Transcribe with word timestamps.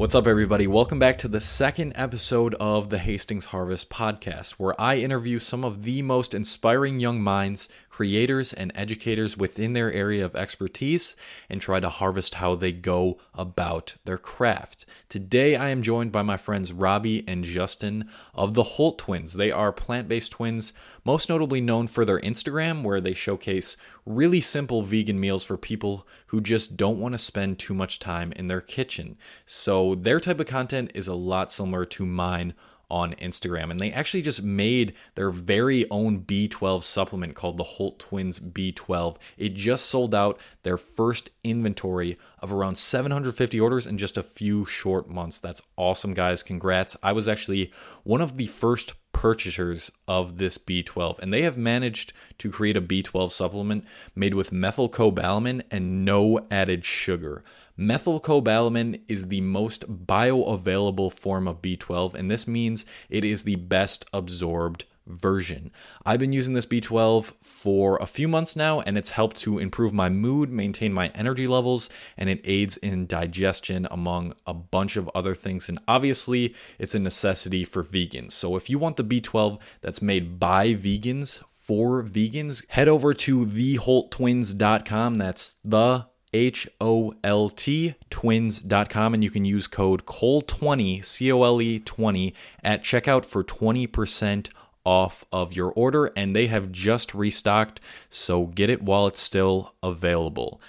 What's 0.00 0.14
up, 0.14 0.26
everybody? 0.26 0.66
Welcome 0.66 0.98
back 0.98 1.18
to 1.18 1.28
the 1.28 1.42
second 1.42 1.92
episode 1.94 2.54
of 2.54 2.88
the 2.88 2.96
Hastings 2.96 3.44
Harvest 3.44 3.90
podcast, 3.90 4.52
where 4.52 4.80
I 4.80 4.96
interview 4.96 5.38
some 5.38 5.62
of 5.62 5.82
the 5.82 6.00
most 6.00 6.32
inspiring 6.32 7.00
young 7.00 7.20
minds, 7.20 7.68
creators, 8.00 8.54
and 8.54 8.72
educators 8.74 9.36
within 9.36 9.74
their 9.74 9.92
area 9.92 10.24
of 10.24 10.34
expertise 10.34 11.14
and 11.50 11.60
try 11.60 11.78
to 11.78 11.90
harvest 11.90 12.36
how 12.36 12.54
they 12.54 12.72
go 12.72 13.18
about 13.34 13.96
their 14.06 14.16
craft. 14.16 14.86
Today, 15.10 15.54
I 15.54 15.68
am 15.68 15.82
joined 15.82 16.10
by 16.10 16.22
my 16.22 16.38
friends 16.38 16.72
Robbie 16.72 17.22
and 17.28 17.44
Justin 17.44 18.08
of 18.32 18.54
the 18.54 18.62
Holt 18.62 18.98
Twins. 18.98 19.34
They 19.34 19.52
are 19.52 19.70
plant 19.70 20.08
based 20.08 20.32
twins, 20.32 20.72
most 21.04 21.28
notably 21.28 21.60
known 21.60 21.88
for 21.88 22.06
their 22.06 22.20
Instagram, 22.20 22.82
where 22.82 23.02
they 23.02 23.12
showcase 23.12 23.76
really 24.06 24.40
simple 24.40 24.80
vegan 24.80 25.20
meals 25.20 25.44
for 25.44 25.58
people 25.58 26.06
who 26.28 26.40
just 26.40 26.78
don't 26.78 26.98
want 26.98 27.12
to 27.12 27.18
spend 27.18 27.58
too 27.58 27.74
much 27.74 27.98
time 27.98 28.32
in 28.32 28.48
their 28.48 28.62
kitchen. 28.62 29.18
So, 29.44 29.94
their 29.94 30.20
type 30.20 30.40
of 30.40 30.46
content 30.46 30.90
is 30.94 31.06
a 31.06 31.12
lot 31.12 31.52
similar 31.52 31.84
to 31.84 32.06
mine 32.06 32.54
on 32.90 33.14
Instagram. 33.14 33.70
And 33.70 33.78
they 33.78 33.92
actually 33.92 34.22
just 34.22 34.42
made 34.42 34.94
their 35.14 35.30
very 35.30 35.88
own 35.90 36.22
B12 36.22 36.82
supplement 36.82 37.34
called 37.34 37.56
the 37.56 37.64
Holt 37.64 37.98
Twins 37.98 38.40
B12. 38.40 39.16
It 39.36 39.54
just 39.54 39.86
sold 39.86 40.14
out 40.14 40.38
their 40.62 40.76
first 40.76 41.30
inventory 41.44 42.18
of 42.40 42.52
around 42.52 42.76
750 42.76 43.60
orders 43.60 43.86
in 43.86 43.98
just 43.98 44.16
a 44.16 44.22
few 44.22 44.64
short 44.64 45.08
months. 45.08 45.40
That's 45.40 45.62
awesome, 45.76 46.14
guys. 46.14 46.42
Congrats. 46.42 46.96
I 47.02 47.12
was 47.12 47.28
actually 47.28 47.72
one 48.02 48.20
of 48.20 48.36
the 48.36 48.46
first 48.46 48.94
purchasers 49.12 49.90
of 50.06 50.38
this 50.38 50.56
B12, 50.56 51.18
and 51.18 51.32
they 51.32 51.42
have 51.42 51.58
managed 51.58 52.12
to 52.38 52.50
create 52.50 52.76
a 52.76 52.82
B12 52.82 53.32
supplement 53.32 53.84
made 54.14 54.34
with 54.34 54.50
methylcobalamin 54.50 55.62
and 55.70 56.04
no 56.04 56.46
added 56.50 56.84
sugar. 56.84 57.44
Methylcobalamin 57.80 59.00
is 59.08 59.28
the 59.28 59.40
most 59.40 60.06
bioavailable 60.06 61.10
form 61.10 61.48
of 61.48 61.62
B12, 61.62 62.12
and 62.12 62.30
this 62.30 62.46
means 62.46 62.84
it 63.08 63.24
is 63.24 63.44
the 63.44 63.56
best 63.56 64.04
absorbed 64.12 64.84
version. 65.06 65.72
I've 66.04 66.20
been 66.20 66.34
using 66.34 66.52
this 66.52 66.66
B12 66.66 67.32
for 67.40 67.96
a 67.96 68.06
few 68.06 68.28
months 68.28 68.54
now, 68.54 68.80
and 68.80 68.98
it's 68.98 69.12
helped 69.12 69.38
to 69.38 69.58
improve 69.58 69.94
my 69.94 70.10
mood, 70.10 70.50
maintain 70.50 70.92
my 70.92 71.08
energy 71.14 71.46
levels, 71.46 71.88
and 72.18 72.28
it 72.28 72.42
aids 72.44 72.76
in 72.76 73.06
digestion, 73.06 73.88
among 73.90 74.34
a 74.46 74.52
bunch 74.52 74.98
of 74.98 75.10
other 75.14 75.34
things. 75.34 75.70
And 75.70 75.78
obviously, 75.88 76.54
it's 76.78 76.94
a 76.94 76.98
necessity 76.98 77.64
for 77.64 77.82
vegans. 77.82 78.32
So 78.32 78.56
if 78.56 78.68
you 78.68 78.78
want 78.78 78.98
the 78.98 79.04
B12 79.04 79.58
that's 79.80 80.02
made 80.02 80.38
by 80.38 80.74
vegans, 80.74 81.40
for 81.48 82.02
vegans, 82.02 82.64
head 82.68 82.88
over 82.88 83.14
to 83.14 83.46
theholttwins.com. 83.46 85.18
That's 85.18 85.54
the 85.64 86.09
H 86.32 86.68
O 86.80 87.14
L 87.24 87.48
T 87.48 87.94
twins.com 88.10 89.14
and 89.14 89.24
you 89.24 89.30
can 89.30 89.44
use 89.44 89.66
code 89.66 90.06
COLE20, 90.06 91.04
C 91.04 91.32
O 91.32 91.42
L 91.42 91.60
E 91.60 91.78
20 91.78 92.34
at 92.62 92.82
checkout 92.82 93.24
for 93.24 93.42
20% 93.42 94.50
off 94.84 95.24
of 95.32 95.54
your 95.54 95.70
order. 95.72 96.06
And 96.16 96.34
they 96.34 96.46
have 96.46 96.72
just 96.72 97.14
restocked, 97.14 97.80
so 98.08 98.46
get 98.46 98.70
it 98.70 98.82
while 98.82 99.06
it's 99.06 99.20
still 99.20 99.74
available. 99.82 100.60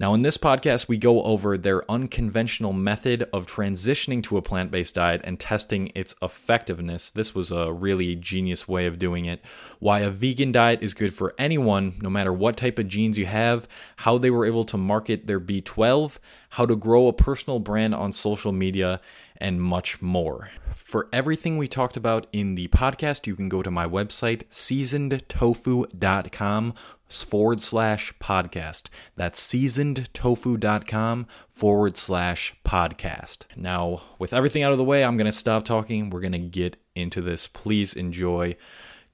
Now, 0.00 0.14
in 0.14 0.22
this 0.22 0.38
podcast, 0.38 0.86
we 0.86 0.96
go 0.96 1.24
over 1.24 1.58
their 1.58 1.90
unconventional 1.90 2.72
method 2.72 3.24
of 3.32 3.46
transitioning 3.46 4.22
to 4.24 4.36
a 4.36 4.42
plant 4.42 4.70
based 4.70 4.94
diet 4.94 5.20
and 5.24 5.40
testing 5.40 5.90
its 5.92 6.14
effectiveness. 6.22 7.10
This 7.10 7.34
was 7.34 7.50
a 7.50 7.72
really 7.72 8.14
genius 8.14 8.68
way 8.68 8.86
of 8.86 9.00
doing 9.00 9.24
it. 9.24 9.42
Why 9.80 10.00
a 10.00 10.10
vegan 10.10 10.52
diet 10.52 10.84
is 10.84 10.94
good 10.94 11.12
for 11.12 11.34
anyone, 11.36 11.98
no 12.00 12.10
matter 12.10 12.32
what 12.32 12.56
type 12.56 12.78
of 12.78 12.86
genes 12.86 13.18
you 13.18 13.26
have, 13.26 13.66
how 13.96 14.18
they 14.18 14.30
were 14.30 14.46
able 14.46 14.64
to 14.66 14.76
market 14.76 15.26
their 15.26 15.40
B12, 15.40 16.18
how 16.50 16.64
to 16.64 16.76
grow 16.76 17.08
a 17.08 17.12
personal 17.12 17.58
brand 17.58 17.92
on 17.92 18.12
social 18.12 18.52
media, 18.52 19.00
and 19.38 19.62
much 19.62 20.02
more. 20.02 20.50
For 20.74 21.08
everything 21.12 21.58
we 21.58 21.68
talked 21.68 21.96
about 21.96 22.26
in 22.32 22.54
the 22.54 22.68
podcast, 22.68 23.26
you 23.26 23.36
can 23.36 23.48
go 23.48 23.62
to 23.62 23.70
my 23.70 23.86
website, 23.86 24.44
seasonedtofu.com 24.48 26.74
forward 27.08 27.62
slash 27.62 28.12
podcast. 28.18 28.88
That's 29.16 29.40
seasonedtofu.com 29.40 31.26
forward 31.48 31.96
slash 31.96 32.54
podcast. 32.64 33.38
Now, 33.56 34.02
with 34.18 34.32
everything 34.32 34.62
out 34.62 34.72
of 34.72 34.78
the 34.78 34.84
way, 34.84 35.04
I'm 35.04 35.16
going 35.16 35.26
to 35.26 35.32
stop 35.32 35.64
talking. 35.64 36.10
We're 36.10 36.20
going 36.20 36.32
to 36.32 36.38
get 36.38 36.76
into 36.94 37.20
this. 37.20 37.46
Please 37.46 37.94
enjoy 37.94 38.56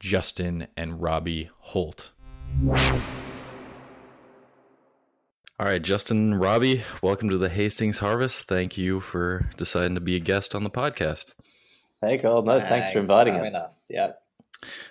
Justin 0.01 0.69
and 0.77 1.01
Robbie 1.01 1.51
Holt. 1.59 2.11
All 5.57 5.67
right, 5.67 5.81
Justin, 5.81 6.35
Robbie, 6.35 6.83
welcome 7.01 7.29
to 7.29 7.39
the 7.39 7.49
Hastings 7.49 8.01
Harvest. 8.01 8.49
Thank 8.49 8.77
you 8.77 8.99
for 8.99 9.49
deciding 9.57 9.95
to 9.95 10.01
be 10.01 10.17
a 10.17 10.19
guest 10.19 10.53
on 10.53 10.65
the 10.65 10.71
podcast. 10.71 11.35
Hey, 12.01 12.19
Cole. 12.19 12.43
No, 12.43 12.59
thanks, 12.59 12.69
thanks 12.69 12.91
for 12.91 12.99
inviting 12.99 13.37
us. 13.37 13.55
us. 13.55 13.73
Yeah. 13.89 14.13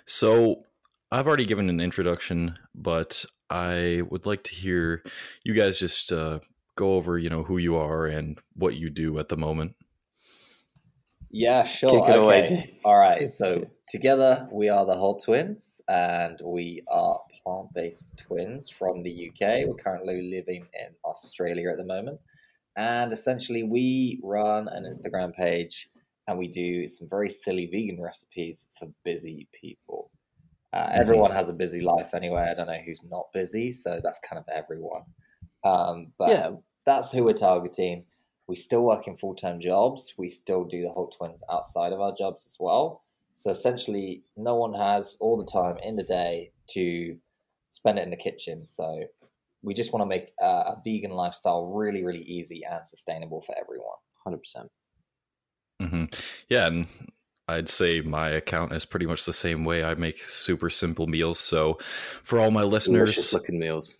So, 0.06 0.64
I've 1.12 1.26
already 1.26 1.44
given 1.44 1.68
an 1.68 1.80
introduction, 1.80 2.54
but 2.74 3.26
I 3.50 4.04
would 4.08 4.24
like 4.24 4.42
to 4.44 4.54
hear 4.54 5.02
you 5.44 5.52
guys 5.52 5.78
just 5.78 6.10
uh, 6.10 6.38
go 6.76 6.94
over, 6.94 7.18
you 7.18 7.28
know, 7.28 7.42
who 7.42 7.58
you 7.58 7.76
are 7.76 8.06
and 8.06 8.38
what 8.54 8.74
you 8.74 8.88
do 8.88 9.18
at 9.18 9.28
the 9.28 9.36
moment. 9.36 9.76
Yeah, 11.30 11.66
sure. 11.66 11.90
Kick 11.90 12.08
it 12.08 12.16
okay. 12.16 12.18
away. 12.18 12.80
All 12.86 12.96
right. 12.96 13.34
So 13.34 13.66
together 13.90 14.48
we 14.50 14.70
are 14.70 14.86
the 14.86 14.94
Holt 14.94 15.24
Twins, 15.26 15.82
and 15.88 16.40
we 16.42 16.84
are 16.88 17.20
plant-based 17.44 18.14
twins 18.16 18.70
from 18.70 19.02
the 19.02 19.30
UK. 19.30 19.66
We're 19.66 19.74
currently 19.74 20.30
living 20.30 20.66
in 20.74 20.94
Australia 21.04 21.70
at 21.70 21.76
the 21.76 21.84
moment, 21.84 22.18
and 22.76 23.12
essentially 23.12 23.62
we 23.62 24.20
run 24.22 24.68
an 24.68 24.84
Instagram 24.84 25.34
page, 25.34 25.88
and 26.26 26.38
we 26.38 26.48
do 26.48 26.88
some 26.88 27.08
very 27.08 27.28
silly 27.28 27.66
vegan 27.66 28.00
recipes 28.00 28.66
for 28.78 28.88
busy 29.04 29.48
people. 29.52 30.10
Uh, 30.72 30.88
mm-hmm. 30.88 31.00
everyone 31.00 31.30
has 31.30 31.48
a 31.48 31.52
busy 31.52 31.80
life 31.80 32.14
anyway. 32.14 32.48
I 32.50 32.54
don't 32.54 32.66
know 32.66 32.80
who's 32.84 33.04
not 33.08 33.26
busy, 33.32 33.70
so 33.70 34.00
that's 34.02 34.18
kind 34.28 34.38
of 34.40 34.48
everyone. 34.52 35.02
Um, 35.62 36.12
but 36.18 36.30
yeah. 36.30 36.50
that's 36.84 37.12
who 37.12 37.24
we're 37.24 37.34
targeting. 37.34 38.04
We 38.48 38.56
still 38.56 38.82
work 38.82 39.06
in 39.06 39.16
full 39.16 39.34
time 39.34 39.60
jobs. 39.60 40.14
We 40.18 40.28
still 40.28 40.64
do 40.64 40.82
the 40.82 40.90
Holt 40.90 41.14
Twins 41.16 41.40
outside 41.50 41.92
of 41.92 42.00
our 42.00 42.14
jobs 42.16 42.44
as 42.46 42.56
well. 42.58 43.04
So 43.36 43.50
essentially, 43.50 44.22
no 44.36 44.56
one 44.56 44.74
has 44.74 45.16
all 45.20 45.36
the 45.36 45.50
time 45.50 45.76
in 45.82 45.96
the 45.96 46.02
day 46.02 46.50
to 46.70 47.16
spend 47.74 47.98
it 47.98 48.02
in 48.02 48.10
the 48.10 48.16
kitchen. 48.16 48.66
So 48.66 49.04
we 49.62 49.74
just 49.74 49.92
want 49.92 50.02
to 50.02 50.06
make 50.06 50.32
uh, 50.42 50.72
a 50.74 50.82
vegan 50.84 51.10
lifestyle 51.10 51.66
really, 51.66 52.02
really 52.02 52.22
easy 52.22 52.62
and 52.68 52.80
sustainable 52.90 53.42
for 53.42 53.54
everyone. 53.58 53.98
100%. 54.26 54.68
Mm-hmm. 55.82 56.04
Yeah. 56.48 56.66
And 56.66 56.86
I'd 57.48 57.68
say 57.68 58.00
my 58.00 58.30
account 58.30 58.72
is 58.72 58.86
pretty 58.86 59.06
much 59.06 59.26
the 59.26 59.32
same 59.32 59.64
way. 59.64 59.84
I 59.84 59.94
make 59.94 60.18
super 60.18 60.70
simple 60.70 61.06
meals. 61.06 61.38
So 61.38 61.78
for 62.22 62.38
all 62.38 62.50
my 62.50 62.62
listeners, 62.62 63.32
looking 63.32 63.58
meals. 63.58 63.94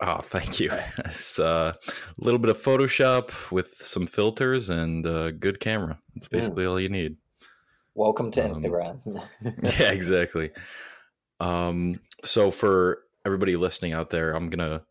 Oh, 0.00 0.18
thank 0.18 0.58
you. 0.58 0.72
It's 1.04 1.38
uh, 1.38 1.74
a 1.86 2.24
little 2.24 2.40
bit 2.40 2.50
of 2.50 2.60
Photoshop 2.60 3.52
with 3.52 3.74
some 3.74 4.06
filters 4.06 4.68
and 4.68 5.06
a 5.06 5.30
good 5.30 5.60
camera. 5.60 6.00
It's 6.16 6.26
hmm. 6.26 6.36
basically 6.36 6.64
mm. 6.64 6.70
all 6.70 6.80
you 6.80 6.88
need. 6.88 7.16
Welcome 7.94 8.30
to 8.32 8.44
um, 8.44 8.62
Instagram. 8.62 9.00
yeah, 9.80 9.92
exactly. 9.92 10.50
Um, 11.38 12.00
so 12.24 12.50
for 12.50 13.02
everybody 13.24 13.56
listening 13.56 13.92
out 13.92 14.10
there, 14.10 14.34
I'm 14.34 14.48
gonna 14.48 14.82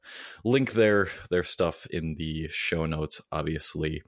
link 0.44 0.74
their 0.74 1.08
their 1.30 1.44
stuff 1.44 1.86
in 1.88 2.16
the 2.16 2.47
show 2.50 2.86
notes. 2.86 3.22
Obviously, 3.31 4.03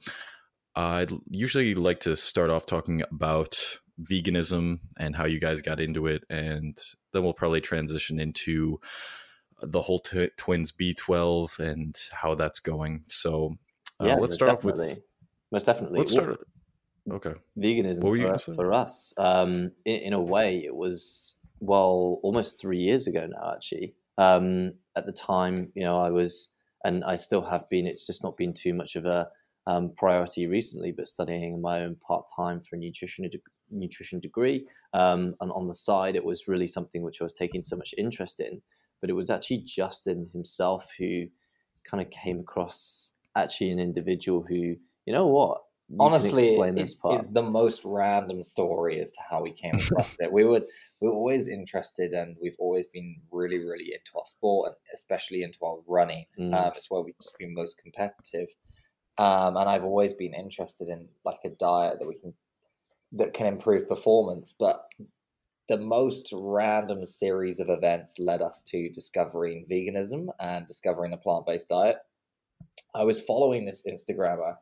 I'd 0.76 1.12
usually 1.30 1.76
like 1.76 2.02
to 2.02 2.16
start 2.16 2.50
off 2.50 2.66
talking 2.66 3.04
about 3.12 3.60
veganism 4.02 4.80
and 4.98 5.16
how 5.16 5.26
you 5.26 5.40
guys 5.40 5.62
got 5.62 5.80
into 5.80 6.08
it, 6.08 6.24
and 6.30 6.78
then 7.12 7.24
we'll 7.24 7.34
probably 7.34 7.62
transition 7.62 8.20
into 8.20 8.80
the 9.62 9.82
Holt 9.82 10.10
t- 10.12 10.30
twins 10.38 10.72
B12 10.72 11.60
and 11.60 11.96
how 12.12 12.36
that's 12.36 12.60
going. 12.60 13.04
So 13.08 13.56
uh, 14.02 14.08
yeah, 14.08 14.16
let's 14.16 14.34
start 14.34 14.52
off 14.52 14.64
with 14.64 15.00
most 15.52 15.66
definitely. 15.66 16.00
Let's 16.00 16.12
start. 16.12 16.40
Okay. 17.10 17.34
Veganism 17.58 18.02
for, 18.02 18.56
for, 18.56 18.74
us, 18.74 19.14
um, 19.18 19.72
in, 19.86 19.96
in, 19.96 20.14
a 20.14 20.22
way, 20.22 20.64
it 20.66 20.74
was 20.74 21.36
well 21.64 22.20
almost 22.24 22.60
three 22.60 22.80
years 22.80 23.08
ago 23.08 23.28
now. 23.30 23.54
Actually, 23.54 23.96
um, 24.18 24.74
at 24.96 25.06
the 25.06 25.12
time, 25.12 25.72
you 25.76 25.84
know, 25.84 25.98
I 25.98 26.10
was, 26.10 26.50
and 26.84 27.04
I 27.04 27.16
still 27.16 27.42
have 27.42 27.70
been. 27.70 27.88
It's 27.88 28.06
just 28.06 28.24
not 28.24 28.38
been 28.38 28.54
too 28.54 28.74
much 28.74 28.96
of 28.96 29.06
a 29.06 29.28
um, 29.66 29.94
priority 29.98 30.46
recently, 30.48 30.92
but 30.92 31.08
studying 31.08 31.62
my 31.62 31.82
own 31.82 31.96
part 32.06 32.26
time 32.36 32.62
for 32.62 32.76
a 32.76 32.80
nutrition 32.80 33.28
de- 33.30 33.40
nutrition 33.72 34.20
degree, 34.20 34.66
um, 34.94 35.36
and 35.42 35.52
on 35.52 35.68
the 35.68 35.76
side, 35.76 36.16
it 36.16 36.24
was 36.24 36.48
really 36.48 36.68
something 36.68 37.02
which 37.02 37.22
I 37.22 37.24
was 37.24 37.34
taking 37.34 37.64
so 37.64 37.76
much 37.76 37.94
interest 37.98 38.40
in. 38.40 38.62
But 39.02 39.10
it 39.10 39.14
was 39.14 39.30
actually 39.30 39.64
Justin 39.66 40.30
himself 40.32 40.86
who 40.98 41.26
kind 41.90 42.02
of 42.02 42.10
came 42.12 42.40
across 42.40 43.12
actually 43.36 43.72
an 43.72 43.80
individual 43.80 44.46
who, 44.48 44.76
you 45.06 45.14
know 45.14 45.28
what, 45.28 45.62
you 45.90 45.98
honestly, 46.00 46.58
it's, 46.78 46.96
it's 47.04 47.34
the 47.34 47.42
most 47.42 47.82
random 47.84 48.44
story 48.44 49.02
as 49.02 49.12
to 49.12 49.20
how 49.30 49.42
we 49.42 49.52
came 49.52 49.76
across 49.76 50.16
it. 50.20 50.32
We 50.32 50.44
were 50.44 50.62
we 50.93 50.93
were 51.04 51.12
always 51.12 51.48
interested, 51.48 52.14
and 52.14 52.36
we've 52.42 52.56
always 52.60 52.86
been 52.88 53.16
really, 53.32 53.60
really 53.60 53.94
into 53.94 54.18
our 54.18 54.26
sport, 54.26 54.70
and 54.70 54.76
especially 54.94 55.44
into 55.44 55.58
our 55.64 55.78
running. 55.88 56.26
Mm. 56.40 56.54
Um, 56.54 56.72
it's 56.76 56.90
where 56.90 57.02
we've 57.02 57.20
just 57.22 57.38
been 57.38 57.54
most 57.54 57.78
competitive. 57.78 58.48
um, 59.18 59.58
and 59.58 59.70
I've 59.70 59.84
always 59.84 60.14
been 60.14 60.34
interested 60.34 60.88
in 60.88 61.08
like 61.26 61.40
a 61.46 61.50
diet 61.50 62.00
that 62.00 62.08
we 62.08 62.16
can 62.16 62.34
that 63.14 63.34
can 63.34 63.46
improve 63.48 63.88
performance. 63.88 64.56
But 64.58 64.86
the 65.70 65.78
most 65.78 66.30
random 66.34 67.06
series 67.06 67.60
of 67.60 67.70
events 67.70 68.16
led 68.18 68.42
us 68.42 68.64
to 68.68 68.90
discovering 68.90 69.66
veganism 69.70 70.28
and 70.40 70.68
discovering 70.68 71.14
a 71.14 71.18
plant 71.18 71.46
based 71.46 71.70
diet. 71.70 71.98
I 72.96 73.04
was 73.04 73.22
following 73.22 73.66
this 73.66 73.84
Instagrammer 73.88 74.56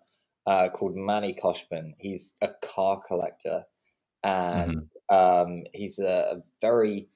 uh, 0.48 0.70
called 0.70 0.96
Manny 0.96 1.38
Khoshbin. 1.42 1.94
He's 1.98 2.34
a 2.42 2.50
car 2.64 3.02
collector 3.08 3.64
and 4.24 4.72
mm-hmm. 4.72 4.80
Um, 5.12 5.64
he's 5.74 6.00
a, 6.00 6.38
a 6.38 6.44
very 6.62 7.08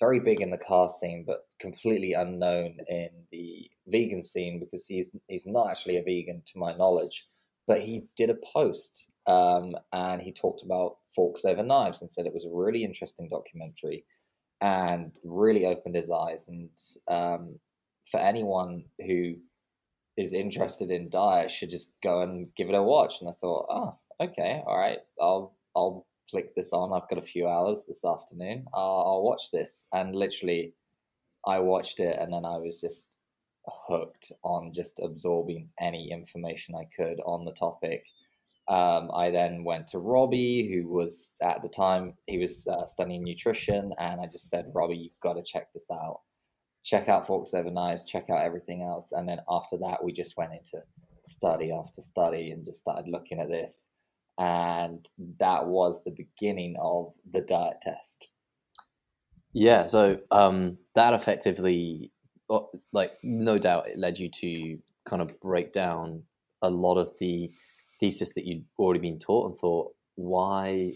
very 0.00 0.18
big 0.18 0.40
in 0.40 0.50
the 0.50 0.58
car 0.58 0.92
scene, 0.98 1.24
but 1.26 1.46
completely 1.60 2.14
unknown 2.14 2.78
in 2.88 3.10
the 3.30 3.70
vegan 3.86 4.24
scene 4.24 4.58
because 4.58 4.84
he's 4.88 5.06
he's 5.28 5.46
not 5.46 5.70
actually 5.70 5.98
a 5.98 6.02
vegan 6.02 6.42
to 6.46 6.58
my 6.58 6.74
knowledge. 6.74 7.26
But 7.66 7.82
he 7.82 8.04
did 8.16 8.30
a 8.30 8.38
post 8.52 9.08
um, 9.26 9.76
and 9.92 10.20
he 10.20 10.32
talked 10.32 10.62
about 10.64 10.96
forks 11.14 11.44
over 11.44 11.62
knives 11.62 12.00
and 12.00 12.10
said 12.10 12.26
it 12.26 12.34
was 12.34 12.46
a 12.46 12.56
really 12.56 12.82
interesting 12.82 13.28
documentary 13.28 14.04
and 14.60 15.12
really 15.22 15.66
opened 15.66 15.94
his 15.94 16.10
eyes. 16.10 16.46
And 16.48 16.70
um, 17.06 17.58
for 18.10 18.18
anyone 18.18 18.84
who 19.06 19.34
is 20.16 20.32
interested 20.32 20.90
in 20.90 21.10
diet, 21.10 21.50
should 21.50 21.70
just 21.70 21.90
go 22.02 22.22
and 22.22 22.48
give 22.56 22.68
it 22.68 22.74
a 22.74 22.82
watch. 22.82 23.20
And 23.20 23.30
I 23.30 23.34
thought, 23.40 23.66
oh, 23.70 23.98
okay, 24.20 24.62
all 24.66 24.78
right, 24.78 24.98
I'll 25.20 25.54
I'll 25.76 26.06
flick 26.30 26.54
this 26.54 26.70
on. 26.72 26.92
I've 26.92 27.08
got 27.08 27.18
a 27.18 27.26
few 27.26 27.48
hours 27.48 27.80
this 27.86 28.04
afternoon. 28.04 28.66
I'll, 28.74 29.04
I'll 29.06 29.22
watch 29.22 29.50
this. 29.52 29.84
And 29.92 30.14
literally, 30.14 30.74
I 31.46 31.58
watched 31.58 32.00
it 32.00 32.18
and 32.18 32.32
then 32.32 32.44
I 32.44 32.58
was 32.58 32.80
just 32.80 33.06
hooked 33.66 34.32
on 34.42 34.72
just 34.72 35.00
absorbing 35.02 35.68
any 35.80 36.10
information 36.10 36.74
I 36.74 36.88
could 36.96 37.20
on 37.24 37.44
the 37.44 37.52
topic. 37.52 38.04
Um, 38.68 39.10
I 39.12 39.30
then 39.30 39.64
went 39.64 39.88
to 39.88 39.98
Robbie, 39.98 40.70
who 40.72 40.88
was 40.88 41.28
at 41.42 41.62
the 41.62 41.68
time 41.68 42.14
he 42.26 42.38
was 42.38 42.66
uh, 42.68 42.86
studying 42.86 43.24
nutrition, 43.24 43.92
and 43.98 44.20
I 44.20 44.26
just 44.26 44.48
said, 44.48 44.70
Robbie, 44.72 44.96
you've 44.96 45.20
got 45.22 45.32
to 45.34 45.42
check 45.42 45.72
this 45.72 45.90
out. 45.92 46.20
Check 46.84 47.08
out 47.08 47.26
Forks 47.26 47.52
Over 47.52 47.70
Knives, 47.70 48.04
check 48.04 48.30
out 48.30 48.44
everything 48.44 48.82
else, 48.82 49.08
and 49.12 49.28
then 49.28 49.40
after 49.48 49.76
that, 49.78 50.02
we 50.02 50.12
just 50.12 50.36
went 50.36 50.52
into 50.52 50.84
study 51.28 51.72
after 51.72 52.02
study 52.02 52.52
and 52.52 52.64
just 52.64 52.80
started 52.80 53.08
looking 53.08 53.40
at 53.40 53.48
this 53.48 53.74
and 54.40 55.06
that 55.38 55.66
was 55.66 56.00
the 56.04 56.12
beginning 56.12 56.74
of 56.80 57.12
the 57.30 57.42
diet 57.42 57.76
test. 57.82 58.32
Yeah, 59.52 59.86
so 59.86 60.18
um, 60.30 60.78
that 60.94 61.12
effectively, 61.12 62.10
like, 62.92 63.12
no 63.22 63.58
doubt, 63.58 63.88
it 63.88 63.98
led 63.98 64.18
you 64.18 64.30
to 64.30 64.78
kind 65.08 65.20
of 65.20 65.38
break 65.40 65.74
down 65.74 66.22
a 66.62 66.70
lot 66.70 66.96
of 66.96 67.12
the 67.20 67.50
thesis 68.00 68.32
that 68.34 68.46
you'd 68.46 68.64
already 68.78 69.00
been 69.00 69.18
taught 69.18 69.50
and 69.50 69.58
thought, 69.58 69.94
why, 70.14 70.92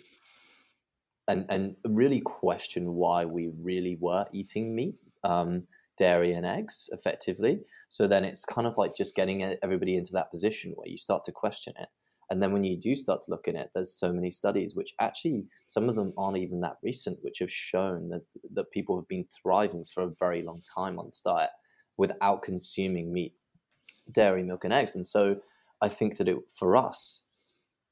and 1.29 1.47
and 1.51 1.77
really 1.87 2.21
question 2.21 2.95
why 2.95 3.27
we 3.27 3.51
really 3.61 3.99
were 4.01 4.25
eating 4.33 4.75
meat, 4.75 4.97
um, 5.23 5.65
dairy, 5.99 6.33
and 6.33 6.47
eggs 6.47 6.89
effectively. 6.93 7.61
So 7.89 8.09
then 8.09 8.25
it's 8.25 8.45
kind 8.45 8.67
of 8.67 8.79
like 8.79 8.97
just 8.97 9.15
getting 9.15 9.43
everybody 9.63 9.97
into 9.97 10.13
that 10.13 10.31
position 10.31 10.73
where 10.77 10.89
you 10.89 10.97
start 10.97 11.25
to 11.27 11.33
question 11.33 11.75
it 11.79 11.89
and 12.31 12.43
then 12.43 12.53
when 12.53 12.65
you 12.65 12.77
do 12.77 12.97
start 12.97 13.23
to 13.25 13.31
look 13.31 13.49
in 13.49 13.57
it, 13.57 13.71
there's 13.75 13.99
so 13.99 14.13
many 14.13 14.31
studies 14.31 14.75
which 14.75 14.95
actually 15.01 15.45
some 15.67 15.89
of 15.89 15.97
them 15.97 16.13
aren't 16.17 16.39
even 16.39 16.61
that 16.61 16.79
recent, 16.83 17.19
which 17.23 17.39
have 17.41 17.51
shown 17.51 18.09
that 18.11 18.23
that 18.55 18.71
people 18.71 18.97
have 18.97 19.09
been 19.09 19.27
thriving 19.43 19.85
for 19.93 20.05
a 20.05 20.15
very 20.19 20.43
long 20.43 20.63
time 20.75 20.99
on 20.99 21.07
this 21.07 21.23
diet 21.25 21.51
without 21.97 22.43
consuming 22.43 23.13
meat, 23.13 23.35
dairy, 24.13 24.43
milk, 24.43 24.65
and 24.65 24.73
eggs. 24.73 24.95
And 24.95 25.07
so 25.07 25.37
I 25.81 25.89
think 25.89 26.17
that 26.19 26.29
it 26.29 26.37
for 26.59 26.77
us, 26.77 27.23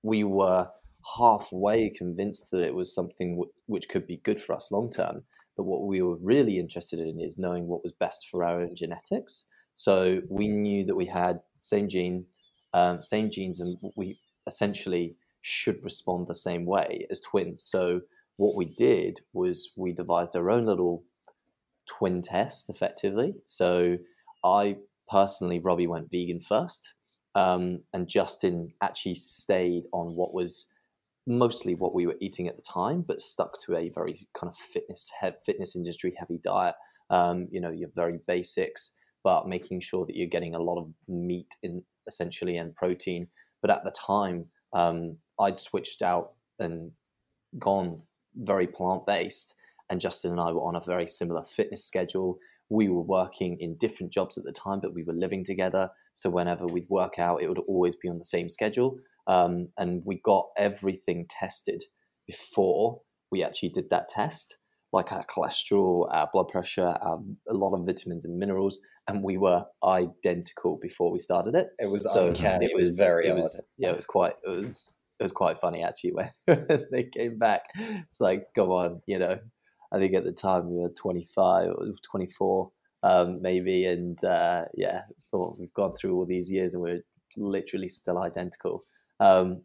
we 0.02 0.24
were 0.24 0.68
halfway 1.16 1.90
convinced 1.90 2.46
that 2.50 2.62
it 2.62 2.74
was 2.74 2.94
something 2.94 3.32
w- 3.32 3.52
which 3.66 3.88
could 3.88 4.06
be 4.06 4.18
good 4.18 4.42
for 4.42 4.54
us 4.54 4.70
long 4.70 4.90
term. 4.90 5.22
But 5.56 5.64
what 5.64 5.82
we 5.86 6.00
were 6.00 6.16
really 6.16 6.58
interested 6.58 7.00
in 7.00 7.20
is 7.20 7.38
knowing 7.38 7.66
what 7.66 7.82
was 7.82 7.92
best 7.92 8.26
for 8.30 8.44
our 8.44 8.62
own 8.62 8.74
genetics. 8.74 9.44
So 9.74 10.20
we 10.28 10.48
knew 10.48 10.84
that 10.86 10.94
we 10.94 11.06
had 11.06 11.40
same 11.60 11.88
gene, 11.88 12.24
um, 12.74 13.02
same 13.02 13.30
genes, 13.30 13.60
and 13.60 13.76
we 13.96 14.18
essentially 14.46 15.16
should 15.42 15.82
respond 15.82 16.26
the 16.26 16.34
same 16.34 16.64
way 16.64 17.06
as 17.10 17.20
twins. 17.20 17.64
So 17.64 18.00
what 18.36 18.56
we 18.56 18.66
did 18.66 19.20
was 19.32 19.72
we 19.76 19.92
devised 19.92 20.36
our 20.36 20.50
own 20.50 20.66
little 20.66 21.04
twin 21.88 22.22
test, 22.22 22.70
effectively. 22.70 23.34
So 23.46 23.96
I 24.44 24.76
personally, 25.08 25.58
Robbie 25.58 25.86
went 25.86 26.10
vegan 26.10 26.40
first, 26.48 26.88
um, 27.34 27.80
and 27.92 28.08
Justin 28.08 28.72
actually 28.82 29.16
stayed 29.16 29.84
on 29.92 30.14
what 30.14 30.32
was 30.32 30.66
mostly 31.26 31.74
what 31.74 31.94
we 31.94 32.06
were 32.06 32.16
eating 32.20 32.48
at 32.48 32.56
the 32.56 32.62
time, 32.62 33.02
but 33.06 33.20
stuck 33.20 33.60
to 33.62 33.76
a 33.76 33.90
very 33.90 34.26
kind 34.38 34.50
of 34.50 34.56
fitness 34.72 35.10
fitness 35.46 35.76
industry 35.76 36.14
heavy 36.18 36.40
diet. 36.42 36.74
Um, 37.10 37.46
you 37.50 37.60
know, 37.60 37.70
your 37.70 37.90
very 37.94 38.18
basics, 38.26 38.92
but 39.22 39.46
making 39.46 39.80
sure 39.80 40.06
that 40.06 40.16
you're 40.16 40.28
getting 40.28 40.54
a 40.54 40.62
lot 40.62 40.80
of 40.80 40.88
meat 41.08 41.54
in 41.62 41.82
essentially 42.06 42.56
and 42.56 42.74
protein. 42.74 43.28
But 43.62 43.70
at 43.70 43.84
the 43.84 43.92
time, 43.92 44.46
um, 44.74 45.16
I'd 45.40 45.58
switched 45.58 46.02
out 46.02 46.32
and 46.58 46.90
gone 47.58 48.02
very 48.36 48.66
plant 48.66 49.06
based, 49.06 49.54
and 49.90 50.00
Justin 50.00 50.32
and 50.32 50.40
I 50.40 50.52
were 50.52 50.62
on 50.62 50.76
a 50.76 50.80
very 50.80 51.08
similar 51.08 51.44
fitness 51.56 51.84
schedule. 51.84 52.38
We 52.68 52.88
were 52.88 53.02
working 53.02 53.58
in 53.60 53.76
different 53.76 54.12
jobs 54.12 54.38
at 54.38 54.44
the 54.44 54.52
time, 54.52 54.80
but 54.80 54.94
we 54.94 55.04
were 55.04 55.12
living 55.12 55.44
together. 55.44 55.90
So 56.14 56.30
whenever 56.30 56.66
we'd 56.66 56.88
work 56.88 57.18
out, 57.18 57.42
it 57.42 57.48
would 57.48 57.58
always 57.58 57.96
be 57.96 58.08
on 58.08 58.18
the 58.18 58.24
same 58.24 58.48
schedule. 58.48 58.98
Um, 59.26 59.68
and 59.78 60.02
we 60.04 60.20
got 60.24 60.48
everything 60.56 61.26
tested 61.28 61.84
before 62.26 63.00
we 63.30 63.42
actually 63.42 63.70
did 63.70 63.88
that 63.90 64.08
test, 64.08 64.54
like 64.92 65.10
our 65.12 65.24
cholesterol, 65.26 66.08
our 66.12 66.28
blood 66.32 66.48
pressure, 66.48 66.96
our, 67.00 67.20
a 67.48 67.54
lot 67.54 67.74
of 67.74 67.86
vitamins 67.86 68.24
and 68.24 68.38
minerals 68.38 68.78
and 69.08 69.22
we 69.22 69.36
were 69.36 69.64
identical 69.84 70.78
before 70.80 71.10
we 71.10 71.18
started 71.18 71.54
it. 71.54 71.68
It 71.78 71.86
was 71.86 72.04
so 72.04 72.28
uncanny. 72.28 72.66
It 72.66 72.74
was, 72.74 72.82
it 72.82 72.86
was 72.86 72.96
very 72.96 73.28
it 73.28 73.34
was, 73.34 73.60
yeah, 73.78 73.90
it 73.90 73.96
was 73.96 74.04
quite 74.04 74.34
it 74.44 74.48
was 74.48 74.98
it 75.18 75.22
was 75.22 75.32
quite 75.32 75.60
funny 75.60 75.82
actually 75.82 76.12
when 76.46 76.86
they 76.90 77.04
came 77.04 77.38
back. 77.38 77.62
It's 77.76 78.20
like, 78.20 78.46
come 78.54 78.70
on, 78.70 79.02
you 79.06 79.18
know. 79.18 79.38
I 79.92 79.98
think 79.98 80.14
at 80.14 80.24
the 80.24 80.32
time 80.32 80.70
we 80.70 80.80
were 80.80 80.88
25 80.88 81.68
or 81.68 81.86
24, 82.10 82.70
um, 83.02 83.42
maybe, 83.42 83.84
and 83.84 84.22
uh, 84.24 84.64
yeah, 84.74 85.02
thought 85.30 85.58
we've 85.58 85.74
gone 85.74 85.94
through 85.96 86.14
all 86.14 86.24
these 86.24 86.50
years 86.50 86.72
and 86.72 86.82
we're 86.82 87.02
literally 87.36 87.90
still 87.90 88.18
identical. 88.18 88.82
Um, 89.20 89.60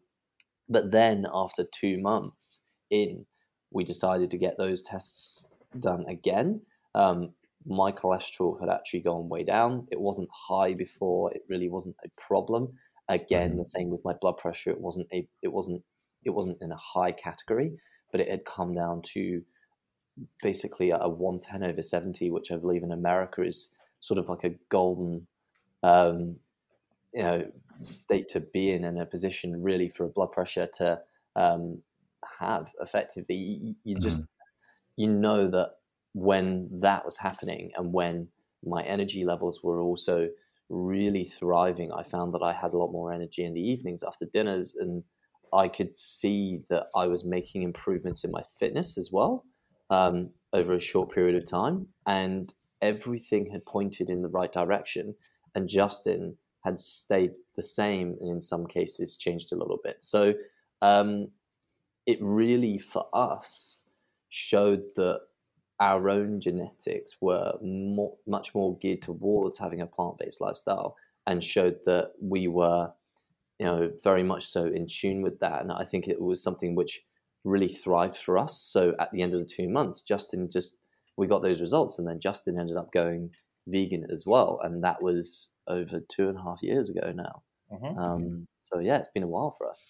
but 0.67 0.91
then 0.91 1.25
after 1.34 1.65
two 1.79 1.98
months 2.00 2.60
in, 2.89 3.25
we 3.71 3.83
decided 3.83 4.31
to 4.31 4.38
get 4.38 4.57
those 4.57 4.81
tests 4.81 5.45
done 5.79 6.05
again. 6.07 6.62
Um, 6.95 7.33
my 7.65 7.91
cholesterol 7.91 8.59
had 8.59 8.69
actually 8.69 9.01
gone 9.01 9.27
way 9.27 9.43
down. 9.43 9.88
It 9.91 10.00
wasn't 10.00 10.29
high 10.31 10.74
before. 10.74 11.33
It 11.33 11.43
really 11.50 11.69
wasn't 11.69 11.95
a 12.05 12.09
problem. 12.21 12.74
Again, 13.09 13.51
mm-hmm. 13.51 13.59
the 13.59 13.69
same 13.69 13.89
with 13.89 14.03
my 14.05 14.13
blood 14.13 14.38
pressure. 14.38 14.71
It 14.71 14.79
wasn't 14.79 15.07
a. 15.13 15.27
It 15.41 15.51
wasn't. 15.51 15.81
It 16.24 16.29
wasn't 16.29 16.62
in 16.62 16.71
a 16.71 16.77
high 16.77 17.12
category, 17.12 17.74
but 18.12 18.21
it 18.21 18.29
had 18.29 18.45
come 18.45 18.74
down 18.74 19.01
to 19.13 19.41
basically 20.41 20.91
a 20.91 21.07
110 21.07 21.69
over 21.69 21.81
70, 21.81 22.31
which 22.31 22.51
I 22.51 22.57
believe 22.57 22.83
in 22.83 22.91
America 22.91 23.43
is 23.43 23.69
sort 24.00 24.17
of 24.17 24.29
like 24.29 24.43
a 24.43 24.55
golden, 24.69 25.27
um, 25.83 26.36
you 27.13 27.24
know, 27.24 27.45
state 27.75 28.29
to 28.29 28.39
be 28.39 28.71
in 28.71 28.86
and 28.86 29.00
a 29.00 29.05
position 29.05 29.62
really 29.62 29.89
for 29.89 30.05
a 30.05 30.09
blood 30.09 30.31
pressure 30.31 30.67
to 30.77 31.00
um, 31.36 31.81
have 32.39 32.67
effectively. 32.81 33.36
You, 33.36 33.75
you 33.83 33.95
just 33.95 34.17
mm-hmm. 34.17 35.01
you 35.01 35.07
know 35.07 35.50
that 35.51 35.71
when 36.13 36.67
that 36.81 37.05
was 37.05 37.17
happening 37.17 37.71
and 37.77 37.93
when 37.93 38.27
my 38.65 38.83
energy 38.83 39.24
levels 39.24 39.62
were 39.63 39.81
also 39.81 40.27
really 40.69 41.31
thriving, 41.39 41.91
I 41.91 42.03
found 42.03 42.33
that 42.33 42.41
I 42.41 42.53
had 42.53 42.74
a 42.74 42.77
lot 42.77 42.91
more 42.91 43.13
energy 43.13 43.45
in 43.45 43.53
the 43.53 43.62
evenings 43.62 44.03
after 44.03 44.25
dinners, 44.25 44.75
and 44.79 45.03
I 45.53 45.67
could 45.67 45.97
see 45.97 46.62
that 46.69 46.88
I 46.95 47.07
was 47.07 47.24
making 47.24 47.63
improvements 47.63 48.24
in 48.24 48.31
my 48.31 48.43
fitness 48.59 48.97
as 48.97 49.09
well 49.12 49.45
um, 49.89 50.29
over 50.53 50.74
a 50.74 50.81
short 50.81 51.13
period 51.13 51.36
of 51.36 51.50
time, 51.50 51.88
and 52.05 52.53
everything 52.81 53.50
had 53.51 53.65
pointed 53.65 54.09
in 54.09 54.21
the 54.21 54.27
right 54.29 54.51
direction. 54.51 55.15
And 55.55 55.69
Justin 55.69 56.38
had 56.65 56.79
stayed 56.79 57.31
the 57.55 57.63
same, 57.63 58.17
and 58.19 58.29
in 58.29 58.41
some 58.41 58.67
cases 58.67 59.15
changed 59.15 59.53
a 59.53 59.57
little 59.57 59.79
bit. 59.83 59.97
So 60.01 60.33
um, 60.81 61.29
it 62.07 62.17
really, 62.21 62.79
for 62.79 63.05
us, 63.13 63.81
showed 64.29 64.83
that 64.95 65.19
our 65.79 66.09
own 66.09 66.41
genetics 66.41 67.17
were 67.21 67.53
more, 67.61 68.15
much 68.25 68.55
more 68.55 68.77
geared 68.79 69.03
towards 69.03 69.57
having 69.57 69.81
a 69.81 69.85
plant-based 69.85 70.41
lifestyle 70.41 70.95
and 71.27 71.43
showed 71.43 71.77
that 71.85 72.13
we 72.19 72.47
were 72.47 72.89
you 73.59 73.65
know 73.65 73.91
very 74.03 74.23
much 74.23 74.47
so 74.47 74.65
in 74.65 74.87
tune 74.87 75.21
with 75.21 75.39
that 75.39 75.61
and 75.61 75.71
i 75.71 75.83
think 75.83 76.07
it 76.07 76.19
was 76.21 76.43
something 76.43 76.75
which 76.75 77.01
really 77.43 77.73
thrived 77.73 78.17
for 78.17 78.37
us 78.37 78.61
so 78.71 78.93
at 78.99 79.11
the 79.11 79.21
end 79.21 79.33
of 79.33 79.39
the 79.39 79.45
two 79.45 79.67
months 79.67 80.01
justin 80.01 80.47
just 80.49 80.75
we 81.15 81.25
got 81.25 81.41
those 81.41 81.59
results 81.59 81.97
and 81.97 82.07
then 82.07 82.19
justin 82.19 82.59
ended 82.59 82.77
up 82.77 82.91
going 82.91 83.29
vegan 83.67 84.05
as 84.11 84.25
well 84.27 84.59
and 84.63 84.83
that 84.83 85.01
was 85.01 85.49
over 85.67 85.99
two 86.07 86.29
and 86.29 86.37
a 86.37 86.41
half 86.41 86.61
years 86.61 86.89
ago 86.89 87.11
now 87.15 87.41
Mm-hmm. 87.71 87.99
Um, 87.99 88.47
so 88.61 88.79
yeah, 88.79 88.97
it's 88.97 89.09
been 89.13 89.23
a 89.23 89.27
while 89.27 89.55
for 89.57 89.69
us. 89.69 89.85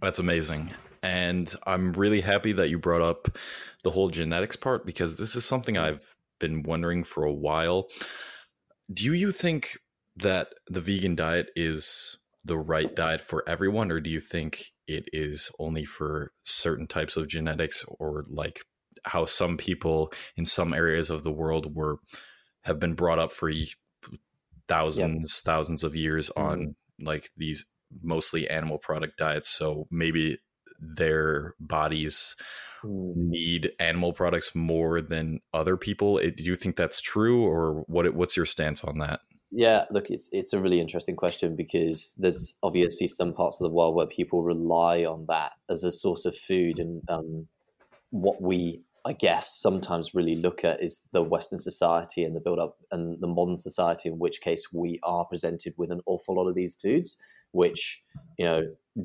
That's 0.00 0.18
amazing. 0.18 0.72
And 1.02 1.52
I'm 1.66 1.92
really 1.92 2.20
happy 2.20 2.52
that 2.52 2.70
you 2.70 2.78
brought 2.78 3.02
up 3.02 3.36
the 3.84 3.90
whole 3.90 4.10
genetics 4.10 4.56
part 4.56 4.86
because 4.86 5.16
this 5.16 5.36
is 5.36 5.44
something 5.44 5.76
I've 5.76 6.02
been 6.38 6.62
wondering 6.62 7.04
for 7.04 7.24
a 7.24 7.32
while. 7.32 7.88
Do 8.92 9.04
you 9.04 9.32
think 9.32 9.76
that 10.16 10.48
the 10.68 10.80
vegan 10.80 11.14
diet 11.14 11.48
is 11.56 12.18
the 12.44 12.56
right 12.56 12.94
diet 12.94 13.20
for 13.20 13.46
everyone, 13.48 13.90
or 13.90 14.00
do 14.00 14.10
you 14.10 14.20
think 14.20 14.66
it 14.86 15.04
is 15.12 15.50
only 15.58 15.84
for 15.84 16.32
certain 16.44 16.86
types 16.86 17.16
of 17.16 17.28
genetics, 17.28 17.84
or 17.98 18.24
like 18.28 18.60
how 19.04 19.24
some 19.24 19.56
people 19.56 20.12
in 20.36 20.44
some 20.44 20.72
areas 20.72 21.10
of 21.10 21.22
the 21.24 21.32
world 21.32 21.74
were 21.74 21.98
have 22.62 22.78
been 22.78 22.94
brought 22.94 23.18
up 23.18 23.32
for 23.32 23.50
thousands, 24.68 25.42
yep. 25.44 25.54
thousands 25.54 25.84
of 25.84 25.96
years 25.96 26.30
mm-hmm. 26.30 26.48
on 26.48 26.76
like 27.00 27.28
these 27.36 27.66
mostly 28.02 28.48
animal 28.48 28.78
product 28.78 29.18
diets. 29.18 29.48
So 29.48 29.86
maybe 29.90 30.38
their 30.80 31.54
bodies 31.60 32.36
mm. 32.84 33.14
need 33.16 33.72
animal 33.78 34.12
products 34.12 34.54
more 34.54 35.00
than 35.00 35.40
other 35.52 35.76
people. 35.76 36.18
do 36.18 36.42
you 36.42 36.56
think 36.56 36.76
that's 36.76 37.00
true, 37.00 37.44
or 37.44 37.84
what? 37.86 38.12
What's 38.14 38.36
your 38.36 38.46
stance 38.46 38.84
on 38.84 38.98
that? 38.98 39.20
Yeah, 39.52 39.84
look, 39.90 40.10
it's 40.10 40.28
it's 40.32 40.52
a 40.52 40.60
really 40.60 40.80
interesting 40.80 41.16
question 41.16 41.54
because 41.54 42.12
there's 42.18 42.54
obviously 42.62 43.06
some 43.06 43.32
parts 43.32 43.60
of 43.60 43.64
the 43.64 43.74
world 43.74 43.94
where 43.94 44.06
people 44.06 44.42
rely 44.42 45.04
on 45.04 45.24
that 45.28 45.52
as 45.70 45.84
a 45.84 45.92
source 45.92 46.24
of 46.24 46.36
food, 46.36 46.78
and 46.78 47.02
um, 47.08 47.46
what 48.10 48.42
we, 48.42 48.82
I 49.04 49.12
guess, 49.12 49.56
sometimes 49.58 50.14
really 50.14 50.34
look 50.34 50.64
at 50.64 50.82
is 50.82 51.00
the 51.12 51.22
Western 51.22 51.60
society 51.60 52.24
and 52.24 52.34
the 52.34 52.40
build 52.40 52.58
up 52.58 52.76
and 52.90 53.20
the 53.20 53.28
modern 53.28 53.58
society, 53.58 54.08
in 54.08 54.18
which 54.18 54.40
case 54.40 54.66
we 54.72 54.98
are 55.04 55.24
presented 55.24 55.74
with 55.76 55.92
an 55.92 56.00
awful 56.06 56.34
lot 56.34 56.48
of 56.48 56.56
these 56.56 56.76
foods, 56.82 57.16
which 57.52 58.00
you 58.38 58.44
know 58.44 58.62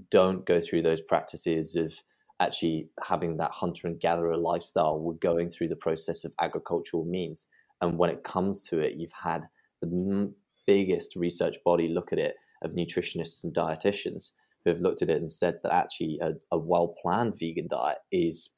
don't 0.09 0.45
go 0.45 0.61
through 0.61 0.83
those 0.83 1.01
practices 1.01 1.75
of 1.75 1.93
actually 2.39 2.89
having 3.03 3.37
that 3.37 3.51
hunter 3.51 3.87
and 3.87 3.99
gatherer 3.99 4.37
lifestyle. 4.37 4.99
We're 4.99 5.13
going 5.13 5.51
through 5.51 5.69
the 5.69 5.75
process 5.75 6.23
of 6.23 6.33
agricultural 6.41 7.05
means, 7.05 7.47
and 7.81 7.97
when 7.97 8.09
it 8.09 8.23
comes 8.23 8.61
to 8.69 8.79
it, 8.79 8.95
you've 8.95 9.11
had 9.11 9.47
the 9.81 10.31
biggest 10.65 11.15
research 11.15 11.57
body 11.65 11.87
look 11.87 12.13
at 12.13 12.19
it 12.19 12.35
of 12.63 12.71
nutritionists 12.71 13.43
and 13.43 13.53
dietitians 13.53 14.29
who 14.63 14.71
have 14.71 14.81
looked 14.81 15.01
at 15.01 15.09
it 15.09 15.19
and 15.19 15.31
said 15.31 15.59
that 15.63 15.73
actually 15.73 16.19
a, 16.21 16.31
a 16.51 16.57
well 16.57 16.95
planned 17.01 17.37
vegan 17.39 17.67
diet 17.67 17.97
is 18.11 18.49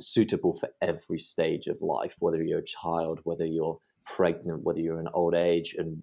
suitable 0.00 0.58
for 0.58 0.68
every 0.80 1.18
stage 1.18 1.66
of 1.66 1.80
life, 1.80 2.14
whether 2.18 2.42
you're 2.42 2.60
a 2.60 2.64
child, 2.64 3.20
whether 3.24 3.46
you're 3.46 3.78
pregnant, 4.06 4.62
whether 4.62 4.80
you're 4.80 5.00
in 5.00 5.08
old 5.14 5.34
age, 5.34 5.76
and 5.78 6.02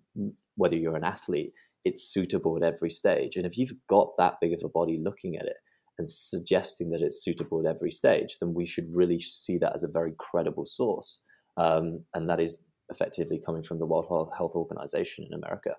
whether 0.56 0.76
you're 0.76 0.96
an 0.96 1.04
athlete. 1.04 1.54
It's 1.86 2.12
suitable 2.12 2.58
at 2.58 2.64
every 2.64 2.92
stage. 2.92 3.36
And 3.36 3.46
if 3.46 3.58
you've 3.58 3.74
got 3.90 4.10
that 4.18 4.36
big 4.42 4.54
of 4.54 4.60
a 4.64 4.70
body 4.70 5.00
looking 5.04 5.36
at 5.38 5.46
it 5.46 5.58
and 5.98 6.10
suggesting 6.10 6.90
that 6.92 7.02
it's 7.02 7.24
suitable 7.24 7.60
at 7.66 7.76
every 7.76 7.92
stage, 7.92 8.38
then 8.40 8.54
we 8.54 8.66
should 8.66 8.88
really 8.94 9.20
see 9.20 9.58
that 9.58 9.76
as 9.76 9.84
a 9.84 9.88
very 9.88 10.14
credible 10.18 10.66
source. 10.66 11.22
Um, 11.58 12.04
and 12.14 12.30
that 12.30 12.40
is 12.40 12.58
effectively 12.90 13.42
coming 13.46 13.64
from 13.64 13.80
the 13.80 13.86
World 13.86 14.32
Health 14.38 14.54
Organization 14.56 15.26
in 15.30 15.34
America. 15.34 15.76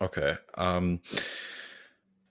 Okay. 0.00 0.34
Um, 0.56 1.00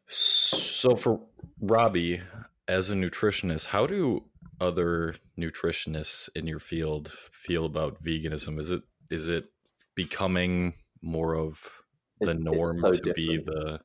so 0.08 0.96
for 0.96 1.22
Robbie, 1.60 2.22
as 2.68 2.90
a 2.90 2.96
nutritionist, 2.96 3.68
how 3.68 3.88
do 3.88 4.24
other 4.60 5.16
nutritionists 5.40 6.30
in 6.36 6.48
your 6.48 6.60
field 6.60 7.12
feel 7.32 7.66
about 7.66 8.02
veganism? 8.02 8.60
Is 8.60 8.70
it 8.70 8.84
is 9.10 9.28
it 9.28 9.46
becoming 9.96 10.74
more 11.04 11.36
of 11.36 11.84
the 12.20 12.32
it, 12.32 12.40
norm 12.40 12.80
so 12.80 12.92
to 12.92 12.98
different. 12.98 13.16
be 13.16 13.38
the 13.38 13.80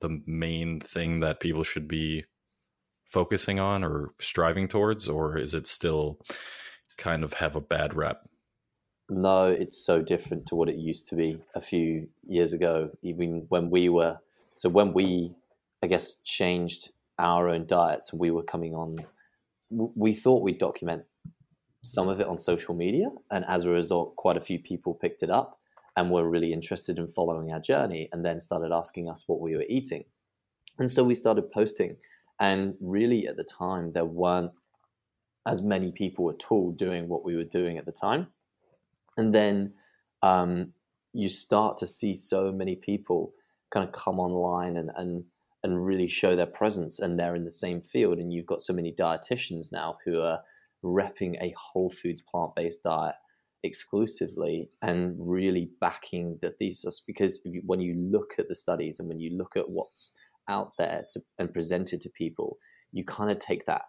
the 0.00 0.20
main 0.26 0.80
thing 0.80 1.20
that 1.20 1.40
people 1.40 1.62
should 1.62 1.88
be 1.88 2.24
focusing 3.06 3.58
on 3.58 3.82
or 3.82 4.12
striving 4.20 4.68
towards, 4.68 5.08
or 5.08 5.38
is 5.38 5.54
it 5.54 5.66
still 5.66 6.18
kind 6.98 7.24
of 7.24 7.34
have 7.34 7.56
a 7.56 7.60
bad 7.60 7.94
rep? 7.94 8.28
No, 9.08 9.46
it's 9.46 9.84
so 9.86 10.02
different 10.02 10.46
to 10.46 10.56
what 10.56 10.68
it 10.68 10.76
used 10.76 11.08
to 11.08 11.14
be 11.14 11.38
a 11.54 11.60
few 11.60 12.08
years 12.26 12.52
ago, 12.52 12.90
even 13.02 13.46
when 13.48 13.70
we 13.70 13.88
were. 13.88 14.18
So, 14.54 14.68
when 14.68 14.92
we, 14.92 15.32
I 15.82 15.86
guess, 15.86 16.16
changed 16.24 16.90
our 17.18 17.48
own 17.48 17.66
diets, 17.66 18.12
we 18.12 18.30
were 18.30 18.42
coming 18.42 18.74
on, 18.74 18.98
we 19.70 20.14
thought 20.14 20.42
we'd 20.42 20.58
document 20.58 21.04
some 21.84 22.08
mm. 22.08 22.12
of 22.12 22.20
it 22.20 22.26
on 22.26 22.38
social 22.38 22.74
media. 22.74 23.06
And 23.30 23.44
as 23.46 23.64
a 23.64 23.70
result, 23.70 24.16
quite 24.16 24.36
a 24.36 24.40
few 24.40 24.58
people 24.58 24.94
picked 24.94 25.22
it 25.22 25.30
up 25.30 25.60
and 25.96 26.10
were 26.10 26.28
really 26.28 26.52
interested 26.52 26.98
in 26.98 27.12
following 27.12 27.52
our 27.52 27.60
journey 27.60 28.08
and 28.12 28.24
then 28.24 28.40
started 28.40 28.72
asking 28.72 29.08
us 29.08 29.24
what 29.26 29.40
we 29.40 29.56
were 29.56 29.64
eating. 29.68 30.04
And 30.78 30.90
so 30.90 31.02
we 31.02 31.14
started 31.14 31.50
posting. 31.50 31.96
And 32.38 32.74
really, 32.80 33.26
at 33.26 33.36
the 33.36 33.44
time, 33.44 33.92
there 33.92 34.04
weren't 34.04 34.52
as 35.46 35.62
many 35.62 35.90
people 35.90 36.28
at 36.30 36.44
all 36.50 36.70
doing 36.72 37.08
what 37.08 37.24
we 37.24 37.34
were 37.34 37.44
doing 37.44 37.78
at 37.78 37.86
the 37.86 37.92
time. 37.92 38.26
And 39.16 39.34
then 39.34 39.72
um, 40.22 40.72
you 41.14 41.28
start 41.28 41.78
to 41.78 41.86
see 41.86 42.14
so 42.14 42.52
many 42.52 42.76
people 42.76 43.32
kind 43.72 43.88
of 43.88 43.94
come 43.94 44.20
online 44.20 44.76
and, 44.76 44.90
and 44.96 45.24
and 45.66 45.84
really 45.84 46.06
show 46.06 46.36
their 46.36 46.46
presence 46.46 47.00
and 47.00 47.18
they're 47.18 47.34
in 47.34 47.44
the 47.44 47.50
same 47.50 47.80
field 47.80 48.18
and 48.18 48.32
you've 48.32 48.46
got 48.46 48.60
so 48.60 48.72
many 48.72 48.92
dietitians 48.92 49.72
now 49.72 49.96
who 50.04 50.20
are 50.20 50.38
repping 50.84 51.34
a 51.42 51.52
whole 51.58 51.90
foods 51.90 52.22
plant-based 52.22 52.82
diet 52.84 53.16
exclusively 53.66 54.70
and 54.82 55.14
really 55.18 55.70
backing 55.80 56.38
the 56.42 56.50
thesis 56.52 57.02
because 57.06 57.40
you, 57.44 57.62
when 57.66 57.80
you 57.80 57.94
look 57.94 58.32
at 58.38 58.48
the 58.48 58.54
studies 58.54 59.00
and 59.00 59.08
when 59.08 59.20
you 59.20 59.36
look 59.36 59.56
at 59.56 59.68
what's 59.68 60.12
out 60.48 60.72
there 60.78 61.04
to, 61.12 61.20
and 61.38 61.52
presented 61.52 62.00
to 62.00 62.08
people 62.10 62.58
you 62.92 63.04
kind 63.04 63.30
of 63.30 63.38
take 63.38 63.66
that 63.66 63.82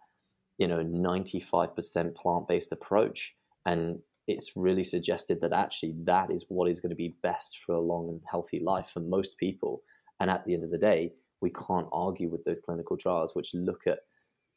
you 0.57 0.67
know 0.67 0.83
95% 0.83 2.15
plant-based 2.15 2.71
approach 2.71 3.33
and 3.65 3.99
it's 4.27 4.51
really 4.55 4.83
suggested 4.83 5.39
that 5.41 5.53
actually 5.53 5.95
that 6.03 6.29
is 6.31 6.45
what 6.49 6.69
is 6.69 6.79
going 6.79 6.89
to 6.89 6.95
be 6.95 7.15
best 7.23 7.59
for 7.65 7.75
a 7.75 7.81
long 7.81 8.09
and 8.09 8.21
healthy 8.29 8.59
life 8.59 8.87
for 8.93 8.99
most 8.99 9.37
people. 9.37 9.81
And 10.19 10.29
at 10.29 10.45
the 10.45 10.53
end 10.53 10.63
of 10.63 10.71
the 10.71 10.77
day, 10.77 11.13
we 11.41 11.51
can't 11.51 11.87
argue 11.93 12.29
with 12.29 12.43
those 12.43 12.59
clinical 12.59 12.97
trials, 12.97 13.35
which 13.35 13.53
look 13.53 13.87
at 13.87 13.99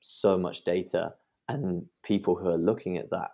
so 0.01 0.37
much 0.37 0.65
data, 0.65 1.13
and 1.49 1.85
people 2.05 2.35
who 2.35 2.49
are 2.49 2.59
looking 2.59 2.97
at 2.97 3.11
that 3.11 3.31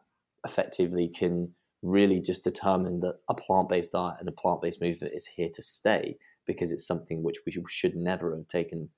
effectively 0.46 1.08
can 1.08 1.48
really 1.86 2.20
just 2.20 2.44
determine 2.44 3.00
that 3.00 3.16
a 3.28 3.34
plant 3.34 3.68
based 3.68 3.92
diet 3.92 4.16
and 4.18 4.28
a 4.28 4.32
plant 4.32 4.60
based 4.60 4.80
movement 4.80 5.14
is 5.14 5.26
here 5.26 5.48
to 5.54 5.62
stay 5.62 6.16
because 6.46 6.72
it's 6.72 6.86
something 6.86 7.22
which 7.22 7.38
we 7.46 7.54
should 7.68 7.96
never 7.96 8.34
have 8.36 8.46
taken 8.48 8.88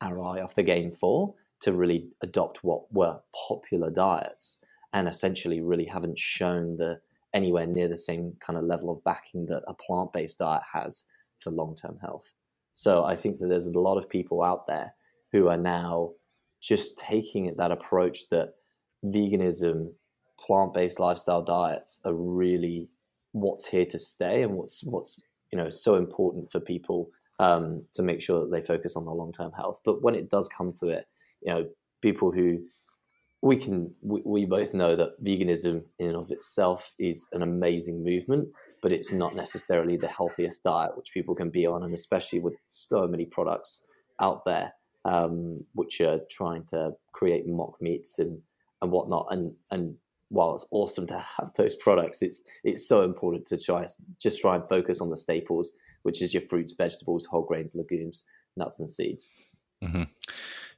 our 0.00 0.20
eye 0.22 0.40
off 0.40 0.54
the 0.54 0.62
game 0.62 0.92
for 1.00 1.34
to 1.60 1.72
really 1.72 2.08
adopt 2.22 2.62
what 2.62 2.90
were 2.92 3.18
popular 3.48 3.90
diets 3.90 4.58
and 4.92 5.08
essentially 5.08 5.60
really 5.60 5.84
haven't 5.84 6.18
shown 6.18 6.76
the 6.76 7.00
anywhere 7.34 7.66
near 7.66 7.88
the 7.88 7.98
same 7.98 8.32
kind 8.44 8.58
of 8.58 8.64
level 8.64 8.90
of 8.90 9.02
backing 9.04 9.46
that 9.46 9.62
a 9.68 9.74
plant-based 9.74 10.38
diet 10.38 10.62
has 10.72 11.04
for 11.40 11.50
long-term 11.50 11.98
health. 12.00 12.26
So 12.72 13.04
I 13.04 13.16
think 13.16 13.38
that 13.38 13.48
there's 13.48 13.66
a 13.66 13.78
lot 13.78 13.98
of 13.98 14.08
people 14.08 14.42
out 14.42 14.66
there 14.66 14.94
who 15.32 15.48
are 15.48 15.56
now 15.56 16.12
just 16.62 16.98
taking 16.98 17.54
that 17.56 17.70
approach 17.70 18.28
that 18.30 18.54
veganism, 19.04 19.92
plant-based 20.46 21.00
lifestyle 21.00 21.42
diets 21.42 22.00
are 22.04 22.14
really 22.14 22.88
what's 23.32 23.66
here 23.66 23.86
to 23.86 23.98
stay 23.98 24.42
and 24.42 24.52
what's 24.54 24.82
what's 24.84 25.20
you 25.52 25.58
know 25.58 25.70
so 25.70 25.96
important 25.96 26.50
for 26.50 26.60
people 26.60 27.10
um, 27.38 27.82
to 27.94 28.02
make 28.02 28.22
sure 28.22 28.40
that 28.40 28.50
they 28.50 28.62
focus 28.62 28.96
on 28.96 29.04
their 29.04 29.14
long-term 29.14 29.52
health. 29.52 29.80
But 29.84 30.02
when 30.02 30.14
it 30.14 30.30
does 30.30 30.48
come 30.48 30.72
to 30.80 30.88
it, 30.88 31.06
you 31.42 31.52
know, 31.52 31.66
people 32.00 32.32
who 32.32 32.60
we 33.42 33.56
can 33.56 33.94
we, 34.02 34.22
we 34.24 34.44
both 34.46 34.72
know 34.74 34.96
that 34.96 35.22
veganism 35.22 35.82
in 35.98 36.08
and 36.08 36.16
of 36.16 36.30
itself 36.30 36.82
is 36.98 37.26
an 37.32 37.42
amazing 37.42 38.02
movement 38.02 38.48
but 38.82 38.92
it's 38.92 39.12
not 39.12 39.36
necessarily 39.36 39.96
the 39.96 40.08
healthiest 40.08 40.62
diet 40.62 40.96
which 40.96 41.12
people 41.12 41.34
can 41.34 41.50
be 41.50 41.66
on 41.66 41.84
and 41.84 41.94
especially 41.94 42.40
with 42.40 42.54
so 42.66 43.06
many 43.06 43.26
products 43.26 43.82
out 44.20 44.42
there 44.46 44.72
um, 45.04 45.62
which 45.74 46.00
are 46.00 46.18
trying 46.30 46.64
to 46.64 46.90
create 47.12 47.46
mock 47.46 47.74
meats 47.80 48.18
and 48.18 48.38
and 48.82 48.90
whatnot 48.90 49.26
and 49.30 49.52
and 49.70 49.94
while 50.28 50.54
it's 50.54 50.66
awesome 50.70 51.06
to 51.06 51.18
have 51.18 51.50
those 51.56 51.74
products 51.76 52.22
it's 52.22 52.42
it's 52.64 52.88
so 52.88 53.02
important 53.02 53.46
to 53.46 53.58
try 53.58 53.86
just 54.20 54.40
try 54.40 54.56
and 54.56 54.68
focus 54.68 55.00
on 55.00 55.10
the 55.10 55.16
staples 55.16 55.72
which 56.02 56.20
is 56.22 56.34
your 56.34 56.42
fruits 56.48 56.72
vegetables 56.76 57.24
whole 57.24 57.44
grains 57.44 57.74
legumes 57.74 58.24
nuts 58.56 58.80
and 58.80 58.90
seeds 58.90 59.28
mm-hmm. 59.82 60.04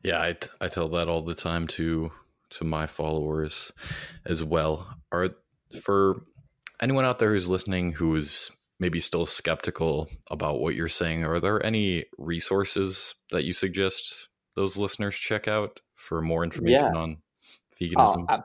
yeah 0.02 0.20
I, 0.20 0.32
t- 0.34 0.48
I 0.60 0.68
tell 0.68 0.88
that 0.88 1.08
all 1.08 1.22
the 1.22 1.34
time 1.34 1.66
to 1.68 2.12
to 2.50 2.64
my 2.64 2.86
followers 2.86 3.72
as 4.24 4.42
well. 4.42 4.94
Are 5.12 5.30
for 5.80 6.22
anyone 6.80 7.04
out 7.04 7.18
there 7.18 7.32
who's 7.32 7.48
listening 7.48 7.92
who 7.92 8.14
is 8.16 8.50
maybe 8.80 9.00
still 9.00 9.26
skeptical 9.26 10.08
about 10.30 10.60
what 10.60 10.74
you're 10.74 10.88
saying, 10.88 11.24
are 11.24 11.40
there 11.40 11.64
any 11.64 12.04
resources 12.16 13.14
that 13.30 13.44
you 13.44 13.52
suggest 13.52 14.28
those 14.54 14.76
listeners 14.76 15.16
check 15.16 15.48
out 15.48 15.80
for 15.94 16.22
more 16.22 16.44
information 16.44 16.90
yeah. 16.94 17.00
on 17.00 17.16
veganism? 17.80 18.26
Oh, 18.28 18.40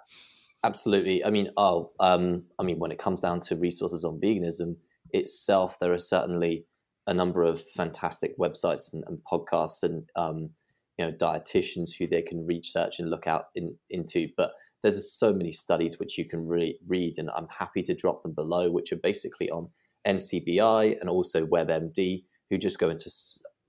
absolutely. 0.64 1.24
I 1.24 1.30
mean, 1.30 1.50
oh, 1.58 1.92
um, 2.00 2.44
I 2.60 2.64
mean, 2.64 2.80
when 2.80 2.92
it 2.92 3.00
comes 3.00 3.22
down 3.22 3.40
to 3.42 3.56
resources 3.56 4.04
on 4.04 4.20
veganism 4.20 4.76
itself, 5.12 5.78
there 5.80 5.94
are 5.94 6.00
certainly 6.00 6.66
a 7.08 7.14
number 7.14 7.44
of 7.44 7.62
fantastic 7.76 8.38
websites 8.38 8.94
and, 8.94 9.04
and 9.08 9.20
podcasts 9.30 9.84
and 9.84 10.04
um, 10.16 10.50
you 10.98 11.06
know 11.06 11.12
dietitians 11.12 11.90
who 11.98 12.08
they 12.08 12.22
can 12.22 12.46
research 12.46 13.00
and 13.00 13.10
look 13.10 13.28
out 13.28 13.46
in, 13.56 13.76
into. 13.90 14.30
But 14.38 14.52
there's 14.82 15.14
so 15.14 15.34
many 15.34 15.54
studies 15.54 16.00
which 16.00 16.18
you 16.18 16.26
can 16.26 16.46
really 16.46 16.78
read, 16.88 17.18
and 17.18 17.30
I'm 17.36 17.48
happy 17.48 17.84
to 17.84 17.96
drop 17.96 18.24
them 18.24 18.34
below, 18.34 18.70
which 18.70 18.92
are 18.92 18.98
basically 18.98 19.50
on 19.50 19.70
NCBI 20.08 21.00
and 21.00 21.10
also 21.10 21.46
WebMD, 21.46 22.24
who 22.50 22.58
just 22.58 22.80
go 22.80 22.90
into 22.90 23.10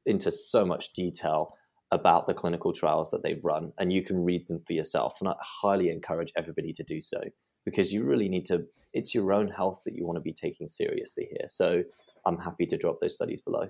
into 0.07 0.31
so 0.31 0.65
much 0.65 0.93
detail 0.93 1.57
about 1.95 2.27
the 2.27 2.35
clinical 2.35 2.73
trials 2.73 3.11
that 3.11 3.23
they've 3.23 3.43
run, 3.43 3.73
and 3.79 3.93
you 3.93 4.03
can 4.03 4.23
read 4.23 4.47
them 4.49 4.61
for 4.67 4.73
yourself. 4.73 5.15
And 5.21 5.29
I 5.29 5.35
highly 5.41 5.91
encourage 5.91 6.33
everybody 6.37 6.73
to 6.75 6.83
do 6.83 7.01
so 7.01 7.21
because 7.65 7.93
you 7.93 8.05
really 8.05 8.29
need 8.29 8.47
to. 8.47 8.65
It's 8.93 9.15
your 9.15 9.33
own 9.33 9.49
health 9.49 9.81
that 9.85 9.95
you 9.95 10.07
want 10.07 10.17
to 10.17 10.21
be 10.21 10.33
taking 10.33 10.69
seriously 10.69 11.29
here. 11.31 11.49
So 11.49 11.83
I'm 12.27 12.39
happy 12.39 12.67
to 12.67 12.77
drop 12.77 13.01
those 13.01 13.15
studies 13.15 13.41
below. 13.41 13.69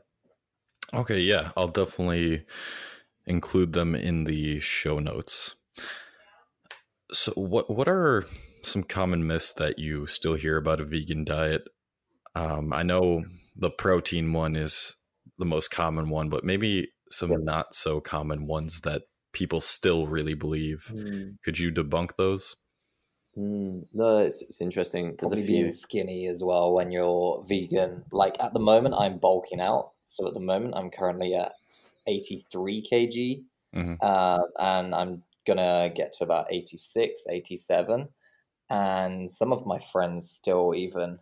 Okay, 0.93 1.21
yeah, 1.21 1.50
I'll 1.57 1.69
definitely 1.69 2.45
include 3.26 3.73
them 3.73 3.95
in 3.95 4.25
the 4.25 4.61
show 4.61 4.99
notes. 4.99 5.54
So, 7.12 7.33
what 7.33 7.71
what 7.71 7.88
are 7.88 8.26
some 8.62 8.83
common 8.83 9.26
myths 9.26 9.52
that 9.54 9.78
you 9.78 10.07
still 10.07 10.35
hear 10.35 10.57
about 10.57 10.81
a 10.81 10.85
vegan 10.85 11.25
diet? 11.25 11.69
Um, 12.35 12.73
I 12.73 12.83
know 12.83 13.25
the 13.57 13.71
protein 13.71 14.33
one 14.33 14.57
is 14.57 14.97
the 15.38 15.45
most 15.45 15.71
common 15.71 16.09
one, 16.09 16.28
but 16.28 16.45
maybe 16.45 16.88
some 17.14 17.30
yeah. 17.30 17.38
not 17.40 17.75
so 17.75 18.00
common 18.00 18.47
ones 18.47 18.83
that 18.83 19.02
people 19.33 19.61
still 19.61 20.06
really 20.06 20.35
believe. 20.35 20.90
Mm. 20.92 21.37
Could 21.44 21.59
you 21.59 21.73
debunk 21.73 22.16
those? 22.16 22.56
Mm, 23.37 23.87
no, 23.92 24.18
it's, 24.18 24.42
it's 24.42 24.61
interesting. 24.61 25.16
There's 25.18 25.33
Probably 25.33 25.42
a 25.42 25.47
few 25.47 25.62
being 25.62 25.73
skinny 25.73 26.28
as 26.28 26.42
well 26.42 26.73
when 26.73 26.92
you're 26.92 27.44
vegan. 27.49 28.04
Like 28.12 28.37
at 28.40 28.52
the 28.52 28.61
moment, 28.61 28.94
I'm 28.97 29.18
bulking 29.18 29.61
out. 29.61 29.92
So 30.06 30.28
at 30.28 30.35
the 30.35 30.40
moment, 30.40 30.75
I'm 30.76 30.90
currently 30.90 31.35
at 31.35 31.52
83 32.06 32.88
kg, 32.90 33.42
mm-hmm. 33.75 33.94
uh, 34.00 34.38
and 34.59 34.94
I'm 34.94 35.23
gonna 35.47 35.90
get 35.94 36.14
to 36.18 36.25
about 36.25 36.52
86, 36.52 37.23
87. 37.28 38.09
And 38.71 39.30
some 39.30 39.52
of 39.52 39.66
my 39.66 39.80
friends 39.92 40.30
still 40.30 40.75
even 40.75 41.18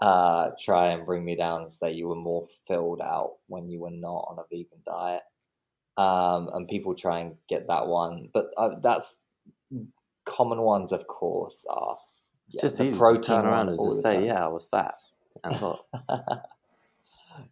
uh, 0.00 0.50
try 0.62 0.92
and 0.92 1.06
bring 1.06 1.24
me 1.24 1.36
down 1.36 1.62
and 1.62 1.72
say 1.72 1.92
you 1.92 2.08
were 2.08 2.14
more 2.14 2.46
filled 2.66 3.00
out 3.00 3.36
when 3.48 3.68
you 3.68 3.80
were 3.80 3.90
not 3.90 4.26
on 4.28 4.38
a 4.38 4.42
vegan 4.50 4.80
diet. 4.86 5.22
Um, 5.96 6.50
and 6.54 6.68
people 6.68 6.94
try 6.94 7.20
and 7.20 7.34
get 7.48 7.66
that 7.66 7.86
one, 7.86 8.30
but 8.32 8.50
uh, 8.56 8.70
that's 8.82 9.16
common 10.24 10.60
ones, 10.60 10.92
of 10.92 11.06
course, 11.06 11.58
are 11.68 11.98
it's 12.46 12.56
yeah, 12.56 12.62
just 12.62 12.80
easy 12.80 12.98
to 12.98 13.20
turn 13.20 13.46
around 13.46 13.68
and 13.68 13.78
just 13.78 14.02
say, 14.02 14.24
"Yeah, 14.24 14.44
I 14.44 14.48
was 14.48 14.66
fat." 14.70 14.94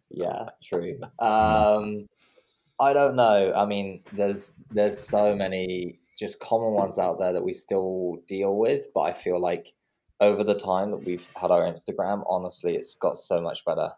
yeah, 0.09 0.49
true. 0.63 0.99
Um, 1.19 2.07
I 2.79 2.93
don't 2.93 3.15
know. 3.15 3.53
I 3.55 3.65
mean, 3.65 4.03
there's 4.13 4.51
there's 4.71 4.97
so 5.09 5.35
many 5.35 5.95
just 6.19 6.39
common 6.39 6.73
ones 6.73 6.97
out 6.97 7.17
there 7.17 7.31
that 7.31 7.43
we 7.43 7.53
still 7.53 8.21
deal 8.27 8.57
with, 8.57 8.87
but 8.93 9.01
I 9.01 9.13
feel 9.13 9.39
like 9.39 9.73
over 10.21 10.43
the 10.43 10.55
time 10.59 10.91
that 10.91 11.05
we've 11.05 11.25
had 11.35 11.51
our 11.51 11.61
Instagram, 11.61 12.23
honestly, 12.27 12.75
it's 12.75 12.95
got 12.95 13.17
so 13.17 13.41
much 13.41 13.63
better. 13.65 13.89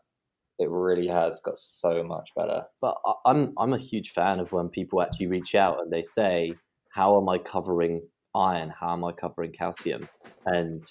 It 0.59 0.69
really 0.69 1.07
has 1.07 1.39
got 1.43 1.57
so 1.57 2.03
much 2.03 2.29
better. 2.35 2.63
But 2.81 2.97
I'm 3.25 3.53
I'm 3.57 3.73
a 3.73 3.79
huge 3.79 4.11
fan 4.11 4.39
of 4.39 4.51
when 4.51 4.69
people 4.69 5.01
actually 5.01 5.27
reach 5.27 5.55
out 5.55 5.79
and 5.81 5.91
they 5.91 6.03
say, 6.03 6.53
"How 6.89 7.19
am 7.19 7.27
I 7.29 7.39
covering 7.39 8.01
iron? 8.35 8.69
How 8.69 8.93
am 8.93 9.03
I 9.03 9.11
covering 9.13 9.51
calcium?" 9.51 10.07
And 10.45 10.83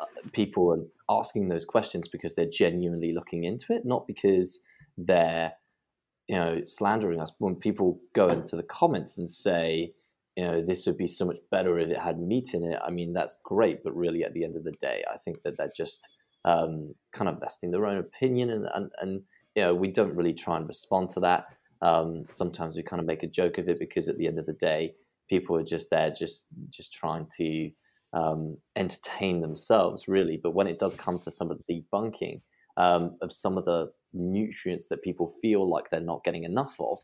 uh, 0.00 0.06
people 0.32 0.72
are 0.72 1.18
asking 1.20 1.48
those 1.48 1.66
questions 1.66 2.08
because 2.08 2.34
they're 2.34 2.48
genuinely 2.50 3.12
looking 3.12 3.44
into 3.44 3.66
it, 3.74 3.84
not 3.84 4.06
because 4.06 4.60
they're 4.96 5.52
you 6.28 6.36
know 6.36 6.62
slandering 6.64 7.20
us. 7.20 7.32
When 7.38 7.56
people 7.56 8.00
go 8.14 8.30
into 8.30 8.56
the 8.56 8.62
comments 8.62 9.18
and 9.18 9.28
say, 9.28 9.92
you 10.36 10.44
know, 10.44 10.62
this 10.62 10.86
would 10.86 10.98
be 10.98 11.06
so 11.06 11.24
much 11.24 11.38
better 11.50 11.78
if 11.78 11.90
it 11.90 11.98
had 11.98 12.18
meat 12.18 12.54
in 12.54 12.64
it. 12.64 12.78
I 12.84 12.90
mean, 12.90 13.12
that's 13.12 13.36
great, 13.44 13.84
but 13.84 13.96
really, 13.96 14.24
at 14.24 14.34
the 14.34 14.44
end 14.44 14.56
of 14.56 14.64
the 14.64 14.74
day, 14.82 15.04
I 15.12 15.16
think 15.18 15.42
that 15.42 15.56
they're 15.56 15.72
just 15.76 16.06
um, 16.44 16.94
kind 17.12 17.28
of 17.28 17.40
vesting 17.40 17.70
their 17.70 17.86
own 17.86 17.98
opinion, 17.98 18.50
and, 18.50 18.66
and 18.74 18.90
and 19.00 19.22
you 19.54 19.62
know, 19.62 19.74
we 19.74 19.88
don't 19.88 20.14
really 20.14 20.34
try 20.34 20.56
and 20.56 20.68
respond 20.68 21.10
to 21.10 21.20
that. 21.20 21.46
Um, 21.82 22.24
sometimes 22.26 22.76
we 22.76 22.82
kind 22.82 23.00
of 23.00 23.06
make 23.06 23.22
a 23.22 23.28
joke 23.28 23.58
of 23.58 23.68
it 23.68 23.78
because 23.78 24.08
at 24.08 24.18
the 24.18 24.26
end 24.26 24.38
of 24.38 24.46
the 24.46 24.54
day, 24.54 24.94
people 25.28 25.56
are 25.56 25.64
just 25.64 25.90
there, 25.90 26.10
just 26.10 26.46
just 26.70 26.92
trying 26.92 27.26
to 27.36 27.70
um, 28.12 28.56
entertain 28.76 29.40
themselves, 29.40 30.08
really. 30.08 30.40
But 30.42 30.54
when 30.54 30.66
it 30.66 30.78
does 30.78 30.94
come 30.94 31.18
to 31.20 31.30
some 31.30 31.50
of 31.50 31.60
the 31.68 31.84
debunking 31.92 32.40
um, 32.76 33.16
of 33.22 33.32
some 33.32 33.56
of 33.56 33.64
the 33.64 33.92
nutrients 34.12 34.86
that 34.88 35.02
people 35.02 35.34
feel 35.42 35.68
like 35.68 35.90
they're 35.90 36.00
not 36.00 36.24
getting 36.24 36.44
enough 36.44 36.74
of, 36.80 36.98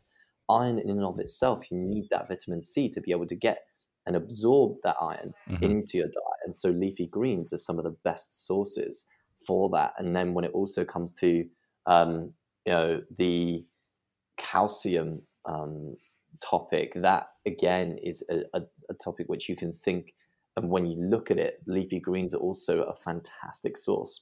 iron 0.49 0.79
in 0.79 0.89
and 0.89 1.03
of 1.03 1.19
itself, 1.19 1.65
you 1.71 1.77
need 1.77 2.07
that 2.11 2.27
vitamin 2.27 2.63
C 2.63 2.89
to 2.89 3.01
be 3.01 3.11
able 3.11 3.27
to 3.27 3.35
get 3.35 3.59
and 4.05 4.15
absorb 4.15 4.77
that 4.83 4.95
iron 4.99 5.33
mm-hmm. 5.49 5.63
into 5.63 5.97
your 5.97 6.07
diet. 6.07 6.41
And 6.45 6.55
so 6.55 6.69
leafy 6.69 7.07
greens 7.07 7.53
are 7.53 7.57
some 7.57 7.77
of 7.77 7.83
the 7.83 7.95
best 8.03 8.47
sources 8.47 9.05
for 9.45 9.69
that. 9.69 9.93
And 9.97 10.15
then 10.15 10.33
when 10.33 10.45
it 10.45 10.51
also 10.53 10.83
comes 10.83 11.13
to 11.15 11.45
um, 11.85 12.33
you 12.65 12.73
know 12.73 13.01
the 13.17 13.65
calcium 14.37 15.21
um, 15.45 15.95
topic, 16.43 16.93
that 16.95 17.27
again 17.45 17.97
is 18.03 18.23
a, 18.29 18.41
a, 18.57 18.61
a 18.89 18.93
topic 19.03 19.27
which 19.29 19.49
you 19.49 19.55
can 19.55 19.73
think. 19.83 20.13
And 20.57 20.69
when 20.69 20.85
you 20.85 21.01
look 21.01 21.31
at 21.31 21.37
it, 21.37 21.61
leafy 21.65 21.99
greens 21.99 22.33
are 22.33 22.39
also 22.39 22.81
a 22.81 22.95
fantastic 22.95 23.77
source. 23.77 24.21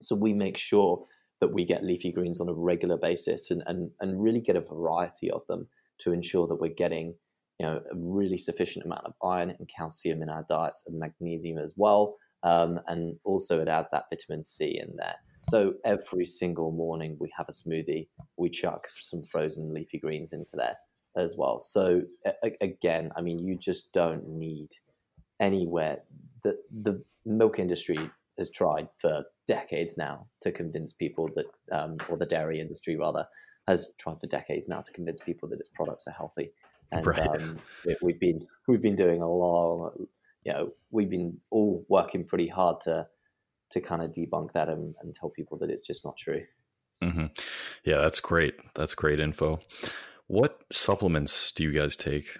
So 0.00 0.16
we 0.16 0.32
make 0.32 0.58
sure 0.58 1.06
that 1.42 1.52
we 1.52 1.64
get 1.64 1.82
leafy 1.82 2.12
greens 2.12 2.40
on 2.40 2.48
a 2.48 2.52
regular 2.52 2.96
basis 2.96 3.50
and, 3.50 3.64
and, 3.66 3.90
and 4.00 4.22
really 4.22 4.38
get 4.38 4.54
a 4.54 4.60
variety 4.60 5.28
of 5.28 5.42
them 5.48 5.66
to 5.98 6.12
ensure 6.12 6.46
that 6.46 6.54
we're 6.54 6.68
getting 6.68 7.12
you 7.58 7.66
know 7.66 7.80
a 7.90 7.96
really 7.96 8.38
sufficient 8.38 8.84
amount 8.86 9.04
of 9.04 9.12
iron 9.24 9.50
and 9.50 9.68
calcium 9.68 10.22
in 10.22 10.28
our 10.28 10.46
diets 10.48 10.84
and 10.86 10.96
magnesium 10.96 11.58
as 11.58 11.74
well. 11.76 12.14
Um, 12.44 12.78
and 12.86 13.16
also 13.24 13.60
it 13.60 13.66
adds 13.66 13.88
that 13.90 14.04
vitamin 14.08 14.44
c 14.44 14.80
in 14.80 14.94
there. 14.96 15.16
So 15.42 15.74
every 15.84 16.26
single 16.26 16.70
morning 16.70 17.16
we 17.18 17.28
have 17.36 17.48
a 17.48 17.52
smoothie 17.52 18.06
we 18.36 18.48
chuck 18.48 18.86
some 19.00 19.24
frozen 19.24 19.74
leafy 19.74 19.98
greens 19.98 20.32
into 20.32 20.54
there 20.54 20.76
as 21.16 21.34
well. 21.36 21.58
So 21.58 22.02
a- 22.24 22.56
again 22.60 23.10
i 23.16 23.20
mean 23.20 23.40
you 23.40 23.58
just 23.58 23.92
don't 23.92 24.28
need 24.28 24.68
anywhere 25.40 25.98
the 26.44 26.56
the 26.84 27.02
milk 27.26 27.58
industry 27.58 27.98
has 28.38 28.50
tried 28.50 28.88
for 29.00 29.24
decades 29.46 29.96
now 29.96 30.26
to 30.42 30.52
convince 30.52 30.92
people 30.92 31.28
that, 31.36 31.46
um, 31.76 31.96
or 32.08 32.16
the 32.16 32.26
dairy 32.26 32.60
industry 32.60 32.96
rather, 32.96 33.26
has 33.68 33.92
tried 33.98 34.20
for 34.20 34.26
decades 34.26 34.68
now 34.68 34.80
to 34.80 34.92
convince 34.92 35.20
people 35.20 35.48
that 35.48 35.60
its 35.60 35.70
products 35.74 36.06
are 36.06 36.12
healthy. 36.12 36.50
And 36.90 37.06
right. 37.06 37.26
um, 37.26 37.58
we've 38.02 38.20
been 38.20 38.46
we've 38.68 38.82
been 38.82 38.96
doing 38.96 39.22
a 39.22 39.28
lot. 39.28 39.92
You 40.44 40.52
know, 40.52 40.72
we've 40.90 41.08
been 41.08 41.38
all 41.50 41.84
working 41.88 42.24
pretty 42.24 42.48
hard 42.48 42.82
to 42.84 43.06
to 43.70 43.80
kind 43.80 44.02
of 44.02 44.10
debunk 44.12 44.52
that 44.52 44.68
and, 44.68 44.94
and 45.02 45.14
tell 45.14 45.30
people 45.30 45.58
that 45.58 45.70
it's 45.70 45.86
just 45.86 46.04
not 46.04 46.16
true. 46.18 46.42
Mm-hmm. 47.02 47.26
Yeah, 47.84 47.98
that's 47.98 48.20
great. 48.20 48.54
That's 48.74 48.94
great 48.94 49.18
info. 49.18 49.60
What 50.26 50.60
supplements 50.70 51.52
do 51.52 51.64
you 51.64 51.72
guys 51.72 51.96
take? 51.96 52.38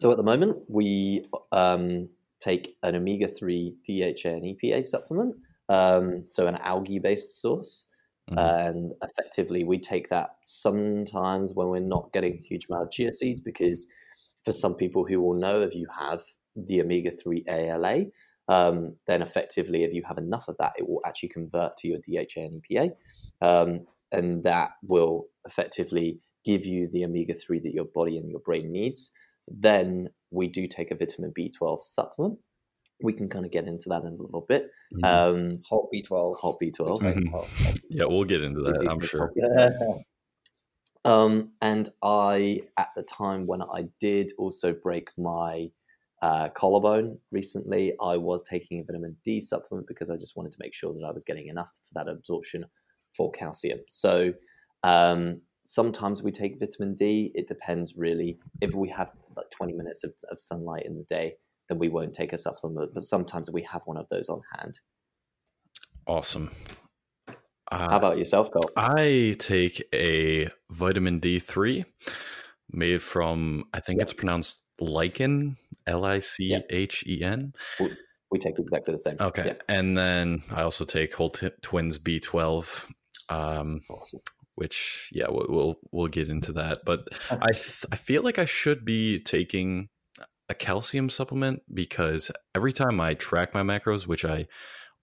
So 0.00 0.10
at 0.10 0.18
the 0.18 0.22
moment, 0.22 0.58
we 0.68 1.24
um, 1.52 2.10
take 2.46 2.76
an 2.82 2.94
omega 2.94 3.28
3 3.28 3.74
DHA 3.86 4.28
and 4.28 4.44
EPA 4.44 4.86
supplement, 4.86 5.34
um, 5.68 6.24
so 6.28 6.46
an 6.46 6.56
algae 6.56 6.98
based 6.98 7.40
source. 7.40 7.84
Mm-hmm. 8.30 8.38
And 8.38 8.92
effectively, 9.02 9.64
we 9.64 9.78
take 9.78 10.08
that 10.10 10.30
sometimes 10.42 11.52
when 11.54 11.68
we're 11.68 11.80
not 11.80 12.12
getting 12.12 12.34
a 12.34 12.46
huge 12.48 12.66
amount 12.68 12.84
of 12.84 12.90
chia 12.90 13.12
seeds, 13.12 13.40
because 13.40 13.86
for 14.44 14.52
some 14.52 14.74
people 14.74 15.04
who 15.04 15.20
will 15.20 15.34
know 15.34 15.60
if 15.62 15.74
you 15.74 15.86
have 15.96 16.22
the 16.56 16.80
omega 16.80 17.10
3 17.22 17.44
ALA, 17.48 18.04
um, 18.48 18.94
then 19.06 19.22
effectively, 19.22 19.84
if 19.84 19.92
you 19.92 20.02
have 20.06 20.18
enough 20.18 20.48
of 20.48 20.56
that, 20.58 20.72
it 20.78 20.88
will 20.88 21.00
actually 21.04 21.30
convert 21.30 21.76
to 21.78 21.88
your 21.88 21.98
DHA 21.98 22.40
and 22.40 22.62
EPA. 22.62 22.90
Um, 23.42 23.86
and 24.12 24.42
that 24.44 24.70
will 24.82 25.26
effectively 25.46 26.20
give 26.44 26.64
you 26.64 26.88
the 26.92 27.04
omega 27.04 27.34
3 27.34 27.58
that 27.60 27.74
your 27.74 27.86
body 27.86 28.18
and 28.18 28.30
your 28.30 28.40
brain 28.40 28.70
needs. 28.70 29.10
Then 29.48 30.10
we 30.30 30.48
do 30.48 30.66
take 30.66 30.90
a 30.90 30.94
vitamin 30.94 31.32
B12 31.38 31.84
supplement. 31.84 32.38
We 33.02 33.12
can 33.12 33.28
kind 33.28 33.44
of 33.44 33.52
get 33.52 33.66
into 33.66 33.88
that 33.90 34.02
in 34.02 34.14
a 34.18 34.22
little 34.22 34.46
bit. 34.48 34.70
Mm-hmm. 34.94 35.04
Um, 35.04 35.62
Holt 35.68 35.90
B12. 35.94 36.36
Holt 36.38 36.58
B12. 36.62 37.02
Mm-hmm. 37.02 37.76
yeah, 37.90 38.04
we'll 38.06 38.24
get 38.24 38.42
into 38.42 38.62
that, 38.62 38.86
I'm 38.88 39.00
sure. 39.00 39.32
Um, 41.06 41.52
and 41.62 41.88
I, 42.02 42.62
at 42.78 42.88
the 42.96 43.04
time 43.04 43.46
when 43.46 43.62
I 43.62 43.84
did 44.00 44.32
also 44.38 44.72
break 44.72 45.08
my 45.16 45.70
uh, 46.20 46.48
collarbone 46.48 47.16
recently, 47.30 47.92
I 48.02 48.16
was 48.16 48.42
taking 48.42 48.80
a 48.80 48.82
vitamin 48.82 49.16
D 49.24 49.40
supplement 49.40 49.86
because 49.86 50.10
I 50.10 50.16
just 50.16 50.36
wanted 50.36 50.50
to 50.50 50.58
make 50.58 50.74
sure 50.74 50.92
that 50.92 51.06
I 51.06 51.12
was 51.12 51.22
getting 51.22 51.46
enough 51.46 51.70
for 51.86 51.94
that 51.94 52.10
absorption 52.10 52.64
for 53.16 53.30
calcium. 53.30 53.78
So 53.86 54.32
um, 54.82 55.40
sometimes 55.68 56.24
we 56.24 56.32
take 56.32 56.58
vitamin 56.58 56.96
D. 56.96 57.30
It 57.36 57.46
depends 57.46 57.96
really. 57.96 58.40
If 58.60 58.74
we 58.74 58.88
have 58.88 59.12
like 59.36 59.46
20 59.56 59.72
minutes 59.74 60.04
of, 60.04 60.12
of 60.30 60.40
sunlight 60.40 60.84
in 60.86 60.96
the 60.96 61.04
day, 61.08 61.34
then 61.68 61.78
we 61.78 61.88
won't 61.88 62.14
take 62.14 62.32
a 62.32 62.38
supplement. 62.38 62.92
But 62.94 63.04
sometimes 63.04 63.50
we 63.50 63.66
have 63.70 63.82
one 63.84 63.96
of 63.96 64.06
those 64.10 64.28
on 64.28 64.40
hand. 64.56 64.78
Awesome. 66.06 66.50
Uh, 67.28 67.34
How 67.90 67.96
about 67.96 68.18
yourself, 68.18 68.50
Cole? 68.52 68.70
I 68.76 69.34
take 69.38 69.82
a 69.92 70.48
vitamin 70.70 71.20
D3 71.20 71.84
made 72.70 73.02
from, 73.02 73.64
I 73.72 73.80
think 73.80 74.00
it's 74.00 74.12
pronounced 74.12 74.62
lichen, 74.80 75.56
L 75.86 76.04
I 76.04 76.20
C 76.20 76.60
H 76.70 77.04
E 77.06 77.22
N. 77.22 77.52
We 78.30 78.38
take 78.38 78.58
exactly 78.58 78.94
the 78.94 79.00
same. 79.00 79.16
Okay. 79.20 79.56
And 79.68 79.96
then 79.96 80.42
I 80.50 80.62
also 80.62 80.84
take 80.84 81.14
Holt 81.14 81.38
t- 81.40 81.50
Twins 81.62 81.98
B12. 81.98 82.90
Um, 83.28 83.82
awesome. 83.88 84.20
Which, 84.56 85.10
yeah, 85.12 85.26
we'll, 85.28 85.46
we'll, 85.48 85.76
we'll 85.92 86.08
get 86.08 86.28
into 86.28 86.52
that. 86.52 86.80
But 86.84 87.08
I 87.30 87.52
th- 87.52 87.84
I 87.92 87.96
feel 87.96 88.22
like 88.22 88.38
I 88.38 88.46
should 88.46 88.84
be 88.84 89.20
taking 89.20 89.88
a 90.48 90.54
calcium 90.54 91.10
supplement 91.10 91.62
because 91.72 92.30
every 92.54 92.72
time 92.72 93.00
I 93.00 93.14
track 93.14 93.54
my 93.54 93.62
macros, 93.62 94.06
which 94.06 94.24
I 94.24 94.46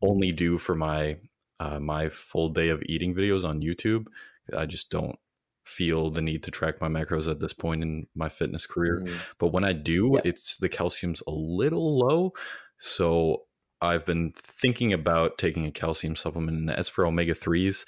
only 0.02 0.32
do 0.32 0.58
for 0.58 0.76
my 0.76 1.18
uh, 1.60 1.80
my 1.80 2.10
full 2.10 2.50
day 2.50 2.70
of 2.70 2.84
eating 2.86 3.16
videos 3.16 3.48
on 3.48 3.62
YouTube. 3.62 4.08
I 4.56 4.66
just 4.66 4.90
don't 4.90 5.18
feel 5.66 6.10
the 6.10 6.22
need 6.22 6.44
to 6.44 6.52
track 6.52 6.82
my 6.82 6.90
macros 6.90 7.30
at 7.30 7.40
this 7.40 7.54
point 7.54 7.82
in 7.82 8.08
my 8.14 8.28
fitness 8.28 8.66
career. 8.66 9.04
Mm. 9.06 9.18
But 9.40 9.54
when 9.54 9.64
I 9.64 9.72
do, 9.72 10.14
yeah. 10.16 10.22
it's 10.26 10.58
the 10.58 10.68
calcium's 10.68 11.24
a 11.26 11.32
little 11.32 12.00
low. 12.00 12.34
So 12.78 13.44
I've 13.82 14.06
been 14.06 14.34
thinking 14.36 14.92
about 14.92 15.38
taking 15.38 15.66
a 15.66 15.72
calcium 15.72 16.18
supplement. 16.18 16.58
And 16.58 16.70
as 16.70 16.90
for 16.90 17.06
omega 17.06 17.34
3s, 17.34 17.88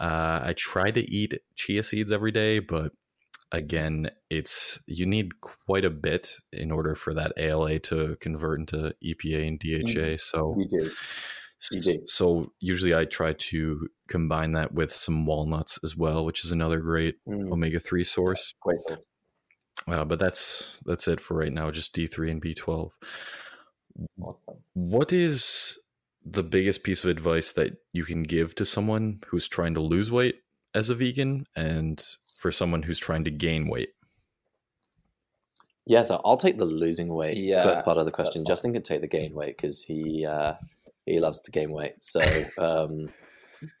uh, 0.00 0.40
I 0.44 0.52
try 0.56 0.90
to 0.90 1.10
eat 1.10 1.34
chia 1.56 1.82
seeds 1.82 2.12
every 2.12 2.32
day, 2.32 2.58
but 2.60 2.92
again, 3.52 4.10
it's 4.30 4.78
you 4.86 5.06
need 5.06 5.40
quite 5.40 5.84
a 5.84 5.90
bit 5.90 6.34
in 6.52 6.70
order 6.70 6.94
for 6.94 7.14
that 7.14 7.32
ALA 7.36 7.78
to 7.80 8.16
convert 8.20 8.60
into 8.60 8.94
EPA 9.04 9.48
and 9.48 9.58
DHA. 9.58 10.16
Mm. 10.16 10.20
So 10.20 10.56
so 12.06 12.52
usually 12.60 12.94
I 12.94 13.04
try 13.04 13.32
to 13.32 13.88
combine 14.08 14.52
that 14.52 14.72
with 14.72 14.94
some 14.94 15.26
walnuts 15.26 15.78
as 15.82 15.96
well, 15.96 16.24
which 16.24 16.44
is 16.44 16.52
another 16.52 16.78
great 16.78 17.16
mm. 17.26 17.50
omega 17.50 17.80
three 17.80 18.04
source. 18.04 18.54
Great. 18.60 18.78
Uh, 19.86 20.04
but 20.04 20.18
that's 20.18 20.80
that's 20.84 21.08
it 21.08 21.20
for 21.20 21.36
right 21.36 21.52
now. 21.52 21.70
Just 21.70 21.92
D 21.92 22.06
three 22.06 22.30
and 22.30 22.40
B 22.40 22.54
twelve. 22.54 22.92
Awesome. 24.20 24.62
What 24.74 25.12
is 25.12 25.78
the 26.32 26.42
biggest 26.42 26.82
piece 26.82 27.04
of 27.04 27.10
advice 27.10 27.52
that 27.52 27.78
you 27.92 28.04
can 28.04 28.22
give 28.22 28.54
to 28.56 28.64
someone 28.64 29.20
who's 29.26 29.48
trying 29.48 29.74
to 29.74 29.80
lose 29.80 30.10
weight 30.10 30.36
as 30.74 30.90
a 30.90 30.94
vegan, 30.94 31.44
and 31.56 32.04
for 32.38 32.52
someone 32.52 32.82
who's 32.82 32.98
trying 32.98 33.24
to 33.24 33.30
gain 33.30 33.68
weight? 33.68 33.90
Yeah, 35.86 36.02
so 36.04 36.20
I'll 36.24 36.36
take 36.36 36.58
the 36.58 36.66
losing 36.66 37.08
weight 37.08 37.38
yeah, 37.38 37.80
part 37.82 37.96
of 37.96 38.04
the 38.04 38.12
question. 38.12 38.44
Justin 38.46 38.74
can 38.74 38.82
take 38.82 39.00
the 39.00 39.06
gain 39.06 39.34
weight 39.34 39.56
because 39.56 39.82
he 39.82 40.26
uh, 40.26 40.52
he 41.06 41.18
loves 41.18 41.40
to 41.40 41.50
gain 41.50 41.70
weight. 41.72 41.94
So 42.00 42.20
um, 42.58 43.08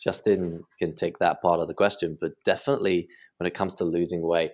Justin 0.02 0.64
can 0.78 0.96
take 0.96 1.18
that 1.18 1.42
part 1.42 1.60
of 1.60 1.68
the 1.68 1.74
question, 1.74 2.16
but 2.20 2.32
definitely 2.44 3.08
when 3.36 3.46
it 3.46 3.54
comes 3.54 3.74
to 3.76 3.84
losing 3.84 4.22
weight, 4.22 4.52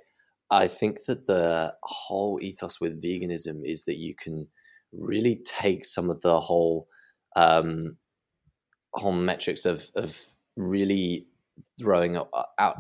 I 0.51 0.69
think 0.69 1.05
that 1.07 1.27
the 1.27 1.73
whole 1.85 2.41
ethos 2.43 2.81
with 2.81 3.03
veganism 3.03 3.61
is 3.65 3.85
that 3.85 3.97
you 3.97 4.15
can 4.21 4.47
really 4.93 5.41
take 5.45 5.85
some 5.85 6.11
of 6.11 6.21
the 6.21 6.41
whole 6.41 6.89
um, 7.37 7.97
whole 8.93 9.13
metrics 9.13 9.65
of 9.65 9.85
of 9.97 10.15
really 10.57 11.27
throwing 11.79 12.17
out 12.17 12.29
a, 12.59 12.73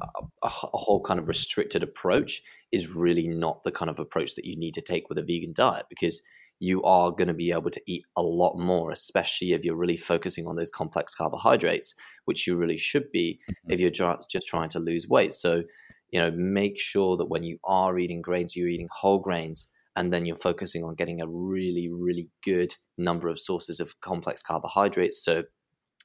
a, 0.43 0.49
whole 0.49 1.01
kind 1.01 1.21
of 1.21 1.29
restricted 1.29 1.83
approach 1.83 2.43
is 2.73 2.88
really 2.88 3.29
not 3.29 3.62
the 3.62 3.71
kind 3.71 3.88
of 3.88 3.99
approach 3.99 4.35
that 4.35 4.45
you 4.45 4.57
need 4.57 4.75
to 4.75 4.81
take 4.81 5.09
with 5.09 5.19
a 5.19 5.23
vegan 5.23 5.53
diet 5.53 5.87
because 5.88 6.21
you 6.61 6.83
are 6.83 7.11
going 7.11 7.29
to 7.29 7.35
be 7.35 7.53
able 7.53 7.71
to 7.71 7.81
eat 7.87 8.05
a 8.17 8.23
lot 8.23 8.57
more, 8.57 8.90
especially 8.90 9.53
if 9.53 9.64
you're 9.64 9.77
really 9.77 9.97
focusing 9.97 10.47
on 10.47 10.57
those 10.57 10.71
complex 10.71 11.14
carbohydrates, 11.14 11.95
which 12.25 12.47
you 12.47 12.57
really 12.57 12.79
should 12.79 13.11
be 13.12 13.38
mm-hmm. 13.51 13.73
if 13.73 13.81
you're 13.81 13.90
just 13.90 14.47
trying 14.47 14.71
to 14.71 14.79
lose 14.79 15.09
weight. 15.09 15.35
So, 15.35 15.62
you 16.11 16.21
know, 16.21 16.31
make 16.31 16.79
sure 16.79 17.17
that 17.17 17.29
when 17.29 17.43
you 17.43 17.59
are 17.64 17.99
eating 17.99 18.23
grains, 18.23 18.55
you're 18.55 18.69
eating 18.69 18.88
whole 18.93 19.19
grains, 19.19 19.69
and 19.96 20.12
then 20.12 20.26
you're 20.26 20.37
focusing 20.37 20.85
on 20.85 20.94
getting 20.94 21.20
a 21.20 21.28
really, 21.28 21.88
really 21.92 22.28
good 22.44 22.74
number 22.98 23.28
of 23.28 23.40
sources 23.40 23.80
of 23.80 23.92
complex 24.00 24.42
carbohydrates. 24.42 25.24
So, 25.24 25.42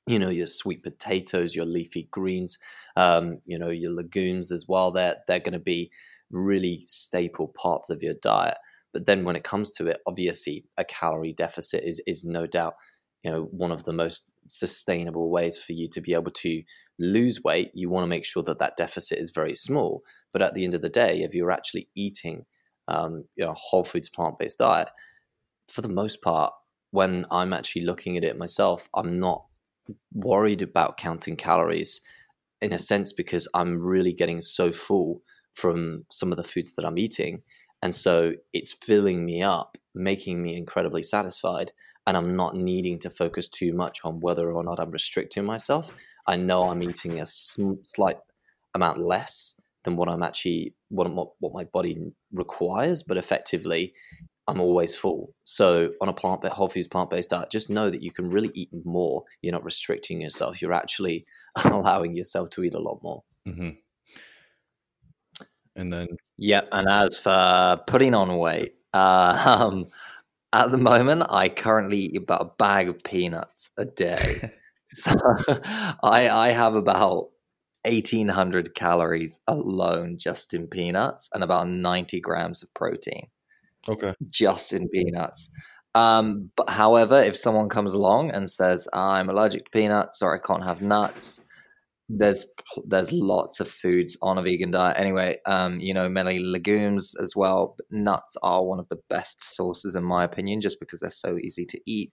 you 0.07 0.19
know, 0.19 0.29
your 0.29 0.47
sweet 0.47 0.83
potatoes, 0.83 1.55
your 1.55 1.65
leafy 1.65 2.07
greens, 2.11 2.57
um, 2.95 3.39
you 3.45 3.57
know, 3.57 3.69
your 3.69 3.91
legumes 3.91 4.51
as 4.51 4.65
well. 4.67 4.91
They're 4.91 5.17
they're 5.27 5.39
going 5.39 5.53
to 5.53 5.59
be 5.59 5.91
really 6.31 6.83
staple 6.87 7.53
parts 7.61 7.89
of 7.89 8.03
your 8.03 8.15
diet. 8.21 8.57
But 8.93 9.05
then 9.05 9.23
when 9.23 9.35
it 9.35 9.43
comes 9.43 9.71
to 9.71 9.87
it, 9.87 9.99
obviously 10.07 10.65
a 10.77 10.85
calorie 10.85 11.33
deficit 11.33 11.83
is 11.83 12.01
is 12.07 12.23
no 12.23 12.45
doubt 12.47 12.75
you 13.23 13.31
know 13.31 13.43
one 13.51 13.71
of 13.71 13.83
the 13.83 13.93
most 13.93 14.29
sustainable 14.47 15.29
ways 15.29 15.57
for 15.57 15.73
you 15.73 15.87
to 15.89 16.01
be 16.01 16.13
able 16.13 16.31
to 16.31 16.61
lose 16.99 17.43
weight. 17.43 17.71
You 17.73 17.89
want 17.89 18.03
to 18.03 18.07
make 18.07 18.25
sure 18.25 18.43
that 18.43 18.59
that 18.59 18.77
deficit 18.77 19.19
is 19.19 19.31
very 19.31 19.55
small. 19.55 20.01
But 20.33 20.41
at 20.41 20.53
the 20.53 20.63
end 20.63 20.75
of 20.75 20.81
the 20.81 20.89
day, 20.89 21.21
if 21.21 21.33
you're 21.33 21.51
actually 21.51 21.87
eating 21.95 22.45
um, 22.89 23.23
you 23.35 23.45
know 23.45 23.53
whole 23.55 23.83
foods 23.83 24.09
plant 24.09 24.37
based 24.39 24.57
diet, 24.57 24.89
for 25.71 25.81
the 25.81 25.87
most 25.87 26.21
part, 26.21 26.53
when 26.91 27.25
I'm 27.31 27.53
actually 27.53 27.83
looking 27.83 28.17
at 28.17 28.23
it 28.23 28.37
myself, 28.37 28.87
I'm 28.93 29.19
not 29.19 29.45
worried 30.13 30.61
about 30.61 30.97
counting 30.97 31.35
calories 31.35 32.01
in 32.61 32.73
a 32.73 32.79
sense 32.79 33.13
because 33.13 33.47
I'm 33.53 33.79
really 33.79 34.13
getting 34.13 34.41
so 34.41 34.71
full 34.73 35.21
from 35.55 36.05
some 36.11 36.31
of 36.31 36.37
the 36.37 36.43
foods 36.43 36.73
that 36.75 36.85
I'm 36.85 36.97
eating 36.97 37.41
and 37.81 37.95
so 37.95 38.33
it's 38.53 38.73
filling 38.73 39.25
me 39.25 39.41
up, 39.41 39.77
making 39.95 40.41
me 40.41 40.57
incredibly 40.57 41.03
satisfied. 41.03 41.71
And 42.07 42.17
I'm 42.17 42.35
not 42.35 42.55
needing 42.55 42.99
to 42.99 43.09
focus 43.09 43.47
too 43.47 43.73
much 43.73 43.99
on 44.03 44.19
whether 44.19 44.51
or 44.51 44.63
not 44.63 44.79
I'm 44.79 44.91
restricting 44.91 45.45
myself. 45.45 45.89
I 46.27 46.35
know 46.35 46.63
I'm 46.63 46.83
eating 46.83 47.19
a 47.19 47.25
slight 47.25 48.17
amount 48.75 48.99
less 48.99 49.55
than 49.85 49.95
what 49.95 50.09
I'm 50.09 50.23
actually 50.23 50.73
what 50.89 51.07
what 51.39 51.53
my 51.53 51.63
body 51.65 51.97
requires, 52.31 53.03
but 53.03 53.17
effectively, 53.17 53.93
I'm 54.47 54.59
always 54.59 54.95
full. 54.95 55.33
So 55.43 55.91
on 56.01 56.09
a 56.09 56.13
plant 56.13 56.43
whole 56.45 56.69
foods 56.69 56.87
plant 56.87 57.09
based 57.09 57.29
diet, 57.29 57.51
just 57.51 57.69
know 57.69 57.89
that 57.89 58.01
you 58.01 58.11
can 58.11 58.29
really 58.29 58.51
eat 58.55 58.69
more. 58.83 59.23
You're 59.41 59.53
not 59.53 59.63
restricting 59.63 60.21
yourself. 60.21 60.61
You're 60.61 60.73
actually 60.73 61.25
allowing 61.63 62.15
yourself 62.15 62.49
to 62.51 62.63
eat 62.63 62.73
a 62.73 62.79
lot 62.79 62.99
more. 63.03 63.23
Mm-hmm. 63.47 63.69
And 65.75 65.93
then 65.93 66.07
yeah, 66.37 66.61
And 66.71 66.89
as 66.89 67.17
for 67.17 67.79
putting 67.87 68.13
on 68.13 68.37
weight, 68.37 68.75
uh, 68.93 68.97
um, 69.45 69.87
at 70.51 70.71
the 70.71 70.77
moment, 70.77 71.23
I 71.29 71.49
currently 71.49 71.99
eat 71.99 72.23
about 72.23 72.41
a 72.41 72.51
bag 72.57 72.89
of 72.89 73.03
peanuts 73.03 73.69
a 73.77 73.85
day. 73.85 74.51
so 74.93 75.11
I 76.03 76.27
I 76.27 76.51
have 76.51 76.73
about 76.73 77.29
eighteen 77.85 78.27
hundred 78.27 78.75
calories 78.75 79.39
alone 79.47 80.17
just 80.19 80.53
in 80.53 80.67
peanuts, 80.67 81.29
and 81.33 81.43
about 81.43 81.67
ninety 81.67 82.19
grams 82.19 82.63
of 82.63 82.73
protein. 82.73 83.27
Okay. 83.87 84.13
Just 84.29 84.73
in 84.73 84.89
peanuts. 84.89 85.49
Um, 85.95 86.51
but 86.55 86.69
however, 86.69 87.21
if 87.21 87.35
someone 87.35 87.69
comes 87.69 87.93
along 87.93 88.31
and 88.31 88.49
says 88.49 88.87
I'm 88.93 89.29
allergic 89.29 89.65
to 89.65 89.71
peanuts 89.71 90.21
or 90.21 90.35
I 90.35 90.45
can't 90.45 90.63
have 90.63 90.81
nuts, 90.81 91.41
there's 92.09 92.45
there's 92.87 93.11
lots 93.11 93.59
of 93.59 93.69
foods 93.69 94.17
on 94.23 94.39
a 94.39 94.41
vegan 94.41 94.71
diet 94.71 94.97
anyway 94.97 95.37
um 95.45 95.79
you 95.79 95.93
know 95.93 96.09
many 96.09 96.39
legumes 96.39 97.13
as 97.21 97.33
well 97.35 97.75
but 97.77 97.85
nuts 97.91 98.35
are 98.41 98.65
one 98.65 98.79
of 98.79 98.89
the 98.89 98.99
best 99.09 99.37
sources 99.53 99.95
in 99.95 100.03
my 100.03 100.23
opinion 100.23 100.59
just 100.59 100.79
because 100.79 100.99
they're 100.99 101.11
so 101.11 101.37
easy 101.37 101.65
to 101.67 101.79
eat 101.85 102.11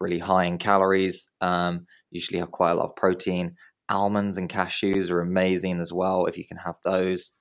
really 0.00 0.18
high 0.18 0.46
in 0.46 0.56
calories 0.56 1.28
um 1.42 1.86
usually 2.10 2.38
have 2.38 2.50
quite 2.50 2.70
a 2.70 2.74
lot 2.74 2.86
of 2.86 2.96
protein 2.96 3.54
almonds 3.88 4.38
and 4.38 4.50
cashews 4.50 5.10
are 5.10 5.20
amazing 5.20 5.80
as 5.80 5.92
well 5.92 6.26
if 6.26 6.36
you 6.36 6.46
can 6.46 6.56
have 6.58 6.76
those. 6.84 7.32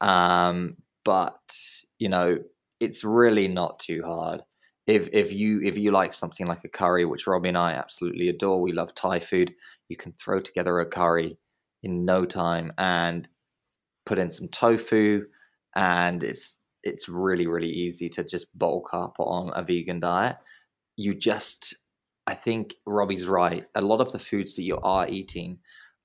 Um 0.00 0.76
but 1.04 1.40
you 1.98 2.08
know 2.08 2.38
it's 2.80 3.04
really 3.04 3.48
not 3.48 3.80
too 3.80 4.02
hard. 4.04 4.42
If 4.86 5.08
if 5.12 5.32
you 5.32 5.60
if 5.62 5.76
you 5.76 5.92
like 5.92 6.12
something 6.12 6.46
like 6.46 6.64
a 6.64 6.68
curry 6.68 7.04
which 7.04 7.26
robbie 7.26 7.50
and 7.50 7.58
i 7.58 7.72
absolutely 7.74 8.28
adore 8.28 8.60
we 8.60 8.72
love 8.72 8.94
thai 8.96 9.20
food 9.20 9.54
you 9.88 9.96
can 9.96 10.12
throw 10.22 10.40
together 10.40 10.80
a 10.80 10.86
curry 10.86 11.36
in 11.84 12.04
no 12.04 12.24
time 12.24 12.72
and 12.78 13.28
put 14.06 14.18
in 14.18 14.32
some 14.32 14.48
tofu 14.48 15.24
and 15.76 16.22
it's 16.24 16.58
it's 16.82 17.08
really 17.08 17.46
really 17.46 17.70
easy 17.70 18.08
to 18.08 18.24
just 18.24 18.46
bulk 18.58 18.90
up 18.92 19.14
on 19.18 19.52
a 19.54 19.62
vegan 19.64 20.00
diet. 20.00 20.36
You 20.96 21.14
just 21.14 21.76
i 22.26 22.34
think 22.34 22.74
robbie's 22.86 23.26
right. 23.26 23.64
A 23.74 23.80
lot 23.80 24.00
of 24.00 24.12
the 24.12 24.18
foods 24.18 24.56
that 24.56 24.62
you 24.62 24.78
are 24.82 25.08
eating 25.08 25.58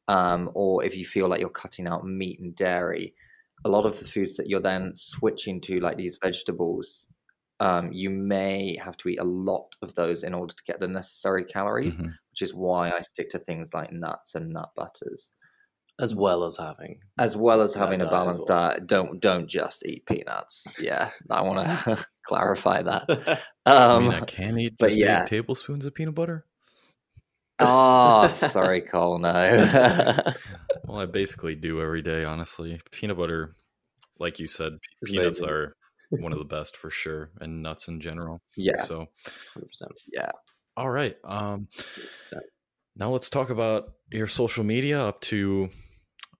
um, 0.07 0.49
or 0.53 0.83
if 0.83 0.95
you 0.95 1.05
feel 1.05 1.27
like 1.27 1.39
you're 1.39 1.49
cutting 1.49 1.87
out 1.87 2.05
meat 2.05 2.39
and 2.39 2.55
dairy 2.55 3.13
a 3.65 3.69
lot 3.69 3.85
of 3.85 3.99
the 3.99 4.05
foods 4.05 4.35
that 4.37 4.47
you're 4.47 4.61
then 4.61 4.93
switching 4.95 5.59
to 5.61 5.79
like 5.79 5.97
these 5.97 6.19
vegetables 6.21 7.07
um, 7.59 7.91
you 7.91 8.09
may 8.09 8.77
have 8.83 8.97
to 8.97 9.09
eat 9.09 9.19
a 9.19 9.23
lot 9.23 9.67
of 9.81 9.95
those 9.95 10.23
in 10.23 10.33
order 10.33 10.53
to 10.53 10.63
get 10.67 10.79
the 10.79 10.87
necessary 10.87 11.43
calories 11.43 11.95
mm-hmm. 11.95 12.05
which 12.31 12.41
is 12.41 12.53
why 12.53 12.89
i 12.89 13.01
stick 13.01 13.29
to 13.31 13.39
things 13.39 13.69
like 13.73 13.91
nuts 13.91 14.35
and 14.35 14.49
nut 14.49 14.69
butters 14.75 15.31
as 15.99 16.13
well 16.13 16.45
as 16.45 16.55
having 16.57 16.99
as 17.17 17.35
well 17.35 17.61
as 17.61 17.73
having 17.73 18.01
a 18.01 18.09
balanced 18.09 18.41
well. 18.47 18.69
diet 18.69 18.85
don't 18.87 19.19
don't 19.19 19.49
just 19.49 19.83
eat 19.85 20.05
peanuts 20.05 20.63
yeah 20.79 21.09
i 21.31 21.41
want 21.41 21.67
to 21.67 22.05
clarify 22.27 22.81
that 22.83 23.09
um, 23.09 23.37
i 23.65 23.99
mean 23.99 24.11
i 24.11 24.19
can 24.21 24.59
eat 24.59 24.77
just 24.79 24.99
yeah. 24.99 25.21
eight 25.23 25.27
tablespoons 25.27 25.85
of 25.85 25.95
peanut 25.95 26.13
butter 26.13 26.45
oh, 27.59 28.35
sorry, 28.51 28.81
Cole. 28.81 29.19
No. 29.19 29.31
well, 30.85 30.99
I 30.99 31.05
basically 31.05 31.55
do 31.55 31.81
every 31.81 32.01
day, 32.01 32.23
honestly. 32.23 32.79
Peanut 32.91 33.17
butter, 33.17 33.55
like 34.19 34.39
you 34.39 34.47
said, 34.47 34.73
it's 35.01 35.11
peanuts 35.11 35.39
amazing. 35.39 35.49
are 35.49 35.75
one 36.09 36.31
of 36.31 36.39
the 36.39 36.45
best 36.45 36.77
for 36.77 36.89
sure, 36.89 37.31
and 37.39 37.61
nuts 37.61 37.87
in 37.87 37.99
general. 38.01 38.41
Yeah. 38.55 38.83
So, 38.83 39.07
100%. 39.55 39.63
Yeah. 40.11 40.31
All 40.75 40.89
right. 40.89 41.17
Um, 41.23 41.67
now 42.95 43.09
let's 43.09 43.29
talk 43.29 43.49
about 43.49 43.93
your 44.11 44.27
social 44.27 44.63
media 44.63 45.01
up 45.01 45.21
to 45.21 45.69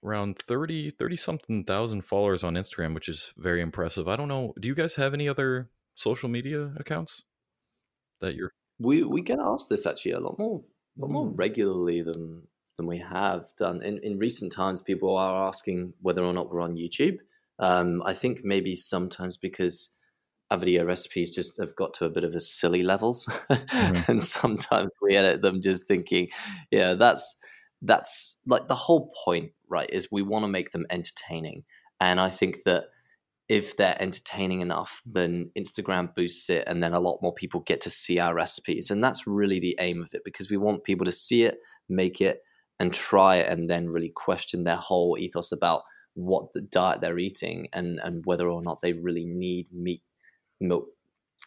around 0.04 0.38
30 0.38 0.92
30 0.92 1.16
something 1.16 1.64
thousand 1.64 2.02
followers 2.04 2.44
on 2.44 2.54
Instagram, 2.54 2.94
which 2.94 3.10
is 3.10 3.34
very 3.38 3.62
impressive. 3.62 4.08
I 4.08 4.16
don't 4.16 4.28
know, 4.28 4.54
do 4.60 4.68
you 4.68 4.76
guys 4.76 4.96
have 4.96 5.14
any 5.14 5.28
other 5.28 5.70
social 5.96 6.30
media 6.30 6.72
accounts 6.78 7.24
that 8.22 8.36
you're 8.36 8.52
we 8.80 9.04
we 9.04 9.22
get 9.22 9.40
asked 9.40 9.70
this 9.70 9.86
actually 9.86 10.12
a 10.12 10.20
lot 10.20 10.38
more 10.38 10.64
lot 10.98 11.12
more 11.12 11.26
mm. 11.26 11.34
regularly 11.36 12.02
than 12.02 12.42
than 12.78 12.88
we 12.88 13.00
have 13.00 13.46
done 13.58 13.82
in 13.82 14.00
in 14.04 14.18
recent 14.18 14.52
times 14.52 14.82
people 14.82 15.16
are 15.16 15.48
asking 15.48 15.94
whether 16.02 16.24
or 16.24 16.34
not 16.34 16.52
we're 16.52 16.62
on 16.62 16.76
YouTube 16.76 17.18
um, 17.60 18.04
I 18.06 18.14
think 18.14 18.42
maybe 18.44 18.76
sometimes 18.76 19.38
because 19.38 19.90
our 20.52 20.58
video 20.58 20.86
recipes 20.86 21.34
just 21.34 21.58
have 21.60 21.76
got 21.76 21.94
to 21.96 22.06
a 22.06 22.10
bit 22.10 22.24
of 22.24 22.36
a 22.36 22.40
silly 22.40 22.84
levels 22.84 23.28
mm-hmm. 23.50 24.12
and 24.12 24.24
sometimes 24.24 24.92
we 25.02 25.16
edit 25.16 25.42
them 25.42 25.62
just 25.62 25.88
thinking 25.88 26.28
yeah 26.72 26.94
that's 26.94 27.36
that's 27.82 28.38
like 28.46 28.68
the 28.68 28.76
whole 28.76 29.12
point 29.24 29.52
right 29.70 29.90
is 29.92 30.08
we 30.12 30.22
want 30.22 30.44
to 30.44 30.48
make 30.48 30.72
them 30.72 30.86
entertaining 30.90 31.64
and 32.00 32.20
i 32.20 32.30
think 32.30 32.58
that 32.66 32.86
if 33.50 33.78
they're 33.78 34.02
entertaining 34.02 34.62
enough 34.62 35.02
then 35.06 35.50
instagram 35.58 36.14
boosts 36.16 36.50
it 36.50 36.64
and 36.68 36.84
then 36.84 36.94
a 36.94 37.00
lot 37.00 37.20
more 37.22 37.34
people 37.34 37.62
get 37.62 37.80
to 37.82 37.90
see 37.90 38.20
our 38.20 38.34
recipes 38.34 38.92
and 38.92 39.04
that's 39.04 39.28
really 39.28 39.60
the 39.60 39.76
aim 39.80 40.02
of 40.02 40.10
it 40.14 40.22
because 40.26 40.50
we 40.50 40.58
want 40.58 40.84
people 40.84 41.06
to 41.06 41.12
see 41.12 41.44
it 41.44 41.58
make 41.90 42.20
it 42.22 42.42
and 42.80 42.94
try 42.94 43.38
it 43.38 43.52
and 43.52 43.70
then 43.70 43.90
really 43.90 44.12
question 44.16 44.64
their 44.64 44.76
whole 44.76 45.18
ethos 45.18 45.52
about 45.52 45.82
what 46.14 46.52
the 46.54 46.62
diet 46.62 47.00
they're 47.00 47.20
eating 47.20 47.68
and 47.74 48.00
and 48.04 48.26
whether 48.26 48.50
or 48.50 48.62
not 48.62 48.82
they 48.82 48.94
really 48.94 49.26
need 49.26 49.68
meat 49.72 50.02
milk, 50.60 50.88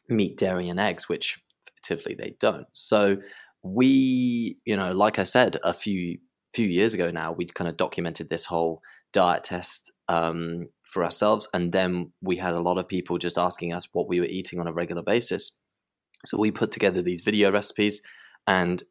meat, 0.09 0.39
dairy, 0.39 0.69
and 0.69 0.81
eggs, 0.81 1.09
which 1.09 1.39
effectively 1.67 2.15
they 2.15 2.37
don't. 2.41 2.67
So 2.73 3.17
we, 3.63 4.59
you 4.65 4.77
know, 4.77 4.93
like 4.93 5.19
I 5.19 5.25
said 5.25 5.59
a 5.65 5.75
few 5.75 6.19
few 6.55 6.67
years 6.67 6.95
ago 6.95 7.11
now, 7.11 7.33
we 7.33 7.47
kind 7.47 7.69
of 7.69 7.77
documented 7.77 8.29
this 8.29 8.45
whole 8.45 8.81
diet 9.13 9.45
test 9.45 9.91
um, 10.09 10.69
for 10.92 11.05
ourselves, 11.05 11.48
and 11.55 11.72
then 11.72 12.12
we 12.22 12.37
had 12.37 12.55
a 12.55 12.61
lot 12.61 12.79
of 12.79 12.88
people 12.88 13.18
just 13.18 13.38
asking 13.38 13.72
us 13.72 13.88
what 13.92 14.09
we 14.09 14.20
were 14.20 14.26
eating 14.26 14.61
on 14.61 14.66
a 14.66 14.72
regular 14.72 15.03
basis. 15.03 15.53
So 16.26 16.38
we 16.38 16.50
put 16.50 16.72
together 16.72 17.03
these 17.03 17.22
video 17.22 17.50
recipes, 17.50 18.00
and 18.46 18.83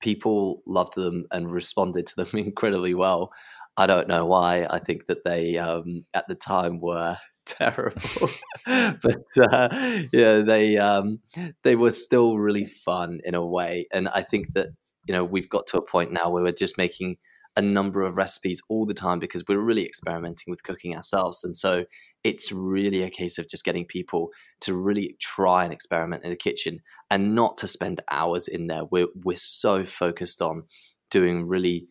people 0.00 0.62
loved 0.66 0.94
them 0.94 1.26
and 1.30 1.50
responded 1.50 2.06
to 2.06 2.16
them 2.16 2.28
incredibly 2.34 2.94
well. 2.94 3.30
I 3.76 3.86
don't 3.86 4.08
know 4.08 4.24
why. 4.24 4.64
I 4.70 4.78
think 4.78 5.06
that 5.08 5.24
they, 5.24 5.58
um, 5.58 6.04
at 6.14 6.24
the 6.28 6.34
time, 6.34 6.80
were 6.80 7.16
terrible. 7.46 8.30
but 8.66 9.52
uh, 9.52 9.68
yeah, 10.12 10.40
they 10.40 10.78
um, 10.78 11.20
they 11.62 11.76
were 11.76 11.90
still 11.90 12.38
really 12.38 12.66
fun 12.84 13.20
in 13.24 13.34
a 13.34 13.44
way, 13.44 13.86
and 13.92 14.08
I 14.08 14.22
think 14.22 14.54
that 14.54 14.68
you 15.06 15.14
know 15.14 15.24
we've 15.24 15.50
got 15.50 15.66
to 15.68 15.78
a 15.78 15.86
point 15.86 16.12
now 16.12 16.30
where 16.30 16.42
we're 16.42 16.52
just 16.52 16.78
making 16.78 17.16
a 17.56 17.62
number 17.62 18.02
of 18.02 18.16
recipes 18.16 18.60
all 18.68 18.84
the 18.84 18.94
time 18.94 19.18
because 19.18 19.42
we're 19.48 19.60
really 19.60 19.84
experimenting 19.84 20.50
with 20.50 20.62
cooking 20.62 20.94
ourselves, 20.94 21.44
and 21.44 21.56
so 21.56 21.84
it's 22.24 22.50
really 22.50 23.04
a 23.04 23.10
case 23.10 23.38
of 23.38 23.48
just 23.48 23.64
getting 23.64 23.84
people 23.84 24.30
to 24.60 24.74
really 24.74 25.16
try 25.20 25.64
and 25.64 25.72
experiment 25.72 26.24
in 26.24 26.30
the 26.30 26.36
kitchen 26.36 26.80
and 27.10 27.34
not 27.34 27.56
to 27.58 27.68
spend 27.68 28.02
hours 28.10 28.48
in 28.48 28.66
there. 28.66 28.84
We're 28.90 29.08
we're 29.24 29.36
so 29.36 29.84
focused 29.84 30.42
on 30.42 30.64
doing 31.10 31.46
really 31.46 31.86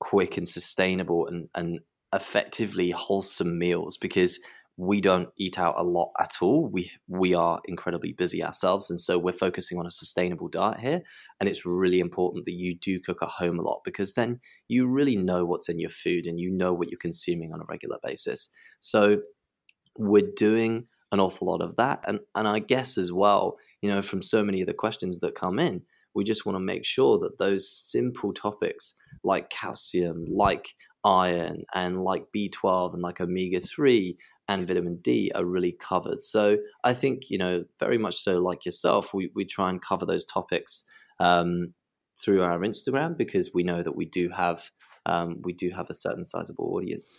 quick 0.00 0.36
and 0.36 0.48
sustainable 0.48 1.26
and 1.26 1.48
and 1.54 1.80
effectively 2.14 2.90
wholesome 2.90 3.58
meals 3.58 3.96
because 3.98 4.38
we 4.78 5.00
don't 5.00 5.28
eat 5.36 5.58
out 5.58 5.74
a 5.76 5.82
lot 5.82 6.12
at 6.20 6.36
all. 6.40 6.68
We 6.68 6.88
we 7.08 7.34
are 7.34 7.60
incredibly 7.66 8.12
busy 8.12 8.44
ourselves, 8.44 8.90
and 8.90 9.00
so 9.00 9.18
we're 9.18 9.32
focusing 9.32 9.76
on 9.76 9.86
a 9.86 9.90
sustainable 9.90 10.46
diet 10.46 10.78
here. 10.78 11.02
And 11.40 11.48
it's 11.48 11.66
really 11.66 11.98
important 11.98 12.44
that 12.44 12.52
you 12.52 12.76
do 12.78 13.00
cook 13.00 13.18
at 13.20 13.28
home 13.28 13.58
a 13.58 13.62
lot 13.62 13.80
because 13.84 14.14
then 14.14 14.38
you 14.68 14.86
really 14.86 15.16
know 15.16 15.44
what's 15.44 15.68
in 15.68 15.80
your 15.80 15.90
food 15.90 16.26
and 16.26 16.38
you 16.38 16.50
know 16.50 16.72
what 16.72 16.90
you're 16.90 16.98
consuming 17.00 17.52
on 17.52 17.60
a 17.60 17.64
regular 17.68 17.98
basis. 18.04 18.50
So 18.78 19.18
we're 19.98 20.30
doing 20.36 20.86
an 21.10 21.18
awful 21.18 21.48
lot 21.48 21.60
of 21.60 21.74
that, 21.74 22.00
and 22.06 22.20
and 22.36 22.46
I 22.46 22.60
guess 22.60 22.96
as 22.98 23.10
well, 23.10 23.56
you 23.82 23.90
know, 23.90 24.00
from 24.00 24.22
so 24.22 24.44
many 24.44 24.60
of 24.60 24.68
the 24.68 24.74
questions 24.74 25.18
that 25.20 25.34
come 25.34 25.58
in, 25.58 25.82
we 26.14 26.22
just 26.22 26.46
want 26.46 26.54
to 26.54 26.60
make 26.60 26.84
sure 26.84 27.18
that 27.18 27.36
those 27.40 27.68
simple 27.68 28.32
topics 28.32 28.94
like 29.24 29.50
calcium, 29.50 30.24
like 30.30 30.68
iron, 31.04 31.64
and 31.74 32.04
like 32.04 32.26
B12 32.32 32.94
and 32.94 33.02
like 33.02 33.20
omega 33.20 33.60
3 33.60 34.16
and 34.48 34.66
vitamin 34.66 34.96
D 34.96 35.30
are 35.34 35.44
really 35.44 35.76
covered. 35.80 36.22
So 36.22 36.56
I 36.84 36.94
think, 36.94 37.30
you 37.30 37.38
know, 37.38 37.64
very 37.78 37.98
much 37.98 38.16
so 38.16 38.38
like 38.38 38.64
yourself, 38.64 39.12
we, 39.12 39.30
we 39.34 39.44
try 39.44 39.70
and 39.70 39.80
cover 39.80 40.06
those 40.06 40.24
topics 40.24 40.84
um, 41.20 41.74
through 42.20 42.42
our 42.42 42.58
Instagram 42.60 43.16
because 43.16 43.52
we 43.54 43.62
know 43.62 43.82
that 43.82 43.94
we 43.94 44.06
do 44.06 44.28
have 44.30 44.62
um, 45.06 45.40
we 45.42 45.54
do 45.54 45.70
have 45.70 45.88
a 45.88 45.94
certain 45.94 46.24
sizable 46.24 46.74
audience. 46.74 47.18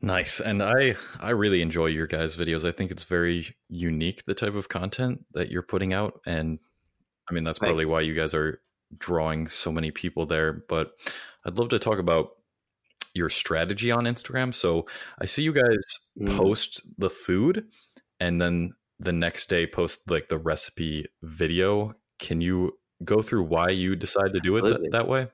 Nice. 0.00 0.40
And 0.40 0.62
I 0.62 0.94
I 1.20 1.30
really 1.30 1.60
enjoy 1.60 1.86
your 1.86 2.06
guys' 2.06 2.36
videos. 2.36 2.66
I 2.66 2.72
think 2.72 2.90
it's 2.90 3.04
very 3.04 3.54
unique 3.68 4.24
the 4.24 4.34
type 4.34 4.54
of 4.54 4.68
content 4.68 5.26
that 5.32 5.50
you're 5.50 5.62
putting 5.62 5.92
out. 5.92 6.20
And 6.24 6.58
I 7.28 7.34
mean 7.34 7.44
that's 7.44 7.58
Thanks. 7.58 7.68
probably 7.68 7.86
why 7.86 8.00
you 8.00 8.14
guys 8.14 8.34
are 8.34 8.60
drawing 8.96 9.48
so 9.48 9.70
many 9.70 9.90
people 9.90 10.24
there. 10.26 10.64
But 10.68 10.92
I'd 11.44 11.58
love 11.58 11.68
to 11.70 11.78
talk 11.78 11.98
about 11.98 12.30
your 13.14 13.28
strategy 13.28 13.90
on 13.90 14.04
Instagram. 14.04 14.54
So 14.54 14.86
I 15.20 15.26
see 15.26 15.42
you 15.42 15.52
guys 15.52 15.78
mm. 16.18 16.36
post 16.36 16.82
the 16.98 17.10
food 17.10 17.66
and 18.18 18.40
then 18.40 18.72
the 18.98 19.12
next 19.12 19.48
day 19.48 19.66
post 19.66 20.10
like 20.10 20.28
the 20.28 20.38
recipe 20.38 21.06
video. 21.22 21.94
Can 22.18 22.40
you 22.40 22.78
go 23.04 23.22
through 23.22 23.44
why 23.44 23.68
you 23.70 23.96
decide 23.96 24.32
to 24.34 24.40
do 24.40 24.56
Absolutely. 24.56 24.86
it 24.86 24.90
th- 24.90 24.92
that 24.92 25.08
way? 25.08 25.28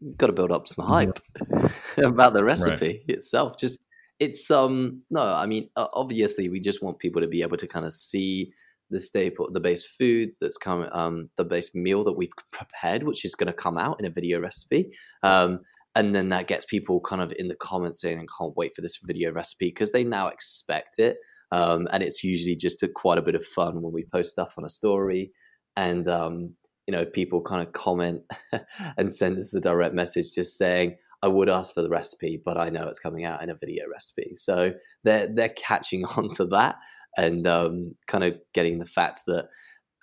You've 0.00 0.18
got 0.18 0.26
to 0.26 0.32
build 0.32 0.52
up 0.52 0.68
some 0.68 0.86
hype 0.86 1.18
about 1.98 2.32
the 2.32 2.44
recipe 2.44 3.02
right. 3.08 3.16
itself. 3.16 3.58
Just 3.58 3.80
it's 4.18 4.50
um 4.50 5.02
no, 5.10 5.20
I 5.20 5.46
mean 5.46 5.68
obviously 5.76 6.48
we 6.48 6.60
just 6.60 6.82
want 6.82 6.98
people 6.98 7.20
to 7.20 7.28
be 7.28 7.42
able 7.42 7.56
to 7.58 7.66
kind 7.66 7.84
of 7.84 7.92
see 7.92 8.50
the 8.90 9.00
staple, 9.00 9.50
the 9.50 9.60
base 9.60 9.86
food 9.98 10.30
that's 10.40 10.56
come, 10.56 10.88
um, 10.92 11.28
the 11.36 11.44
base 11.44 11.74
meal 11.74 12.04
that 12.04 12.12
we've 12.12 12.30
prepared, 12.52 13.02
which 13.02 13.24
is 13.24 13.34
going 13.34 13.48
to 13.48 13.52
come 13.52 13.78
out 13.78 13.98
in 13.98 14.06
a 14.06 14.10
video 14.10 14.40
recipe. 14.40 14.90
Um, 15.22 15.60
and 15.96 16.14
then 16.14 16.28
that 16.28 16.46
gets 16.46 16.66
people 16.66 17.00
kind 17.00 17.22
of 17.22 17.32
in 17.38 17.48
the 17.48 17.56
comments 17.56 18.02
saying, 18.02 18.18
"I 18.20 18.26
can't 18.38 18.56
wait 18.56 18.76
for 18.76 18.82
this 18.82 18.98
video 19.02 19.32
recipe" 19.32 19.68
because 19.68 19.90
they 19.90 20.04
now 20.04 20.28
expect 20.28 20.98
it. 20.98 21.16
Um, 21.52 21.88
and 21.90 22.02
it's 22.02 22.22
usually 22.22 22.54
just 22.54 22.82
a, 22.82 22.88
quite 22.88 23.18
a 23.18 23.22
bit 23.22 23.34
of 23.34 23.44
fun 23.44 23.80
when 23.80 23.92
we 23.92 24.04
post 24.12 24.30
stuff 24.30 24.54
on 24.58 24.64
a 24.64 24.68
story, 24.68 25.32
and 25.76 26.08
um, 26.08 26.54
you 26.86 26.92
know, 26.92 27.06
people 27.06 27.40
kind 27.40 27.66
of 27.66 27.72
comment 27.72 28.20
and 28.98 29.14
send 29.14 29.38
us 29.38 29.54
a 29.54 29.60
direct 29.60 29.94
message 29.94 30.32
just 30.32 30.58
saying, 30.58 30.96
"I 31.22 31.28
would 31.28 31.48
ask 31.48 31.72
for 31.72 31.82
the 31.82 31.88
recipe, 31.88 32.42
but 32.44 32.58
I 32.58 32.68
know 32.68 32.86
it's 32.88 32.98
coming 32.98 33.24
out 33.24 33.42
in 33.42 33.50
a 33.50 33.56
video 33.56 33.84
recipe." 33.90 34.34
So 34.34 34.72
they're 35.02 35.28
they're 35.34 35.54
catching 35.56 36.04
on 36.16 36.30
to 36.34 36.44
that 36.46 36.76
and 37.16 37.46
um, 37.46 37.94
kind 38.06 38.24
of 38.24 38.34
getting 38.52 38.78
the 38.78 38.84
fact 38.84 39.22
that 39.28 39.48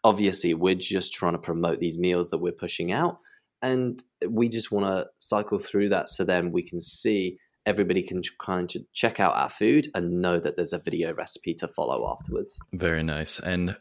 obviously 0.03 0.55
we're 0.55 0.75
just 0.75 1.13
trying 1.13 1.33
to 1.33 1.39
promote 1.39 1.79
these 1.79 1.99
meals 1.99 2.29
that 2.31 2.39
we're 2.39 2.51
pushing 2.51 2.91
out 2.91 3.19
and 3.63 4.03
we 4.29 4.49
just 4.49 4.71
want 4.71 4.85
to 4.85 5.07
cycle 5.17 5.57
through 5.57 5.89
that 5.89 6.09
so 6.09 6.23
then 6.23 6.51
we 6.51 6.67
can 6.67 6.79
see 6.79 7.37
everybody 7.65 8.03
can 8.03 8.21
kind 8.45 8.75
of 8.75 8.81
check 8.93 9.19
out 9.19 9.33
our 9.33 9.49
food 9.49 9.89
and 9.95 10.21
know 10.21 10.39
that 10.39 10.55
there's 10.57 10.73
a 10.73 10.79
video 10.79 11.13
recipe 11.13 11.53
to 11.55 11.67
follow 11.69 12.11
afterwards. 12.11 12.59
Very 12.73 13.03
nice. 13.03 13.39
And 13.39 13.77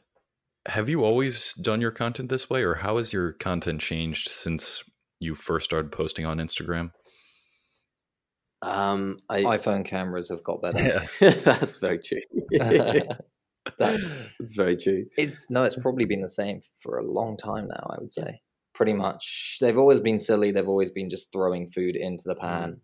have 0.67 0.89
you 0.89 1.05
always 1.05 1.55
done 1.55 1.81
your 1.81 1.91
content 1.91 2.29
this 2.29 2.49
way, 2.49 2.63
or 2.63 2.75
how 2.75 2.99
has 2.99 3.13
your 3.13 3.33
content 3.33 3.81
changed 3.81 4.29
since 4.29 4.85
you 5.19 5.35
first 5.35 5.65
started 5.65 5.91
posting 5.91 6.25
on 6.25 6.39
Instagram? 6.39 6.93
Um, 8.63 9.19
I, 9.29 9.41
iPhone 9.41 9.85
cameras 9.85 10.29
have 10.29 10.45
got 10.45 10.63
better. 10.63 11.05
Yeah. 11.21 11.31
That's 11.45 11.79
very 11.79 11.99
true. 11.99 12.21
That's 13.79 14.55
very 14.55 14.77
true. 14.77 15.07
It's 15.17 15.47
no, 15.51 15.65
it's 15.65 15.75
probably 15.75 16.05
been 16.05 16.23
the 16.23 16.31
same 16.31 16.61
for 16.81 16.99
a 16.99 17.05
long 17.05 17.37
time 17.37 17.67
now. 17.67 17.91
I 17.91 17.97
would 18.01 18.13
say 18.13 18.41
pretty 18.75 18.93
much. 18.93 19.59
They've 19.61 19.79
always 19.79 20.01
been 20.01 20.21
silly. 20.21 20.53
They've 20.53 20.69
always 20.69 20.91
been 20.91 21.11
just 21.11 21.33
throwing 21.33 21.71
food 21.71 21.97
into 21.97 22.25
the 22.27 22.35
pan. 22.35 22.81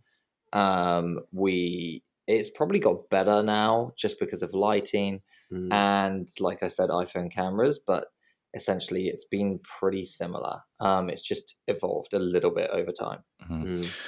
Mm. 0.54 0.58
Um, 0.58 1.20
we 1.32 2.02
it's 2.26 2.50
probably 2.50 2.78
got 2.78 3.08
better 3.10 3.42
now 3.42 3.92
just 3.96 4.20
because 4.20 4.42
of 4.42 4.52
lighting 4.52 5.22
mm. 5.52 5.72
and, 5.72 6.28
like 6.38 6.62
I 6.62 6.68
said, 6.68 6.90
iPhone 6.90 7.32
cameras. 7.32 7.80
But 7.84 8.06
essentially, 8.54 9.06
it's 9.06 9.24
been 9.24 9.58
pretty 9.80 10.04
similar. 10.04 10.60
Um, 10.80 11.08
it's 11.08 11.22
just 11.22 11.56
evolved 11.68 12.12
a 12.12 12.18
little 12.18 12.50
bit 12.50 12.70
over 12.70 12.92
time. 12.92 13.20
Mm-hmm. 13.50 13.74
Mm. 13.76 14.00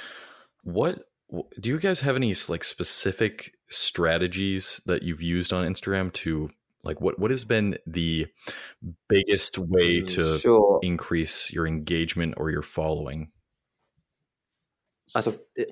What 0.63 0.99
do 1.59 1.69
you 1.69 1.79
guys 1.79 2.01
have 2.01 2.15
any 2.15 2.35
like 2.47 2.63
specific 2.63 3.55
strategies 3.69 4.81
that 4.85 5.01
you've 5.01 5.23
used 5.23 5.53
on 5.53 5.67
Instagram 5.67 6.13
to 6.13 6.49
Like 6.83 6.99
what 6.99 7.19
what 7.19 7.31
has 7.31 7.45
been 7.45 7.77
the 7.85 8.27
biggest 9.07 9.57
way 9.57 9.97
mm, 9.97 10.07
to 10.15 10.39
sure. 10.39 10.79
increase 10.81 11.51
your 11.53 11.67
engagement 11.67 12.35
or 12.37 12.49
your 12.49 12.63
following? 12.63 13.31
I, 15.13 15.19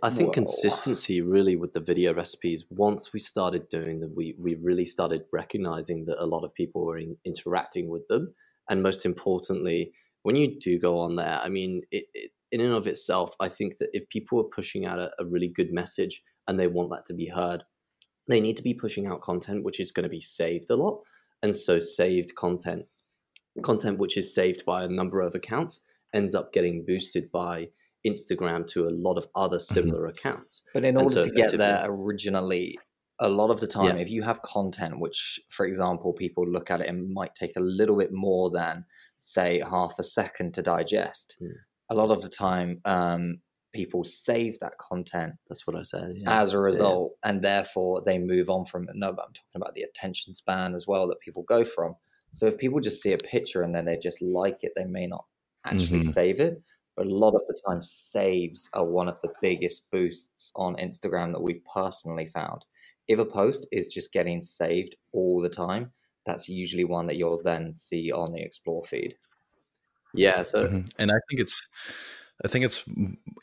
I 0.04 0.10
think 0.10 0.28
Whoa. 0.28 0.34
consistency 0.34 1.22
really 1.22 1.56
with 1.56 1.74
the 1.74 1.80
video 1.80 2.14
recipes. 2.14 2.66
Once 2.70 3.14
we 3.14 3.20
started 3.20 3.70
doing 3.70 4.00
them, 4.00 4.14
we 4.16 4.36
we 4.38 4.56
really 4.56 4.86
started 4.86 5.24
recognizing 5.32 6.06
that 6.06 6.24
a 6.24 6.26
lot 6.26 6.44
of 6.44 6.54
people 6.54 6.86
were 6.86 6.98
in, 6.98 7.16
interacting 7.26 7.90
with 7.90 8.08
them, 8.08 8.34
and 8.70 8.84
most 8.84 9.06
importantly, 9.06 9.92
when 10.24 10.36
you 10.36 10.60
do 10.60 10.78
go 10.78 11.00
on 11.00 11.16
there, 11.16 11.40
I 11.42 11.50
mean, 11.50 11.82
it, 11.92 12.06
it, 12.14 12.32
in 12.52 12.62
and 12.62 12.74
of 12.74 12.88
itself, 12.88 13.32
I 13.40 13.50
think 13.50 13.78
that 13.80 13.90
if 13.94 14.10
people 14.10 14.40
are 14.40 14.56
pushing 14.56 14.86
out 14.86 15.00
a, 15.00 15.12
a 15.20 15.26
really 15.26 15.48
good 15.48 15.72
message 15.72 16.22
and 16.48 16.60
they 16.60 16.68
want 16.68 16.92
that 16.92 17.06
to 17.08 17.14
be 17.14 17.28
heard, 17.28 17.64
they 18.30 18.40
need 18.40 18.56
to 18.56 18.64
be 18.64 18.74
pushing 18.74 19.08
out 19.08 19.22
content 19.22 19.64
which 19.64 19.80
is 19.80 19.92
going 19.92 20.04
to 20.04 20.10
be 20.10 20.22
saved 20.22 20.70
a 20.70 20.76
lot, 20.76 21.02
and 21.44 21.56
so 21.56 21.80
saved 21.80 22.34
content, 22.36 22.86
content 23.64 23.98
which 23.98 24.16
is 24.18 24.34
saved 24.34 24.64
by 24.66 24.84
a 24.84 24.88
number 24.88 25.20
of 25.20 25.36
accounts, 25.36 25.82
ends 26.14 26.36
up 26.36 26.54
getting 26.54 26.86
boosted 26.86 27.30
by 27.32 27.68
Instagram 28.08 28.68
to 28.68 28.88
a 28.88 28.92
lot 28.92 29.18
of 29.18 29.28
other 29.36 29.58
mm-hmm. 29.58 29.74
similar 29.74 30.08
accounts. 30.08 30.62
But 30.74 30.86
in 30.86 30.96
order 30.96 31.16
so 31.16 31.26
to 31.26 31.32
get 31.32 31.58
there 31.58 31.86
originally, 31.90 32.78
a 33.20 33.28
lot 33.28 33.50
of 33.50 33.60
the 33.60 33.68
time, 33.68 33.98
yeah. 33.98 34.04
if 34.04 34.10
you 34.10 34.24
have 34.24 34.42
content 34.44 35.00
which, 35.00 35.40
for 35.50 35.66
example, 35.66 36.14
people 36.14 36.48
look 36.48 36.72
at 36.72 36.82
it 36.82 36.88
and 36.88 37.12
might 37.12 37.36
take 37.36 37.56
a 37.58 37.62
little 37.62 37.98
bit 37.98 38.14
more 38.14 38.50
than, 38.50 38.86
say, 39.20 39.62
half 39.70 39.94
a 40.00 40.04
second 40.04 40.54
to 40.54 40.62
digest, 40.62 41.36
mm. 41.42 41.52
a 41.90 41.96
lot 41.96 42.12
of 42.12 42.22
the 42.22 42.30
time, 42.30 42.80
um, 42.86 43.40
people 43.74 44.04
save 44.04 44.60
that 44.60 44.78
content. 44.78 45.34
That's 45.48 45.66
what 45.68 45.76
I 45.76 45.84
said. 45.84 46.16
Yeah. 46.18 46.42
As 46.42 46.54
a 46.54 46.60
result, 46.60 47.16
yeah. 47.24 47.30
and 47.30 47.44
therefore 47.44 48.02
they 48.06 48.18
move 48.18 48.50
on 48.50 48.66
from 48.66 48.84
it. 48.84 48.96
No, 48.96 49.12
but 49.12 49.26
I'm 49.26 49.34
talking 49.34 49.62
about 49.62 49.74
the 49.76 49.84
attention 49.84 50.36
span 50.36 50.76
as 50.76 50.88
well 50.88 51.08
that 51.08 51.20
people 51.20 51.44
go 51.44 51.66
from. 51.66 51.96
So 52.36 52.48
if 52.48 52.58
people 52.58 52.80
just 52.80 53.02
see 53.02 53.14
a 53.14 53.18
picture 53.18 53.64
and 53.64 53.74
then 53.74 53.86
they 53.86 53.98
just 53.98 54.22
like 54.22 54.60
it, 54.62 54.74
they 54.76 54.86
may 54.86 55.08
not 55.08 55.26
actually 55.66 56.02
mm-hmm. 56.02 56.12
save 56.12 56.40
it 56.40 56.62
but 57.00 57.08
a 57.08 57.16
lot 57.16 57.34
of 57.34 57.44
the 57.48 57.58
time 57.66 57.82
saves 57.82 58.68
are 58.74 58.84
one 58.84 59.08
of 59.08 59.18
the 59.22 59.32
biggest 59.42 59.84
boosts 59.90 60.52
on 60.58 60.76
Instagram 60.76 61.32
that 61.32 61.42
we've 61.42 61.62
personally 61.74 62.30
found. 62.34 62.66
If 63.08 63.20
a 63.20 63.26
post 63.26 63.66
is 63.72 63.88
just 63.88 64.12
getting 64.12 64.42
saved 64.42 64.98
all 65.14 65.42
the 65.42 65.48
time, 65.48 65.94
that's 66.26 66.50
usually 66.50 66.84
one 66.84 67.08
that 67.08 67.16
you'll 67.16 67.42
then 67.42 67.74
see 67.78 68.12
on 68.12 68.34
the 68.34 68.42
explore 68.42 68.84
feed. 68.84 69.16
Yeah, 70.14 70.44
so 70.44 70.66
mm-hmm. 70.66 70.82
and 70.98 71.10
I 71.10 71.16
think 71.30 71.40
it's 71.40 71.66
I 72.44 72.48
think 72.48 72.66
it's 72.66 72.84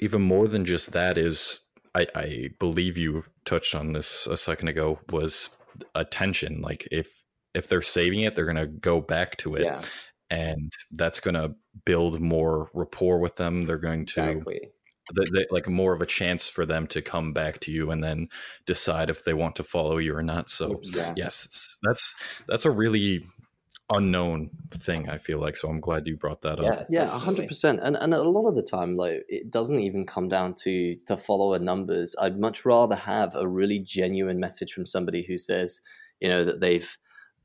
even 0.00 0.22
more 0.22 0.48
than 0.48 0.64
just 0.64 0.92
that 0.92 1.18
is 1.18 1.60
I, 1.94 2.06
I 2.14 2.50
believe 2.58 2.96
you 2.96 3.24
touched 3.44 3.74
on 3.74 3.92
this 3.92 4.26
a 4.26 4.36
second 4.36 4.68
ago 4.68 5.00
was 5.10 5.50
attention. 5.94 6.60
Like 6.62 6.88
if 6.90 7.22
if 7.54 7.68
they're 7.68 7.82
saving 7.82 8.20
it, 8.20 8.34
they're 8.34 8.46
gonna 8.46 8.66
go 8.66 9.00
back 9.00 9.36
to 9.38 9.56
it. 9.56 9.64
Yeah 9.64 9.82
and 10.30 10.72
that's 10.92 11.20
going 11.20 11.34
to 11.34 11.54
build 11.84 12.20
more 12.20 12.70
rapport 12.74 13.18
with 13.18 13.36
them. 13.36 13.66
They're 13.66 13.78
going 13.78 14.06
to 14.06 14.30
exactly. 14.30 14.60
they, 15.14 15.24
they, 15.32 15.46
like 15.50 15.68
more 15.68 15.92
of 15.92 16.02
a 16.02 16.06
chance 16.06 16.48
for 16.48 16.66
them 16.66 16.86
to 16.88 17.02
come 17.02 17.32
back 17.32 17.60
to 17.60 17.72
you 17.72 17.90
and 17.90 18.02
then 18.02 18.28
decide 18.66 19.10
if 19.10 19.24
they 19.24 19.34
want 19.34 19.56
to 19.56 19.62
follow 19.62 19.98
you 19.98 20.14
or 20.14 20.22
not. 20.22 20.50
So 20.50 20.80
yeah. 20.82 21.14
yes, 21.16 21.78
that's 21.82 22.14
that's 22.48 22.64
a 22.64 22.70
really 22.70 23.24
unknown 23.90 24.50
thing 24.74 25.08
i 25.08 25.16
feel 25.16 25.38
like 25.38 25.56
so 25.56 25.68
i'm 25.68 25.78
glad 25.78 26.06
you 26.08 26.16
brought 26.16 26.42
that 26.42 26.60
yeah, 26.60 26.70
up 26.70 26.86
yeah 26.90 27.08
100% 27.08 27.78
and 27.80 27.96
and 27.96 28.12
a 28.12 28.22
lot 28.22 28.48
of 28.48 28.56
the 28.56 28.62
time 28.62 28.96
like 28.96 29.24
it 29.28 29.48
doesn't 29.50 29.78
even 29.78 30.04
come 30.04 30.28
down 30.28 30.52
to 30.52 30.96
to 31.06 31.16
follower 31.16 31.58
numbers 31.60 32.12
i'd 32.20 32.40
much 32.40 32.64
rather 32.64 32.96
have 32.96 33.32
a 33.36 33.46
really 33.46 33.78
genuine 33.78 34.40
message 34.40 34.72
from 34.72 34.84
somebody 34.84 35.24
who 35.24 35.38
says 35.38 35.80
you 36.20 36.28
know 36.28 36.44
that 36.44 36.60
they've 36.60 36.96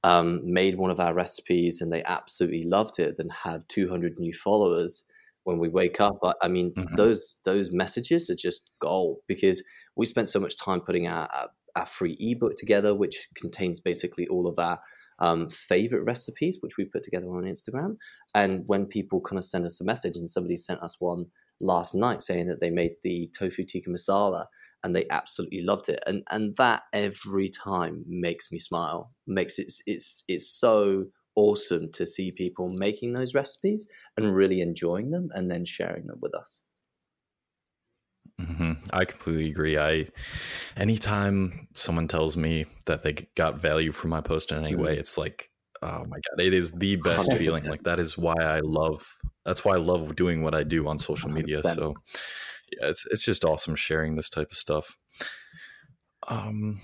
um, 0.03 0.41
made 0.43 0.77
one 0.77 0.91
of 0.91 0.99
our 0.99 1.13
recipes 1.13 1.81
and 1.81 1.91
they 1.91 2.03
absolutely 2.03 2.63
loved 2.63 2.99
it, 2.99 3.17
than 3.17 3.29
have 3.29 3.67
200 3.67 4.19
new 4.19 4.33
followers 4.33 5.03
when 5.43 5.59
we 5.59 5.69
wake 5.69 6.01
up. 6.01 6.17
I, 6.23 6.33
I 6.43 6.47
mean, 6.47 6.73
mm-hmm. 6.73 6.95
those 6.95 7.37
those 7.45 7.71
messages 7.71 8.29
are 8.29 8.35
just 8.35 8.69
gold 8.79 9.19
because 9.27 9.61
we 9.95 10.05
spent 10.05 10.29
so 10.29 10.39
much 10.39 10.57
time 10.57 10.81
putting 10.81 11.07
our, 11.07 11.27
our, 11.31 11.49
our 11.75 11.85
free 11.85 12.17
ebook 12.19 12.55
together, 12.57 12.95
which 12.95 13.27
contains 13.35 13.79
basically 13.79 14.27
all 14.27 14.47
of 14.47 14.57
our 14.57 14.79
um, 15.21 15.49
favorite 15.49 16.03
recipes, 16.03 16.57
which 16.59 16.77
we 16.77 16.85
put 16.85 17.03
together 17.03 17.27
on 17.27 17.43
Instagram. 17.43 17.95
And 18.35 18.63
when 18.67 18.85
people 18.85 19.21
kind 19.21 19.37
of 19.37 19.45
send 19.45 19.65
us 19.65 19.79
a 19.79 19.85
message, 19.85 20.17
and 20.17 20.29
somebody 20.29 20.57
sent 20.57 20.81
us 20.81 20.97
one 20.99 21.25
last 21.61 21.95
night 21.95 22.21
saying 22.23 22.47
that 22.47 22.59
they 22.59 22.71
made 22.71 22.95
the 23.03 23.29
tofu 23.37 23.63
tikka 23.63 23.89
masala 23.89 24.45
and 24.83 24.95
they 24.95 25.05
absolutely 25.11 25.61
loved 25.61 25.89
it. 25.89 26.01
And 26.07 26.23
and 26.31 26.55
that 26.57 26.83
every 26.93 27.49
time 27.49 28.03
makes 28.07 28.51
me 28.51 28.59
smile. 28.59 29.11
Makes 29.27 29.59
it 29.59 29.71
it's 29.85 30.23
it's 30.27 30.59
so 30.59 31.05
awesome 31.35 31.91
to 31.93 32.05
see 32.05 32.31
people 32.31 32.69
making 32.69 33.13
those 33.13 33.33
recipes 33.33 33.87
and 34.17 34.35
really 34.35 34.61
enjoying 34.61 35.11
them 35.11 35.29
and 35.33 35.49
then 35.49 35.65
sharing 35.65 36.07
them 36.07 36.17
with 36.21 36.35
us. 36.35 36.61
Mm-hmm. 38.41 38.71
I 38.93 39.05
completely 39.05 39.49
agree. 39.49 39.77
I 39.77 40.07
anytime 40.75 41.67
someone 41.73 42.07
tells 42.07 42.35
me 42.35 42.65
that 42.85 43.03
they 43.03 43.27
got 43.35 43.59
value 43.59 43.91
from 43.91 44.09
my 44.09 44.21
post 44.21 44.51
in 44.51 44.63
any 44.63 44.75
way, 44.75 44.91
mm-hmm. 44.91 44.99
it's 44.99 45.17
like, 45.17 45.49
oh 45.81 46.05
my 46.05 46.17
god, 46.17 46.45
it 46.45 46.53
is 46.53 46.71
the 46.73 46.95
best 46.97 47.29
100%. 47.29 47.37
feeling. 47.37 47.65
Like 47.65 47.83
that 47.83 47.99
is 47.99 48.17
why 48.17 48.35
I 48.41 48.59
love. 48.61 49.17
That's 49.45 49.65
why 49.65 49.75
I 49.75 49.79
love 49.79 50.15
doing 50.15 50.43
what 50.43 50.55
I 50.55 50.63
do 50.63 50.87
on 50.87 50.99
social 50.99 51.29
media. 51.29 51.61
100%. 51.61 51.75
So 51.75 51.93
yeah, 52.71 52.89
it's 52.89 53.05
it's 53.11 53.23
just 53.23 53.45
awesome 53.45 53.75
sharing 53.75 54.15
this 54.15 54.29
type 54.29 54.51
of 54.51 54.57
stuff. 54.57 54.97
Um, 56.27 56.79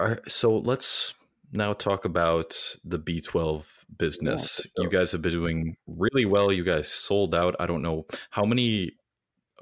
all 0.00 0.08
right, 0.08 0.20
so 0.30 0.56
let's 0.56 1.14
now 1.52 1.72
talk 1.72 2.04
about 2.04 2.76
the 2.84 2.98
B12 2.98 3.64
business. 3.96 4.66
Yeah, 4.76 4.84
you 4.84 4.90
guys 4.90 5.12
have 5.12 5.22
been 5.22 5.32
doing 5.32 5.76
really 5.86 6.24
well. 6.24 6.52
You 6.52 6.64
guys 6.64 6.88
sold 6.88 7.34
out. 7.34 7.54
I 7.60 7.66
don't 7.66 7.82
know 7.82 8.06
how 8.30 8.44
many 8.44 8.92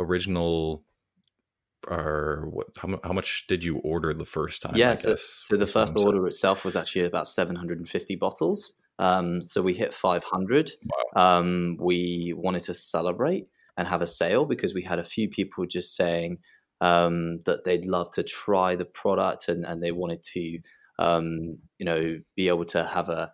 original 0.01 0.85
or 1.89 2.47
what 2.51 2.69
how, 2.77 3.01
how 3.03 3.13
much 3.13 3.47
did 3.49 3.65
you 3.65 3.79
order 3.79 4.15
the 4.15 4.25
first 4.25 4.63
time? 4.63 4.77
Yeah, 4.77 4.95
so, 4.95 5.15
so, 5.17 5.57
the 5.57 5.67
first 5.67 5.95
order 5.97 6.27
itself 6.27 6.65
was 6.65 6.77
actually 6.77 7.07
about 7.07 7.27
750 7.27 8.17
bottles. 8.17 8.75
Um, 8.99 9.43
so 9.43 9.63
we 9.63 9.75
hit 9.75 9.95
500. 9.95 10.73
Wow. 11.15 11.39
Um, 11.39 11.77
we 11.81 12.35
wanted 12.37 12.65
to 12.65 12.75
celebrate 12.75 13.49
and 13.77 13.89
have 13.89 14.03
a 14.03 14.07
sale 14.07 14.45
because 14.45 14.75
we 14.75 14.83
had 14.83 14.99
a 14.99 15.05
few 15.05 15.29
people 15.29 15.67
just 15.67 15.97
saying 15.97 16.39
um, 16.81 17.41
that 17.47 17.65
they'd 17.65 17.85
love 17.85 18.13
to 18.13 18.23
try 18.23 18.77
the 18.77 18.85
product 18.85 19.49
and, 19.49 19.65
and 19.65 19.83
they 19.83 19.93
wanted 19.93 20.23
to, 20.35 20.59
um, 20.99 21.59
you 21.79 21.87
know, 21.87 22.21
be 22.37 22.49
able 22.49 22.67
to 22.67 22.87
have 22.87 23.09
a. 23.09 23.33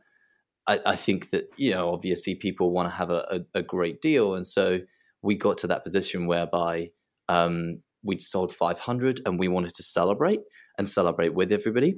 I, 0.66 0.81
I 0.85 0.97
think 0.97 1.31
that 1.31 1.49
you 1.57 1.73
know, 1.73 1.92
obviously, 1.92 2.35
people 2.35 2.73
want 2.73 2.90
to 2.90 2.94
have 2.94 3.11
a, 3.11 3.25
a, 3.55 3.59
a, 3.61 3.62
great 3.62 4.03
deal, 4.03 4.35
and 4.35 4.47
so 4.47 4.79
we 5.22 5.37
got 5.37 5.59
to 5.59 5.66
that 5.68 5.85
position 5.85 6.26
whereby 6.26 6.90
um, 7.28 7.83
we'd 8.02 8.22
sold 8.22 8.54
500 8.54 9.22
and 9.26 9.38
we 9.38 9.48
wanted 9.48 9.74
to 9.74 9.83
celebrate 9.83 10.40
and 10.78 10.88
celebrate 10.88 11.35
with 11.35 11.52
everybody. 11.52 11.96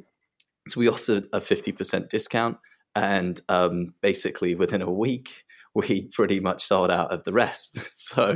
So 0.68 0.80
we 0.80 0.88
offered 0.88 1.24
a 1.32 1.40
50% 1.40 2.10
discount, 2.10 2.56
and 2.94 3.40
um, 3.48 3.94
basically 4.02 4.54
within 4.54 4.82
a 4.82 4.90
week, 4.90 5.30
we 5.74 6.10
pretty 6.12 6.40
much 6.40 6.66
sold 6.66 6.90
out 6.90 7.12
of 7.12 7.24
the 7.24 7.32
rest. 7.32 7.78
So 7.90 8.34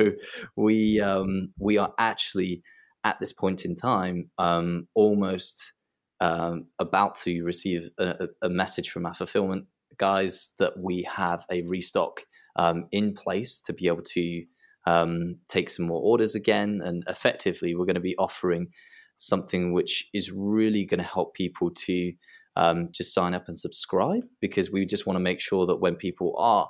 we 0.57 1.01
um, 1.01 1.53
we 1.59 1.79
are 1.79 1.93
actually 1.99 2.63
at 3.03 3.19
this 3.19 3.33
point 3.33 3.65
in 3.65 3.75
time 3.75 4.31
um, 4.39 4.87
almost 4.95 5.73
um, 6.21 6.67
about 6.79 7.17
to 7.17 7.43
receive 7.43 7.91
a, 7.99 8.29
a, 8.43 8.49
message 8.49 8.91
from 8.91 9.05
our 9.05 9.15
fulfillment 9.15 9.65
guys 9.99 10.53
that 10.61 10.79
we 10.79 11.07
have 11.13 11.45
a 11.51 11.63
restock 11.63 12.21
um, 12.57 12.87
in 12.93 13.15
place 13.15 13.61
to 13.67 13.73
be 13.73 13.89
able 13.89 14.03
to 14.03 14.45
um, 14.87 15.37
take 15.49 15.71
some 15.71 15.87
more 15.87 16.01
orders 16.01 16.35
again. 16.35 16.81
And 16.85 17.05
effectively, 17.09 17.75
we're 17.75 17.87
going 17.87 17.95
to 17.95 18.01
be 18.01 18.17
offering 18.17 18.69
something 19.17 19.73
which 19.73 20.07
is 20.13 20.31
really 20.33 20.85
going 20.85 20.99
to 20.99 21.05
help 21.07 21.35
people 21.35 21.71
to 21.71 22.13
um, 22.57 22.89
just 22.93 23.15
sign 23.15 23.35
up 23.35 23.49
and 23.49 23.59
subscribe 23.59 24.23
because 24.41 24.71
we 24.71 24.85
just 24.87 25.07
want 25.07 25.17
to 25.17 25.23
make 25.23 25.41
sure 25.41 25.67
that 25.67 25.77
when 25.77 25.97
people 25.97 26.35
are 26.39 26.69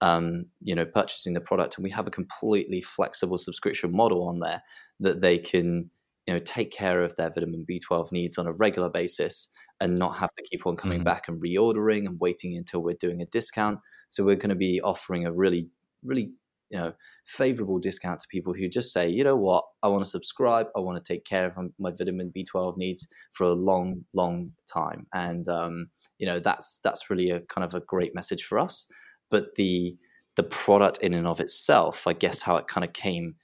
um, 0.00 0.44
you 0.60 0.74
know, 0.74 0.84
purchasing 0.84 1.32
the 1.32 1.40
product, 1.40 1.76
and 1.76 1.84
we 1.84 1.90
have 1.90 2.06
a 2.06 2.10
completely 2.10 2.82
flexible 2.82 3.38
subscription 3.38 3.90
model 3.90 4.28
on 4.28 4.38
there 4.38 4.62
that 5.00 5.22
they 5.22 5.38
can, 5.38 5.88
you 6.26 6.34
know, 6.34 6.40
take 6.40 6.72
care 6.72 7.02
of 7.02 7.16
their 7.16 7.30
vitamin 7.30 7.64
B12 7.68 8.12
needs 8.12 8.36
on 8.36 8.46
a 8.46 8.52
regular 8.52 8.90
basis 8.90 9.48
and 9.80 9.98
not 9.98 10.16
have 10.18 10.30
to 10.36 10.44
keep 10.44 10.66
on 10.66 10.76
coming 10.76 10.98
mm-hmm. 10.98 11.04
back 11.04 11.24
and 11.28 11.42
reordering 11.42 12.06
and 12.06 12.20
waiting 12.20 12.56
until 12.56 12.82
we're 12.82 12.96
doing 13.00 13.22
a 13.22 13.26
discount. 13.26 13.78
So 14.10 14.24
we're 14.24 14.36
going 14.36 14.50
to 14.50 14.54
be 14.56 14.80
offering 14.82 15.26
a 15.26 15.32
really, 15.32 15.68
really, 16.04 16.32
you 16.74 16.80
know, 16.80 16.92
favorable 17.26 17.78
discount 17.78 18.18
to 18.18 18.26
people 18.28 18.52
who 18.52 18.68
just 18.68 18.92
say, 18.92 19.08
you 19.08 19.22
know 19.22 19.36
what, 19.36 19.64
I 19.84 19.88
want 19.88 20.04
to 20.04 20.10
subscribe, 20.10 20.66
I 20.76 20.80
want 20.80 21.02
to 21.02 21.12
take 21.12 21.24
care 21.24 21.46
of 21.46 21.70
my 21.78 21.92
vitamin 21.92 22.32
B12 22.36 22.76
needs 22.76 23.06
for 23.34 23.44
a 23.44 23.52
long, 23.52 24.04
long 24.12 24.50
time, 24.72 25.06
and 25.14 25.48
um, 25.48 25.86
you 26.18 26.26
know, 26.26 26.40
that's 26.40 26.80
that's 26.82 27.10
really 27.10 27.30
a 27.30 27.40
kind 27.42 27.64
of 27.64 27.74
a 27.74 27.84
great 27.86 28.12
message 28.12 28.44
for 28.44 28.58
us. 28.58 28.86
But 29.30 29.54
the 29.56 29.96
the 30.36 30.42
product 30.42 30.98
in 30.98 31.14
and 31.14 31.28
of 31.28 31.38
itself, 31.38 32.08
I 32.08 32.12
guess 32.12 32.42
how 32.42 32.56
it 32.56 32.66
kind 32.66 32.84
of 32.84 32.92
came 32.92 33.36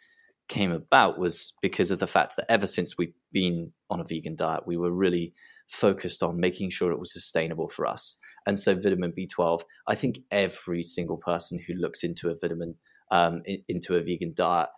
came 0.49 0.73
about 0.73 1.21
was 1.21 1.53
because 1.63 1.93
of 1.93 2.01
the 2.01 2.09
fact 2.09 2.35
that 2.35 2.51
ever 2.51 2.67
since 2.67 2.99
we've 2.99 3.15
been 3.33 3.73
on 3.91 4.01
a 4.01 4.05
vegan 4.05 4.35
diet, 4.35 4.67
we 4.67 4.77
were 4.77 4.91
really 4.91 5.33
focused 5.69 6.25
on 6.25 6.41
making 6.41 6.71
sure 6.71 6.91
it 6.91 6.99
was 6.99 7.13
sustainable 7.13 7.69
for 7.69 7.87
us. 7.87 8.17
And 8.47 8.59
so, 8.59 8.75
vitamin 8.75 9.13
B12, 9.13 9.61
I 9.87 9.95
think 9.95 10.19
every 10.33 10.83
single 10.83 11.19
person 11.19 11.61
who 11.65 11.75
looks 11.75 12.03
into 12.03 12.31
a 12.31 12.35
vitamin, 12.35 12.75
um, 13.11 13.43
into 13.69 13.97
a 13.97 14.03
vegan 14.03 14.33
diet, 14.35 14.69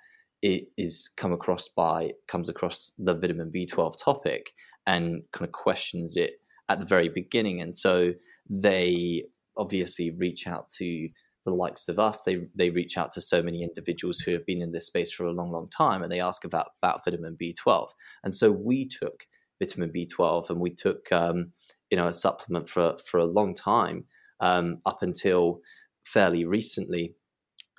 it 0.42 0.68
is 0.76 1.10
come 1.16 1.32
across 1.32 1.68
by 1.68 2.12
comes 2.28 2.48
across 2.48 2.92
the 2.98 3.14
vitamin 3.14 3.50
B12 3.54 3.94
topic 4.02 4.50
and 4.86 5.22
kind 5.32 5.46
of 5.46 5.52
questions 5.52 6.16
it 6.16 6.32
at 6.68 6.80
the 6.80 6.86
very 6.86 7.08
beginning. 7.08 7.60
And 7.60 7.74
so 7.74 8.12
they 8.48 9.24
obviously 9.56 10.10
reach 10.10 10.46
out 10.46 10.68
to 10.78 11.08
the 11.44 11.52
likes 11.52 11.88
of 11.88 11.98
us. 11.98 12.22
They 12.22 12.46
they 12.54 12.70
reach 12.70 12.96
out 12.96 13.12
to 13.12 13.20
so 13.20 13.42
many 13.42 13.62
individuals 13.62 14.20
who 14.20 14.32
have 14.32 14.46
been 14.46 14.62
in 14.62 14.72
this 14.72 14.86
space 14.86 15.12
for 15.12 15.24
a 15.24 15.32
long, 15.32 15.50
long 15.50 15.68
time, 15.76 16.02
and 16.02 16.10
they 16.10 16.20
ask 16.20 16.44
about 16.44 16.68
about 16.82 17.04
vitamin 17.04 17.36
B12. 17.40 17.88
And 18.24 18.34
so 18.34 18.50
we 18.50 18.88
took 18.88 19.24
vitamin 19.60 19.92
B12, 19.92 20.50
and 20.50 20.60
we 20.60 20.70
took 20.70 21.10
um, 21.12 21.52
you 21.90 21.96
know 21.96 22.08
a 22.08 22.12
supplement 22.12 22.68
for 22.68 22.96
for 23.10 23.18
a 23.18 23.24
long 23.24 23.54
time 23.54 24.04
um, 24.40 24.78
up 24.86 25.02
until 25.02 25.60
fairly 26.04 26.44
recently, 26.44 27.14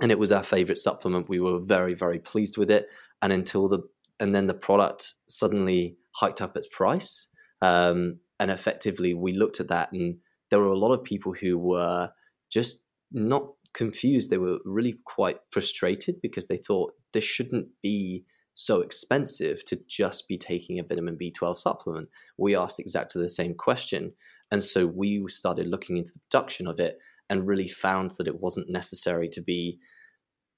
and 0.03 0.11
it 0.11 0.19
was 0.19 0.33
our 0.33 0.43
favorite 0.43 0.77
supplement. 0.77 1.29
We 1.29 1.39
were 1.39 1.59
very 1.59 1.95
very 1.95 2.19
pleased 2.19 2.57
with 2.57 2.69
it, 2.69 2.87
and 3.21 3.31
until 3.31 3.67
the 3.67 3.79
and 4.19 4.35
then 4.35 4.45
the 4.45 4.53
product 4.53 5.13
suddenly 5.29 5.95
hiked 6.11 6.41
up 6.41 6.55
its 6.55 6.67
price, 6.71 7.27
um, 7.61 8.19
and 8.39 8.51
effectively 8.51 9.13
we 9.13 9.31
looked 9.31 9.61
at 9.61 9.69
that, 9.69 9.91
and 9.93 10.17
there 10.51 10.59
were 10.59 10.67
a 10.67 10.77
lot 10.77 10.93
of 10.93 11.03
people 11.05 11.33
who 11.33 11.57
were 11.57 12.09
just 12.51 12.81
not 13.13 13.47
confused. 13.73 14.29
They 14.29 14.37
were 14.37 14.59
really 14.65 14.99
quite 15.05 15.37
frustrated 15.51 16.15
because 16.21 16.47
they 16.47 16.57
thought 16.57 16.93
this 17.13 17.23
shouldn't 17.23 17.67
be 17.81 18.25
so 18.55 18.81
expensive 18.81 19.63
to 19.65 19.79
just 19.87 20.27
be 20.27 20.37
taking 20.37 20.79
a 20.79 20.83
vitamin 20.83 21.17
B12 21.17 21.57
supplement. 21.57 22.07
We 22.37 22.55
asked 22.55 22.79
exactly 22.79 23.21
the 23.21 23.29
same 23.29 23.55
question. 23.55 24.11
And 24.51 24.63
so 24.63 24.85
we 24.85 25.25
started 25.29 25.67
looking 25.67 25.97
into 25.97 26.11
the 26.11 26.19
production 26.29 26.67
of 26.67 26.79
it 26.79 26.99
and 27.29 27.47
really 27.47 27.67
found 27.67 28.13
that 28.17 28.27
it 28.27 28.39
wasn't 28.39 28.69
necessary 28.69 29.27
to 29.29 29.41
be, 29.41 29.79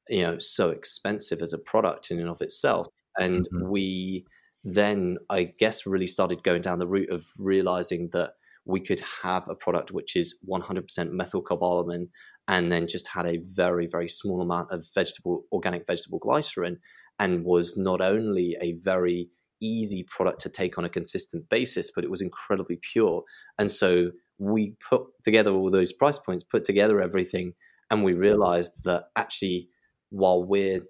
you 0.10 0.22
know, 0.22 0.38
so 0.39 0.70
expensive 0.70 1.41
as 1.41 1.53
a 1.53 1.60
product 1.60 2.12
in 2.12 2.20
and 2.20 2.30
of 2.30 2.41
itself. 2.41 2.88
And 3.18 3.47
mm-hmm. 3.47 3.70
we 3.70 4.26
then, 4.64 5.18
I 5.30 5.53
guess, 5.60 5.86
really 5.86 6.08
started 6.08 6.43
going 6.43 6.62
down 6.62 6.80
the 6.80 6.88
route 6.88 7.12
of 7.12 7.24
realizing 7.38 8.10
that 8.14 8.32
we 8.66 8.80
could 8.80 9.01
have 9.24 9.47
a 9.47 9.56
product 9.56 9.91
which 9.91 10.16
is 10.16 10.38
100% 10.49 10.84
methylcobalamin 11.12 12.08
and 12.47 12.72
then 12.72 12.88
just 12.88 13.08
had 13.08 13.26
a 13.26 13.41
very, 13.53 13.88
very 13.88 14.10
small 14.10 14.41
amount 14.41 14.72
of 14.72 14.86
vegetable, 14.93 15.43
organic 15.51 15.86
vegetable 15.88 16.20
glycerin, 16.20 16.78
and 17.20 17.43
was 17.43 17.78
not 17.78 18.01
only 18.01 18.56
a 18.62 18.74
very 18.84 19.30
easy 19.62 20.06
product 20.10 20.41
to 20.41 20.49
take 20.49 20.78
on 20.78 20.86
a 20.86 20.89
consistent 20.89 21.47
basis, 21.49 21.91
but 21.93 22.03
it 22.03 22.10
was 22.10 22.22
incredibly 22.22 22.80
pure. 22.91 23.24
And 23.58 23.72
so 23.72 24.12
we 24.38 24.76
put 24.88 25.03
together 25.24 25.51
all 25.51 25.72
those 25.72 25.93
price 25.93 26.18
points, 26.18 26.43
put 26.43 26.66
together 26.66 27.01
everything, 27.01 27.53
and 27.89 28.03
we 28.03 28.14
realized 28.14 28.74
that 28.84 29.06
actually, 29.16 29.70
while 30.16 30.43
we're 30.43 30.82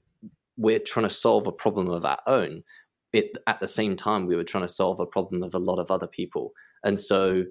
we're 0.57 0.79
trying 0.79 1.07
to 1.07 1.13
solve 1.13 1.47
a 1.47 1.51
problem 1.51 1.89
of 1.89 2.05
our 2.05 2.19
own, 2.27 2.63
it 3.11 3.31
at 3.47 3.59
the 3.59 3.67
same 3.67 3.95
time 3.95 4.25
we 4.25 4.35
were 4.35 4.43
trying 4.43 4.65
to 4.65 4.73
solve 4.73 4.99
a 4.99 5.05
problem 5.05 5.43
of 5.43 5.53
a 5.53 5.59
lot 5.59 5.79
of 5.79 5.91
other 5.91 6.07
people. 6.07 6.51
And 6.83 6.97
so 6.97 7.43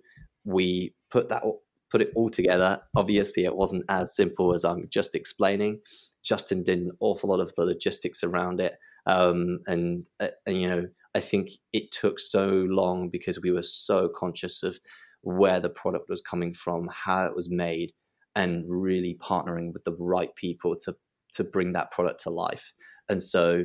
we 0.45 0.95
put 1.11 1.29
that 1.29 1.43
put 1.91 2.01
it 2.01 2.13
all 2.17 2.31
together. 2.31 2.81
Obviously, 2.97 3.45
it 3.45 3.55
wasn't 3.55 3.85
as 3.89 4.17
simple 4.17 4.55
as 4.55 4.65
I'm 4.65 4.89
just 4.91 5.15
explaining. 5.15 5.81
Justin 6.25 6.63
did 6.63 6.79
an 6.79 6.93
awful 7.01 7.31
lot 7.31 7.41
of 7.41 7.53
the 7.57 7.65
logistics 7.65 8.25
around 8.25 8.61
it, 8.61 8.75
um, 9.07 9.61
and, 9.67 10.05
uh, 10.21 10.29
and 10.47 10.61
you 10.61 10.69
know, 10.69 10.87
I 11.15 11.21
think 11.21 11.51
it 11.73 11.93
took 11.93 12.19
so 12.19 12.47
long 12.69 13.11
because 13.11 13.41
we 13.41 13.51
were 13.51 13.63
so 13.63 14.09
conscious 14.17 14.63
of 14.63 14.79
where 15.21 15.61
the 15.61 15.69
product 15.69 16.09
was 16.09 16.21
coming 16.23 16.55
from, 16.55 16.89
how 16.93 17.27
it 17.27 17.37
was 17.37 17.51
made, 17.51 17.93
and 18.35 18.65
really 18.67 19.17
partnering 19.23 19.73
with 19.73 19.85
the 19.85 19.97
right 19.99 20.35
people 20.35 20.75
to 20.83 20.97
to 21.35 21.45
bring 21.45 21.73
that 21.73 21.91
product 21.91 22.23
to 22.23 22.31
life. 22.31 22.73
And 23.09 23.23
so 23.23 23.65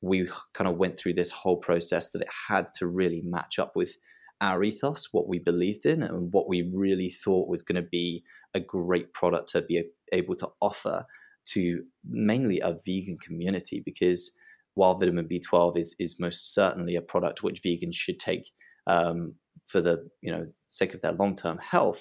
we 0.00 0.28
kind 0.54 0.68
of 0.68 0.78
went 0.78 0.98
through 0.98 1.14
this 1.14 1.30
whole 1.30 1.58
process 1.58 2.10
that 2.10 2.22
it 2.22 2.28
had 2.48 2.68
to 2.76 2.86
really 2.86 3.22
match 3.24 3.58
up 3.58 3.72
with 3.76 3.94
our 4.40 4.62
ethos, 4.62 5.08
what 5.12 5.28
we 5.28 5.38
believed 5.38 5.84
in, 5.84 6.02
and 6.02 6.32
what 6.32 6.48
we 6.48 6.70
really 6.74 7.14
thought 7.22 7.48
was 7.48 7.62
going 7.62 7.82
to 7.82 7.88
be 7.90 8.22
a 8.54 8.60
great 8.60 9.12
product 9.12 9.50
to 9.50 9.62
be 9.62 9.84
able 10.12 10.34
to 10.36 10.48
offer 10.60 11.04
to 11.46 11.82
mainly 12.08 12.60
a 12.60 12.78
vegan 12.86 13.18
community. 13.18 13.82
Because 13.84 14.32
while 14.74 14.98
vitamin 14.98 15.28
B12 15.28 15.78
is 15.78 15.94
is 15.98 16.18
most 16.18 16.54
certainly 16.54 16.96
a 16.96 17.02
product 17.02 17.42
which 17.42 17.62
vegans 17.62 17.94
should 17.94 18.18
take 18.18 18.50
um, 18.86 19.34
for 19.66 19.80
the 19.82 20.08
you 20.22 20.32
know 20.32 20.46
sake 20.68 20.94
of 20.94 21.02
their 21.02 21.12
long 21.12 21.36
term 21.36 21.58
health, 21.58 22.00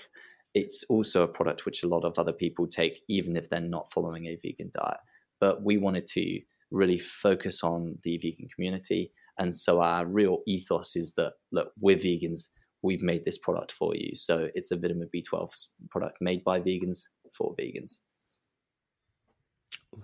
it's 0.54 0.84
also 0.90 1.24
a 1.24 1.28
product 1.28 1.66
which 1.66 1.84
a 1.84 1.88
lot 1.88 2.06
of 2.06 2.18
other 2.18 2.34
people 2.34 2.68
take 2.68 3.02
even 3.10 3.36
if 3.36 3.50
they're 3.50 3.60
not 3.60 3.92
following 3.92 4.28
a 4.28 4.38
vegan 4.42 4.72
diet. 4.74 4.98
But 5.40 5.64
we 5.64 5.78
wanted 5.78 6.08
to 6.08 6.40
really 6.72 7.00
focus 7.00 7.64
on 7.64 7.98
the 8.04 8.18
vegan 8.18 8.48
community 8.54 9.12
and 9.40 9.56
so 9.56 9.80
our 9.82 10.06
real 10.06 10.44
ethos 10.46 10.96
is 10.96 11.14
that 11.16 11.34
look, 11.52 11.72
we're 11.80 11.98
vegans. 11.98 12.50
We've 12.84 13.02
made 13.02 13.26
this 13.26 13.38
product 13.38 13.72
for 13.72 13.96
you. 13.96 14.16
So 14.16 14.50
it's 14.54 14.72
a 14.72 14.76
vitamin 14.76 15.10
B12 15.16 15.50
product 15.90 16.18
made 16.22 16.44
by 16.44 16.60
vegans 16.60 17.00
for 17.36 17.56
vegans. 17.56 18.00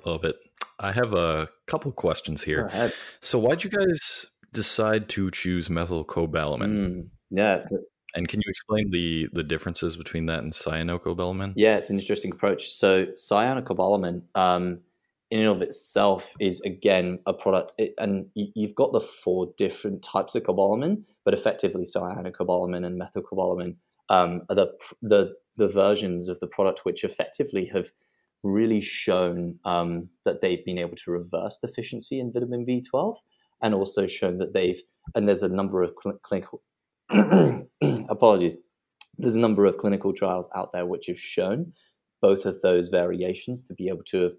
Love 0.05 0.23
it. 0.23 0.37
I 0.79 0.91
have 0.93 1.13
a 1.13 1.49
couple 1.67 1.91
questions 1.91 2.43
here. 2.43 2.91
So 3.21 3.37
why'd 3.37 3.63
you 3.63 3.69
guys 3.69 4.27
decide 4.51 5.09
to 5.09 5.29
choose 5.31 5.67
methylcobalamin? 5.67 6.61
Mm, 6.61 7.07
yeah. 7.29 7.59
And 8.15 8.27
can 8.27 8.39
you 8.39 8.49
explain 8.49 8.91
the 8.91 9.27
the 9.33 9.43
differences 9.43 9.97
between 9.97 10.25
that 10.27 10.39
and 10.39 10.51
cyanocobalamin? 10.53 11.53
Yeah, 11.55 11.75
it's 11.75 11.89
an 11.89 11.99
interesting 11.99 12.31
approach. 12.31 12.73
So 12.73 13.05
cyanocobalamin, 13.05 14.21
um, 14.35 14.79
in 15.35 15.41
and 15.41 15.49
of 15.49 15.61
itself 15.61 16.25
is 16.39 16.61
again 16.61 17.19
a 17.25 17.33
product, 17.33 17.73
it, 17.77 17.93
and 17.97 18.25
you've 18.35 18.73
got 18.75 18.93
the 18.93 19.01
four 19.01 19.53
different 19.57 20.01
types 20.01 20.33
of 20.33 20.43
cobalamin, 20.43 21.03
but 21.25 21.33
effectively 21.33 21.83
cyanocobalamin 21.83 22.85
and 22.85 23.01
methylcobalamin 23.01 23.75
um, 24.09 24.43
are 24.49 24.55
the, 24.55 24.71
the 25.01 25.33
the 25.57 25.67
versions 25.67 26.29
of 26.29 26.39
the 26.39 26.47
product 26.47 26.81
which 26.83 27.03
effectively 27.03 27.69
have 27.73 27.87
really 28.43 28.79
shown 28.79 29.59
um, 29.65 30.07
that 30.23 30.39
they've 30.41 30.63
been 30.63 30.77
able 30.77 30.95
to 30.95 31.11
reverse 31.11 31.57
deficiency 31.61 32.21
in 32.21 32.31
vitamin 32.31 32.65
B12, 32.65 33.17
and 33.61 33.73
also 33.73 34.07
shown 34.07 34.37
that 34.37 34.53
they've 34.53 34.81
and 35.15 35.27
there's 35.27 35.43
a 35.43 35.49
number 35.49 35.83
of 35.83 35.93
cl- 36.01 36.19
clinical 36.23 36.61
apologies. 38.09 38.55
There's 39.17 39.35
a 39.35 39.39
number 39.47 39.65
of 39.65 39.77
clinical 39.79 40.13
trials 40.13 40.45
out 40.55 40.71
there 40.71 40.85
which 40.85 41.07
have 41.07 41.19
shown 41.19 41.73
both 42.21 42.45
of 42.45 42.61
those 42.61 42.87
variations 42.87 43.65
to 43.65 43.73
be 43.73 43.89
able 43.89 44.03
to 44.11 44.21
have 44.23 44.31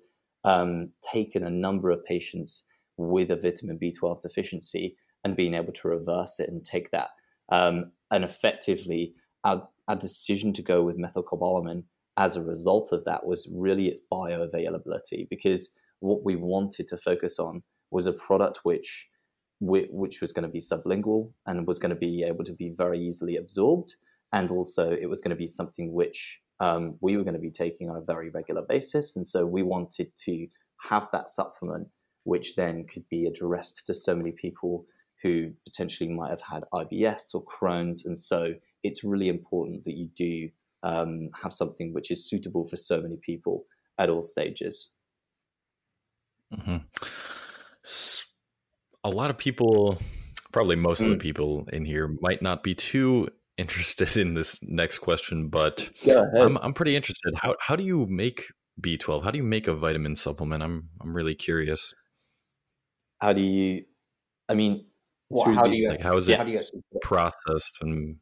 um, 0.46 0.90
taken 1.12 1.44
a 1.44 1.50
number 1.50 1.90
of 1.90 2.04
patients 2.04 2.64
with 2.96 3.30
a 3.30 3.36
vitamin 3.36 3.78
B12 3.78 4.22
deficiency 4.22 4.96
and 5.24 5.36
being 5.36 5.54
able 5.54 5.72
to 5.72 5.88
reverse 5.88 6.38
it 6.38 6.48
and 6.48 6.64
take 6.64 6.90
that. 6.92 7.08
Um, 7.50 7.92
and 8.10 8.24
effectively, 8.24 9.14
our, 9.44 9.68
our 9.88 9.96
decision 9.96 10.52
to 10.54 10.62
go 10.62 10.82
with 10.82 10.98
methylcobalamin 10.98 11.82
as 12.16 12.36
a 12.36 12.42
result 12.42 12.92
of 12.92 13.04
that 13.04 13.26
was 13.26 13.48
really 13.52 13.88
its 13.88 14.00
bioavailability 14.10 15.28
because 15.28 15.70
what 16.00 16.24
we 16.24 16.36
wanted 16.36 16.88
to 16.88 16.96
focus 16.96 17.38
on 17.38 17.62
was 17.90 18.06
a 18.06 18.12
product 18.12 18.60
which 18.62 19.06
which 19.58 20.20
was 20.20 20.32
going 20.32 20.42
to 20.42 20.52
be 20.52 20.60
sublingual 20.60 21.32
and 21.46 21.66
was 21.66 21.78
going 21.78 21.90
to 21.90 21.96
be 21.96 22.22
able 22.22 22.44
to 22.44 22.52
be 22.52 22.74
very 22.76 23.00
easily 23.00 23.36
absorbed 23.36 23.94
and 24.34 24.50
also 24.50 24.90
it 24.90 25.06
was 25.06 25.22
going 25.22 25.30
to 25.30 25.36
be 25.36 25.48
something 25.48 25.94
which 25.94 26.40
um, 26.60 26.96
we 27.00 27.16
were 27.16 27.24
going 27.24 27.34
to 27.34 27.40
be 27.40 27.50
taking 27.50 27.90
on 27.90 27.96
a 27.96 28.00
very 28.00 28.30
regular 28.30 28.62
basis. 28.62 29.16
And 29.16 29.26
so 29.26 29.44
we 29.44 29.62
wanted 29.62 30.10
to 30.24 30.46
have 30.78 31.08
that 31.12 31.30
supplement, 31.30 31.88
which 32.24 32.54
then 32.56 32.86
could 32.86 33.04
be 33.08 33.26
addressed 33.26 33.82
to 33.86 33.94
so 33.94 34.14
many 34.14 34.32
people 34.32 34.86
who 35.22 35.50
potentially 35.64 36.10
might 36.10 36.30
have 36.30 36.40
had 36.40 36.64
IBS 36.72 37.34
or 37.34 37.44
Crohn's. 37.44 38.04
And 38.04 38.18
so 38.18 38.54
it's 38.82 39.04
really 39.04 39.28
important 39.28 39.84
that 39.84 39.94
you 39.94 40.08
do 40.16 40.48
um, 40.82 41.30
have 41.42 41.52
something 41.52 41.92
which 41.92 42.10
is 42.10 42.28
suitable 42.28 42.68
for 42.68 42.76
so 42.76 43.00
many 43.00 43.16
people 43.24 43.64
at 43.98 44.08
all 44.08 44.22
stages. 44.22 44.90
Mm-hmm. 46.54 46.76
A 49.04 49.08
lot 49.08 49.30
of 49.30 49.38
people, 49.38 49.98
probably 50.52 50.76
most 50.76 51.00
mm. 51.00 51.06
of 51.06 51.10
the 51.12 51.16
mm. 51.16 51.22
people 51.22 51.68
in 51.72 51.84
here, 51.84 52.16
might 52.20 52.42
not 52.42 52.62
be 52.62 52.74
too 52.74 53.28
interested 53.58 54.16
in 54.16 54.34
this 54.34 54.62
next 54.62 54.98
question, 54.98 55.48
but 55.48 55.90
I'm 56.38 56.56
I'm 56.58 56.74
pretty 56.74 56.96
interested. 56.96 57.34
How 57.36 57.56
how 57.60 57.76
do 57.76 57.84
you 57.84 58.06
make 58.06 58.46
B12? 58.80 59.24
How 59.24 59.30
do 59.30 59.38
you 59.38 59.44
make 59.44 59.66
a 59.68 59.74
vitamin 59.74 60.16
supplement? 60.16 60.62
I'm 60.62 60.88
I'm 61.00 61.14
really 61.14 61.34
curious. 61.34 61.94
How 63.18 63.32
do 63.32 63.40
you? 63.40 63.84
I 64.48 64.54
mean, 64.54 64.86
what, 65.28 65.54
how 65.54 65.64
do 65.64 65.74
you? 65.74 65.90
Like, 65.90 66.02
how 66.02 66.16
is 66.16 66.28
yeah, 66.28 66.42
it 66.42 66.48
you 66.72 66.80
processed? 67.02 67.78
And 67.80 68.16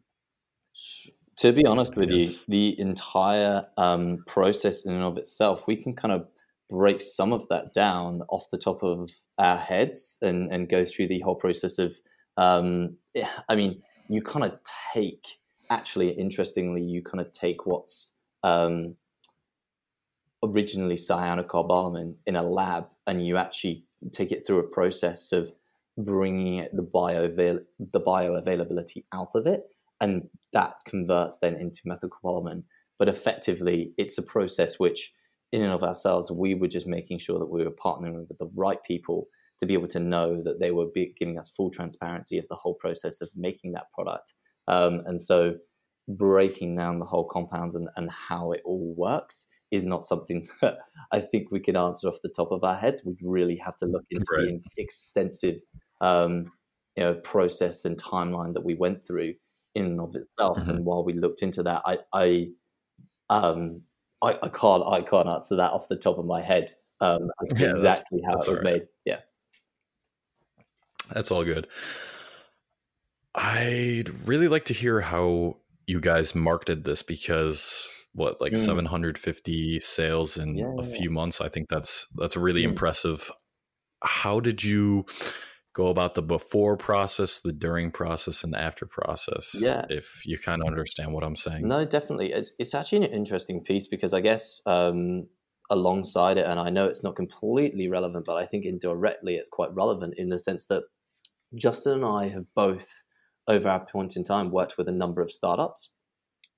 to 1.39 1.53
be 1.53 1.66
honest 1.66 1.97
with 1.97 2.11
you, 2.11 2.24
the 2.49 2.78
entire 2.78 3.66
um, 3.76 4.24
process 4.26 4.85
in 4.85 4.93
and 4.93 5.03
of 5.03 5.16
itself, 5.18 5.64
we 5.66 5.76
can 5.76 5.95
kind 5.95 6.12
of 6.12 6.26
break 6.70 7.03
some 7.03 7.32
of 7.32 7.47
that 7.49 7.74
down 7.74 8.22
off 8.30 8.45
the 8.51 8.59
top 8.59 8.82
of 8.82 9.11
our 9.39 9.59
heads 9.59 10.18
and 10.22 10.53
and 10.53 10.68
go 10.68 10.85
through 10.85 11.09
the 11.09 11.20
whole 11.20 11.37
process 11.37 11.78
of. 11.78 11.95
Um, 12.37 12.97
I 13.49 13.55
mean, 13.55 13.82
you 14.09 14.22
kind 14.22 14.44
of 14.44 14.59
take 14.92 15.24
actually 15.70 16.11
interestingly 16.11 16.82
you 16.82 17.02
kind 17.02 17.20
of 17.20 17.32
take 17.32 17.66
what's 17.66 18.12
um, 18.42 18.94
originally 20.42 20.96
cyanocobalamin 20.96 22.14
in 22.26 22.36
a 22.36 22.42
lab 22.42 22.86
and 23.07 23.26
you 23.26 23.36
actually 23.36 23.84
take 24.12 24.30
it 24.30 24.46
through 24.46 24.59
a 24.59 24.68
process 24.68 25.32
of 25.32 25.50
bringing 25.96 26.59
it 26.59 26.74
the 26.74 26.82
bio 26.82 27.28
the 27.28 28.00
bioavailability 28.00 29.05
out 29.12 29.30
of 29.34 29.46
it 29.46 29.64
and 30.00 30.28
that 30.52 30.74
converts 30.86 31.36
then 31.40 31.55
into 31.55 31.80
methylcobalamin 31.86 32.62
but 32.98 33.09
effectively 33.09 33.92
it's 33.96 34.18
a 34.18 34.22
process 34.22 34.78
which 34.78 35.12
in 35.52 35.62
and 35.62 35.72
of 35.72 35.84
ourselves 35.84 36.30
we 36.30 36.55
were 36.55 36.68
just 36.68 36.86
making 36.86 37.18
sure 37.18 37.38
that 37.38 37.46
we 37.46 37.64
were 37.64 37.70
partnering 37.70 38.26
with 38.28 38.38
the 38.38 38.50
right 38.55 38.82
people 38.84 39.28
to 39.61 39.66
be 39.66 39.74
able 39.74 39.88
to 39.88 40.00
know 40.00 40.42
that 40.42 40.61
they 40.61 40.70
were 40.70 40.86
giving 41.18 41.38
us 41.38 41.52
full 41.57 41.70
transparency 41.70 42.38
of 42.38 42.44
the 42.48 42.57
whole 42.57 42.74
process 42.74 43.20
of 43.20 43.28
making 43.34 43.72
that 43.72 43.90
product 43.94 44.34
um, 44.68 45.02
and 45.07 45.20
so 45.22 45.55
breaking 46.09 46.76
down 46.76 46.98
the 46.98 47.05
whole 47.05 47.24
compounds 47.24 47.74
and, 47.74 47.88
and 47.96 48.11
how 48.11 48.52
it 48.52 48.61
all 48.64 48.94
works 48.96 49.46
is 49.70 49.82
not 49.82 50.07
something 50.07 50.46
that 50.62 50.78
I 51.12 51.20
think 51.20 51.50
we 51.50 51.61
can 51.61 51.76
answer 51.76 52.09
off 52.09 52.18
the 52.22 52.30
top 52.30 52.52
of 52.52 52.64
our 52.64 52.76
heads. 52.76 53.02
We'd 53.05 53.16
really 53.22 53.57
have 53.57 53.76
to 53.78 53.86
look 53.86 54.05
into 54.11 54.24
right. 54.30 54.46
the 54.46 54.82
extensive 54.82 55.61
um, 56.00 56.52
you 56.96 57.05
know, 57.05 57.14
process 57.24 57.84
and 57.84 58.00
timeline 58.00 58.55
that 58.55 58.64
we 58.64 58.74
went 58.74 59.07
through 59.07 59.34
in 59.74 59.86
and 59.86 60.00
of 60.00 60.14
itself. 60.14 60.59
Mm-hmm. 60.59 60.70
And 60.70 60.84
while 60.84 61.05
we 61.05 61.12
looked 61.12 61.42
into 61.42 61.62
that, 61.64 61.82
I, 61.84 61.98
I, 62.12 62.46
um, 63.30 63.82
I, 64.22 64.38
I, 64.42 64.48
can't, 64.48 64.84
I 64.86 65.00
can't 65.02 65.28
answer 65.28 65.57
that 65.57 65.72
off 65.72 65.88
the 65.88 65.96
top 65.96 66.18
of 66.18 66.24
my 66.24 66.40
head. 66.40 66.72
Um, 67.00 67.30
yeah, 67.57 67.74
exactly 67.74 68.20
how 68.24 68.34
it 68.34 68.48
was 68.48 68.48
right. 68.48 68.62
made. 68.62 68.82
Yeah, 69.05 69.20
that's 71.12 71.30
all 71.30 71.44
good. 71.44 71.66
I'd 73.34 74.26
really 74.26 74.48
like 74.48 74.66
to 74.66 74.74
hear 74.74 75.00
how 75.00 75.57
you 75.86 76.00
guys 76.00 76.34
marketed 76.34 76.84
this 76.84 77.02
because 77.02 77.88
what 78.14 78.40
like 78.40 78.52
mm. 78.52 78.57
750 78.57 79.80
sales 79.80 80.38
in 80.38 80.57
yeah, 80.57 80.72
a 80.78 80.82
few 80.82 81.11
months 81.11 81.40
i 81.40 81.48
think 81.48 81.68
that's 81.68 82.07
that's 82.16 82.36
really 82.36 82.62
mm. 82.62 82.70
impressive 82.70 83.30
how 84.02 84.40
did 84.40 84.62
you 84.62 85.05
go 85.74 85.88
about 85.88 86.14
the 86.14 86.22
before 86.22 86.76
process 86.76 87.40
the 87.40 87.52
during 87.52 87.90
process 87.90 88.44
and 88.44 88.52
the 88.52 88.61
after 88.61 88.86
process 88.86 89.57
yeah 89.59 89.84
if 89.90 90.24
you 90.24 90.38
kind 90.38 90.62
of 90.62 90.68
understand 90.68 91.12
what 91.12 91.24
i'm 91.24 91.36
saying 91.36 91.66
no 91.66 91.84
definitely 91.84 92.32
it's, 92.32 92.52
it's 92.59 92.74
actually 92.74 93.05
an 93.05 93.12
interesting 93.12 93.62
piece 93.62 93.86
because 93.86 94.14
i 94.14 94.20
guess 94.20 94.61
um, 94.66 95.26
alongside 95.70 96.36
it 96.38 96.46
and 96.46 96.61
i 96.61 96.70
know 96.70 96.86
it's 96.86 97.02
not 97.02 97.16
completely 97.16 97.88
relevant 97.88 98.24
but 98.24 98.36
i 98.36 98.46
think 98.46 98.64
indirectly 98.64 99.34
it's 99.34 99.48
quite 99.48 99.74
relevant 99.74 100.14
in 100.16 100.28
the 100.28 100.38
sense 100.38 100.66
that 100.66 100.82
justin 101.57 101.94
and 101.94 102.05
i 102.05 102.28
have 102.28 102.44
both 102.55 102.86
over 103.48 103.68
our 103.68 103.86
point 103.86 104.16
in 104.16 104.24
time 104.24 104.50
worked 104.50 104.78
with 104.78 104.88
a 104.88 104.92
number 104.92 105.20
of 105.20 105.30
startups 105.30 105.90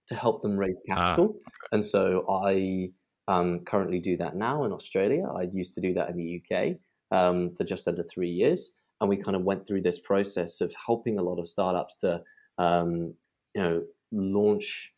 to 0.08 0.14
help 0.14 0.42
them 0.42 0.56
raise 0.56 0.76
ah, 0.90 0.94
capital. 0.94 1.36
Ah. 1.46 1.50
And 1.72 1.84
so 1.84 2.24
I 2.28 2.90
um, 3.28 3.60
currently 3.66 3.98
do 3.98 4.16
that 4.18 4.36
now 4.36 4.64
in 4.64 4.72
Australia. 4.72 5.24
I 5.24 5.48
used 5.52 5.74
to 5.74 5.80
do 5.80 5.94
that 5.94 6.10
in 6.10 6.16
the 6.16 6.40
UK 6.40 6.76
um, 7.16 7.54
for 7.56 7.64
just 7.64 7.88
under 7.88 8.04
three 8.04 8.30
years. 8.30 8.70
And 9.00 9.10
we 9.10 9.16
kind 9.16 9.36
of 9.36 9.42
went 9.42 9.66
through 9.66 9.82
this 9.82 9.98
process 9.98 10.60
of 10.60 10.72
helping 10.86 11.18
a 11.18 11.22
lot 11.22 11.38
of 11.38 11.48
startups 11.48 11.98
to, 11.98 12.22
um, 12.58 13.14
you 13.54 13.62
know, 13.62 13.82
launch 14.12 14.92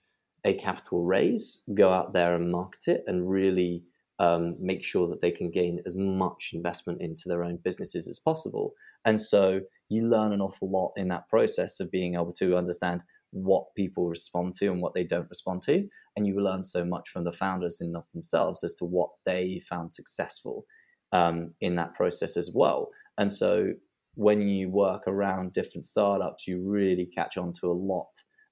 a 0.44 0.55
capital 0.55 1.05
raise, 1.05 1.62
go 1.74 1.92
out 1.92 2.12
there 2.12 2.36
and 2.36 2.53
market 2.53 2.82
it, 2.86 3.05
and 3.07 3.28
really 3.28 3.82
um, 4.18 4.56
make 4.58 4.84
sure 4.84 5.08
that 5.08 5.20
they 5.20 5.30
can 5.30 5.50
gain 5.50 5.80
as 5.86 5.94
much 5.94 6.50
investment 6.52 7.00
into 7.00 7.24
their 7.28 7.44
own 7.44 7.58
businesses 7.64 8.08
as 8.08 8.18
possible. 8.18 8.72
And 9.04 9.20
so 9.20 9.60
you 9.88 10.08
learn 10.08 10.32
an 10.32 10.40
awful 10.40 10.70
lot 10.70 10.92
in 10.96 11.08
that 11.08 11.28
process 11.28 11.80
of 11.80 11.90
being 11.90 12.14
able 12.14 12.32
to 12.34 12.56
understand 12.56 13.02
what 13.30 13.74
people 13.76 14.08
respond 14.08 14.54
to 14.56 14.68
and 14.68 14.80
what 14.80 14.94
they 14.94 15.04
don't 15.04 15.28
respond 15.28 15.62
to. 15.62 15.86
And 16.16 16.26
you 16.26 16.40
learn 16.40 16.64
so 16.64 16.84
much 16.84 17.10
from 17.10 17.24
the 17.24 17.32
founders 17.32 17.80
in 17.80 17.94
of 17.94 18.04
themselves 18.12 18.64
as 18.64 18.74
to 18.76 18.84
what 18.84 19.10
they 19.24 19.62
found 19.68 19.94
successful 19.94 20.64
um, 21.12 21.52
in 21.60 21.74
that 21.76 21.94
process 21.94 22.36
as 22.36 22.50
well. 22.54 22.90
And 23.18 23.32
so 23.32 23.72
when 24.14 24.48
you 24.48 24.68
work 24.68 25.02
around 25.06 25.52
different 25.52 25.86
startups, 25.86 26.46
you 26.46 26.60
really 26.60 27.06
catch 27.14 27.36
on 27.36 27.52
to 27.60 27.70
a 27.70 27.72
lot 27.72 28.08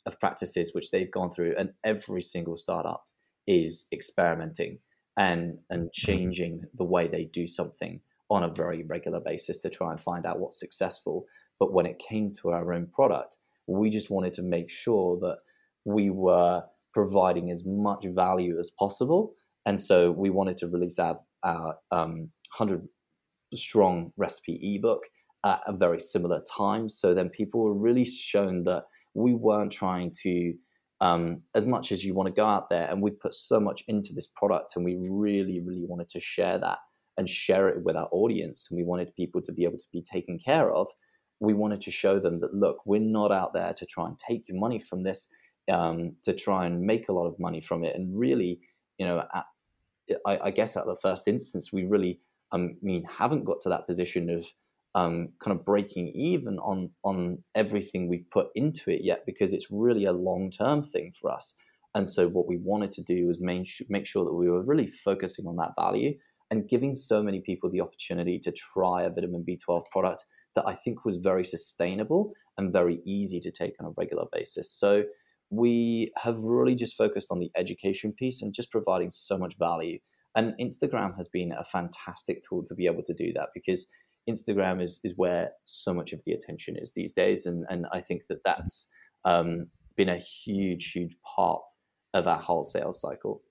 of 0.06 0.18
practices 0.20 0.70
which 0.72 0.90
they've 0.90 1.10
gone 1.10 1.32
through. 1.32 1.54
And 1.58 1.72
every 1.84 2.22
single 2.22 2.56
startup 2.56 3.02
is 3.48 3.86
experimenting 3.92 4.78
and, 5.16 5.58
and 5.70 5.84
mm-hmm. 5.84 5.88
changing 5.92 6.62
the 6.76 6.84
way 6.84 7.08
they 7.08 7.24
do 7.32 7.46
something 7.46 8.00
on 8.28 8.44
a 8.44 8.48
very 8.48 8.82
regular 8.84 9.20
basis 9.20 9.58
to 9.60 9.70
try 9.70 9.92
and 9.92 10.00
find 10.00 10.26
out 10.26 10.40
what's 10.40 10.58
successful. 10.58 11.26
But 11.60 11.72
when 11.72 11.86
it 11.86 11.98
came 11.98 12.34
to 12.42 12.50
our 12.50 12.72
own 12.72 12.86
product, 12.88 13.36
we 13.66 13.90
just 13.90 14.10
wanted 14.10 14.34
to 14.34 14.42
make 14.42 14.70
sure 14.70 15.18
that 15.20 15.38
we 15.84 16.10
were 16.10 16.62
providing 16.92 17.50
as 17.50 17.64
much 17.64 18.04
value 18.06 18.58
as 18.58 18.70
possible. 18.78 19.34
And 19.66 19.80
so 19.80 20.10
we 20.10 20.30
wanted 20.30 20.58
to 20.58 20.68
release 20.68 20.98
our, 20.98 21.20
our 21.42 21.76
um, 21.90 22.30
100 22.56 22.86
strong 23.54 24.12
recipe 24.16 24.76
ebook 24.76 25.04
at 25.44 25.60
a 25.66 25.72
very 25.72 26.00
similar 26.00 26.42
time. 26.50 26.88
So 26.88 27.14
then 27.14 27.28
people 27.28 27.62
were 27.62 27.74
really 27.74 28.04
shown 28.04 28.64
that 28.64 28.84
we 29.14 29.34
weren't 29.34 29.72
trying 29.72 30.14
to, 30.22 30.54
um, 31.01 31.42
as 31.55 31.66
much 31.66 31.92
as 31.92 32.05
you 32.05 32.14
want 32.14 32.26
to 32.28 32.32
go 32.32 32.47
out 32.47 32.70
there, 32.70 32.88
and 32.90 33.03
we 33.03 33.11
put 33.11 33.34
so 33.34 33.61
much 33.61 33.84
into 33.88 34.12
this 34.12 34.28
product, 34.36 34.76
and 34.76 34.84
we 34.84 34.97
really, 34.99 35.61
really 35.61 35.84
wanted 35.86 36.09
to 36.11 36.20
share 36.20 36.59
that 36.59 36.78
and 37.18 37.28
share 37.28 37.68
it 37.68 37.82
with 37.82 37.97
our 37.97 38.09
audience. 38.12 38.66
And 38.70 38.76
we 38.76 38.84
wanted 38.84 39.14
people 39.16 39.40
to 39.42 39.53
be 39.53 39.64
able 39.64 39.78
to 39.78 39.86
be 39.92 40.03
taken 40.03 40.38
care 40.38 40.70
of 40.70 40.88
we 41.40 41.55
wanted 41.55 41.82
to 41.82 41.90
show 41.90 42.18
them 42.18 42.40
that 42.40 42.55
look, 42.55 42.78
we're 42.84 43.01
not 43.01 43.32
out 43.32 43.53
there 43.53 43.74
to 43.74 43.86
try 43.86 44.07
and 44.07 44.18
take 44.18 44.49
your 44.49 44.59
money 44.59 44.82
from 44.88 45.03
this, 45.03 45.26
um, 45.70 46.14
to 46.24 46.32
try 46.32 46.66
and 46.66 46.80
make 46.80 47.09
a 47.09 47.12
lot 47.12 47.26
of 47.26 47.38
money 47.38 47.61
from 47.61 47.84
it. 47.84 47.94
And 47.94 48.18
really, 48.18 48.61
you 48.99 49.07
know, 49.07 49.22
at, 49.34 49.44
I, 50.26 50.38
I, 50.44 50.51
guess 50.51 50.76
at 50.76 50.86
the 50.86 50.97
first 51.03 51.24
instance, 51.26 51.72
we 51.72 51.84
really, 51.84 52.20
um, 52.53 52.76
I 52.82 52.84
mean, 52.84 53.05
haven't 53.05 53.44
got 53.44 53.61
to 53.62 53.68
that 53.68 53.86
position 53.86 54.30
of 54.30 54.44
um, 54.97 55.28
kind 55.44 55.57
of 55.57 55.64
breaking 55.64 56.09
even 56.09 56.59
on 56.59 56.90
on 57.05 57.38
everything 57.55 58.09
we 58.09 58.24
put 58.32 58.49
into 58.55 58.90
it 58.90 59.03
yet, 59.05 59.24
because 59.26 59.53
it's 59.53 59.70
really 59.70 60.07
a 60.07 60.12
long 60.12 60.51
term 60.51 60.88
thing 60.90 61.12
for 61.20 61.30
us. 61.30 61.55
And 61.94 62.11
so, 62.11 62.28
what 62.28 62.49
we 62.49 62.57
wanted 62.57 62.92
to 62.94 63.03
do 63.03 63.26
was 63.26 63.38
main, 63.38 63.66
make 63.88 64.07
sure 64.07 64.24
that 64.24 64.34
we 64.34 64.51
were 64.51 64.62
really 64.62 64.90
focusing 65.05 65.47
on 65.47 65.57
that 65.57 65.74
value 65.78 66.14
and 66.51 66.68
giving 66.68 66.94
so 66.94 67.22
many 67.22 67.40
people 67.40 67.70
the 67.70 67.80
opportunity 67.80 68.38
to 68.38 68.53
try 68.53 69.03
a 69.03 69.11
vitamin 69.11 69.44
B12 69.47 69.84
product 69.92 70.24
that 70.55 70.66
I 70.66 70.74
think 70.74 71.05
was 71.05 71.18
very 71.18 71.44
sustainable 71.44 72.32
and 72.57 72.72
very 72.72 73.01
easy 73.05 73.40
to 73.40 73.51
take 73.51 73.74
on 73.80 73.86
a 73.86 73.94
regular 73.97 74.24
basis. 74.32 74.72
So 74.72 75.05
we 75.51 76.12
have 76.16 76.38
really 76.38 76.74
just 76.74 76.97
focused 76.97 77.28
on 77.30 77.38
the 77.38 77.51
education 77.57 78.12
piece 78.12 78.42
and 78.42 78.55
just 78.55 78.70
providing 78.70 79.11
so 79.11 79.36
much 79.36 79.55
value. 79.59 79.99
And 80.34 80.55
Instagram 80.61 81.16
has 81.16 81.28
been 81.28 81.53
a 81.53 81.64
fantastic 81.70 82.42
tool 82.49 82.64
to 82.66 82.74
be 82.74 82.86
able 82.86 83.03
to 83.05 83.14
do 83.14 83.32
that 83.34 83.51
because 83.55 83.86
Instagram 84.29 84.83
is 84.83 85.01
is 85.05 85.14
where 85.16 85.53
so 85.64 85.95
much 85.95 86.12
of 86.12 86.20
the 86.27 86.33
attention 86.33 86.77
is 86.77 86.93
these 86.93 87.12
days, 87.12 87.47
and 87.47 87.64
and 87.70 87.87
I 87.93 88.01
think 88.01 88.22
that 88.29 88.43
that's 88.45 88.87
um, 89.24 89.66
been 89.97 90.09
a 90.09 90.18
huge 90.18 90.93
huge 90.93 91.16
part 91.22 91.62
of 92.14 92.27
our 92.27 92.39
whole 92.41 92.64
sales 92.64 93.01
cycle. 93.01 93.43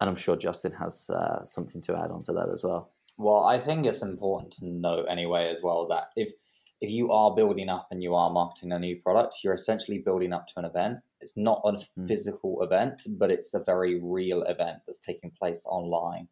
And 0.00 0.08
I'm 0.08 0.16
sure 0.16 0.36
Justin 0.36 0.72
has 0.72 1.08
uh, 1.10 1.44
something 1.44 1.82
to 1.82 1.94
add 1.94 2.10
on 2.10 2.22
to 2.24 2.32
that 2.32 2.48
as 2.50 2.64
well. 2.64 2.92
Well, 3.18 3.44
I 3.44 3.60
think 3.60 3.84
it's 3.84 4.02
important 4.02 4.54
to 4.54 4.66
note 4.66 5.06
anyway 5.10 5.52
as 5.54 5.62
well 5.62 5.86
that 5.88 6.04
if 6.16 6.32
if 6.80 6.90
you 6.90 7.12
are 7.12 7.34
building 7.34 7.68
up 7.68 7.88
and 7.90 8.02
you 8.02 8.14
are 8.14 8.30
marketing 8.30 8.72
a 8.72 8.78
new 8.78 8.96
product, 9.02 9.36
you're 9.44 9.54
essentially 9.54 9.98
building 9.98 10.32
up 10.32 10.46
to 10.48 10.54
an 10.56 10.64
event. 10.64 10.98
It's 11.20 11.36
not 11.36 11.60
a 11.64 11.72
mm. 11.72 12.08
physical 12.08 12.62
event, 12.62 13.02
but 13.06 13.30
it's 13.30 13.52
a 13.52 13.62
very 13.62 14.00
real 14.02 14.42
event 14.44 14.78
that's 14.86 14.98
taking 15.04 15.30
place 15.38 15.60
online. 15.66 16.26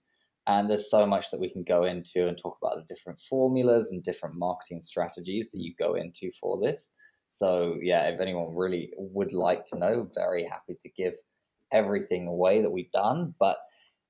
And 0.48 0.68
there's 0.68 0.90
so 0.90 1.06
much 1.06 1.30
that 1.30 1.40
we 1.40 1.50
can 1.50 1.62
go 1.62 1.84
into 1.84 2.26
and 2.26 2.38
talk 2.38 2.56
about 2.62 2.76
the 2.76 2.94
different 2.94 3.18
formulas 3.28 3.88
and 3.90 4.02
different 4.02 4.34
marketing 4.34 4.80
strategies 4.80 5.50
that 5.52 5.60
you 5.60 5.74
go 5.78 5.94
into 5.94 6.32
for 6.40 6.58
this. 6.58 6.88
So, 7.28 7.76
yeah, 7.82 8.04
if 8.08 8.18
anyone 8.18 8.54
really 8.56 8.92
would 8.96 9.34
like 9.34 9.66
to 9.66 9.78
know, 9.78 10.08
very 10.14 10.44
happy 10.44 10.78
to 10.82 10.88
give 10.96 11.12
everything 11.70 12.26
away 12.26 12.62
that 12.62 12.70
we've 12.70 12.90
done. 12.92 13.34
But 13.38 13.58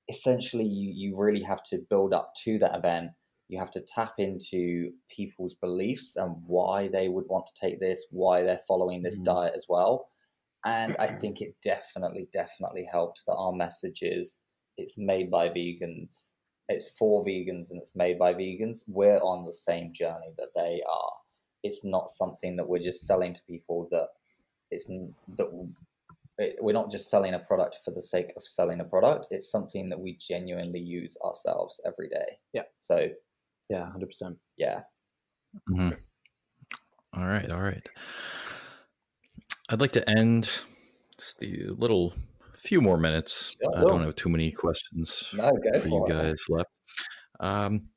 essentially 0.08 0.64
you, 0.64 0.92
you 0.94 1.16
really 1.18 1.42
have 1.42 1.64
to 1.70 1.84
build 1.90 2.14
up 2.14 2.32
to 2.44 2.56
that 2.60 2.76
event. 2.76 3.10
You 3.48 3.58
have 3.58 3.72
to 3.72 3.82
tap 3.92 4.14
into 4.18 4.92
people's 5.14 5.54
beliefs 5.54 6.14
and 6.14 6.36
why 6.46 6.86
they 6.86 7.08
would 7.08 7.26
want 7.28 7.46
to 7.46 7.60
take 7.60 7.80
this, 7.80 8.06
why 8.10 8.44
they're 8.44 8.60
following 8.68 9.02
this 9.02 9.16
mm-hmm. 9.16 9.24
diet 9.24 9.54
as 9.56 9.66
well. 9.68 10.08
And 10.64 10.96
I 10.98 11.14
think 11.14 11.40
it 11.40 11.56
definitely, 11.64 12.28
definitely 12.32 12.88
helps 12.90 13.22
that 13.26 13.34
our 13.34 13.52
message 13.52 14.00
is 14.02 14.32
it's 14.78 14.96
made 14.96 15.30
by 15.30 15.48
vegans, 15.48 16.08
it's 16.68 16.90
for 16.98 17.24
vegans, 17.24 17.70
and 17.70 17.80
it's 17.80 17.94
made 17.94 18.18
by 18.18 18.32
vegans. 18.34 18.80
We're 18.86 19.18
on 19.18 19.44
the 19.44 19.52
same 19.52 19.92
journey 19.92 20.32
that 20.38 20.50
they 20.54 20.82
are. 20.88 21.12
It's 21.62 21.84
not 21.84 22.10
something 22.10 22.56
that 22.56 22.68
we're 22.68 22.82
just 22.82 23.06
selling 23.06 23.34
to 23.34 23.40
people 23.48 23.88
that 23.90 24.08
it's 24.70 24.86
that 25.36 25.48
we're 26.60 26.72
not 26.72 26.90
just 26.90 27.10
selling 27.10 27.34
a 27.34 27.38
product 27.40 27.78
for 27.84 27.90
the 27.90 28.02
sake 28.02 28.32
of 28.36 28.42
selling 28.46 28.80
a 28.80 28.84
product. 28.84 29.26
It's 29.30 29.50
something 29.50 29.88
that 29.88 29.98
we 29.98 30.18
genuinely 30.26 30.78
use 30.78 31.16
ourselves 31.24 31.80
every 31.84 32.08
day. 32.08 32.38
Yeah. 32.52 32.62
So, 32.80 33.08
yeah, 33.68 33.90
hundred 33.90 34.06
percent. 34.06 34.38
Yeah. 34.56 34.82
Mm-hmm. 35.68 35.90
All 37.14 37.26
right. 37.26 37.50
All 37.50 37.60
right. 37.60 37.86
I'd 39.68 39.80
like 39.80 39.92
to 39.92 40.08
end 40.08 40.62
just 41.18 41.42
a 41.42 41.74
little 41.76 42.14
few 42.58 42.80
more 42.80 42.98
minutes. 42.98 43.56
I 43.76 43.82
don't 43.82 44.02
have 44.02 44.14
too 44.14 44.28
many 44.28 44.50
questions 44.50 45.30
no, 45.34 45.50
for 45.80 45.88
you 45.88 46.04
guys 46.08 46.44
left. 46.48 46.70
Um, 47.40 47.90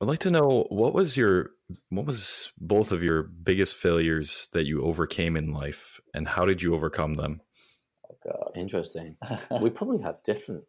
I'd 0.00 0.08
like 0.08 0.20
to 0.20 0.30
know 0.30 0.66
what 0.70 0.94
was 0.94 1.16
your 1.16 1.50
what 1.90 2.06
was 2.06 2.50
both 2.58 2.90
of 2.90 3.02
your 3.02 3.22
biggest 3.22 3.76
failures 3.76 4.48
that 4.52 4.64
you 4.64 4.82
overcame 4.82 5.36
in 5.36 5.52
life, 5.52 6.00
and 6.14 6.26
how 6.26 6.44
did 6.46 6.62
you 6.62 6.74
overcome 6.74 7.14
them? 7.14 7.42
Oh 8.10 8.16
God, 8.24 8.52
interesting. 8.56 9.16
we 9.60 9.70
probably 9.70 10.02
have 10.02 10.16
different 10.24 10.64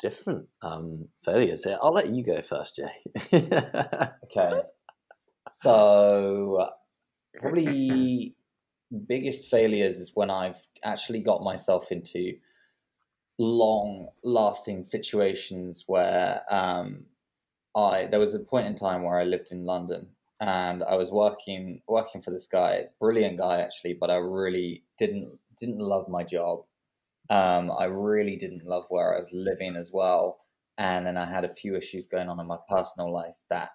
different 0.00 0.46
um, 0.62 1.06
failures 1.24 1.64
here. 1.64 1.78
I'll 1.82 1.92
let 1.92 2.08
you 2.08 2.24
go 2.24 2.40
first, 2.48 2.76
Jay. 2.76 3.32
okay. 3.34 4.60
So 5.62 6.70
probably 7.34 8.34
biggest 9.06 9.48
failures 9.50 9.98
is 9.98 10.12
when 10.14 10.30
I've 10.30 10.56
actually 10.84 11.20
got 11.20 11.42
myself 11.42 11.92
into 11.92 12.32
long 13.40 14.08
lasting 14.22 14.84
situations 14.84 15.84
where 15.86 16.42
um, 16.52 17.06
I 17.74 18.06
there 18.10 18.20
was 18.20 18.34
a 18.34 18.40
point 18.40 18.66
in 18.66 18.76
time 18.76 19.02
where 19.02 19.18
I 19.18 19.24
lived 19.24 19.48
in 19.50 19.64
London 19.64 20.08
and 20.40 20.82
I 20.84 20.94
was 20.94 21.10
working 21.10 21.80
working 21.88 22.22
for 22.22 22.32
this 22.32 22.46
guy, 22.46 22.84
brilliant 23.00 23.38
guy 23.38 23.62
actually, 23.62 23.94
but 23.98 24.10
I 24.10 24.16
really 24.16 24.84
didn't 24.98 25.38
didn't 25.58 25.78
love 25.78 26.06
my 26.08 26.22
job. 26.22 26.64
Um, 27.30 27.70
I 27.78 27.84
really 27.84 28.36
didn't 28.36 28.64
love 28.64 28.84
where 28.90 29.16
I 29.16 29.20
was 29.20 29.30
living 29.32 29.74
as 29.76 29.90
well, 29.92 30.40
and 30.76 31.06
then 31.06 31.16
I 31.16 31.24
had 31.24 31.44
a 31.44 31.54
few 31.54 31.76
issues 31.76 32.06
going 32.08 32.28
on 32.28 32.40
in 32.40 32.46
my 32.46 32.58
personal 32.68 33.10
life 33.12 33.36
that 33.48 33.70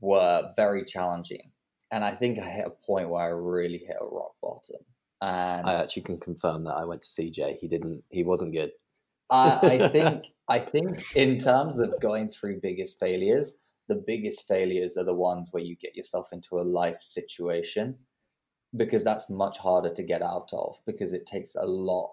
were 0.00 0.52
very 0.56 0.84
challenging. 0.84 1.52
And 1.92 2.04
I 2.04 2.16
think 2.16 2.40
I 2.40 2.48
hit 2.50 2.66
a 2.66 2.86
point 2.86 3.08
where 3.08 3.22
I 3.22 3.28
really 3.28 3.78
hit 3.78 3.96
a 4.00 4.04
rock 4.04 4.32
bottom. 4.42 4.82
And 5.22 5.68
I 5.68 5.74
actually 5.74 6.02
can 6.02 6.18
confirm 6.18 6.64
that 6.64 6.74
I 6.74 6.84
went 6.84 7.02
to 7.02 7.08
CJ. 7.08 7.58
He 7.60 7.68
didn't. 7.68 8.02
He 8.10 8.24
wasn't 8.24 8.52
good. 8.52 8.70
I, 9.30 9.58
I 9.62 9.88
think 9.92 10.24
I 10.48 10.58
think 10.60 11.16
in 11.16 11.38
terms 11.38 11.80
of 11.80 12.00
going 12.00 12.30
through 12.30 12.60
biggest 12.60 12.98
failures, 13.00 13.52
the 13.88 14.02
biggest 14.06 14.44
failures 14.46 14.96
are 14.96 15.04
the 15.04 15.14
ones 15.14 15.48
where 15.50 15.62
you 15.62 15.76
get 15.76 15.96
yourself 15.96 16.28
into 16.32 16.60
a 16.60 16.62
life 16.62 17.00
situation 17.00 17.96
because 18.76 19.04
that's 19.04 19.30
much 19.30 19.58
harder 19.58 19.94
to 19.94 20.02
get 20.02 20.22
out 20.22 20.48
of 20.52 20.76
because 20.86 21.12
it 21.12 21.26
takes 21.26 21.54
a 21.54 21.64
lot 21.66 22.10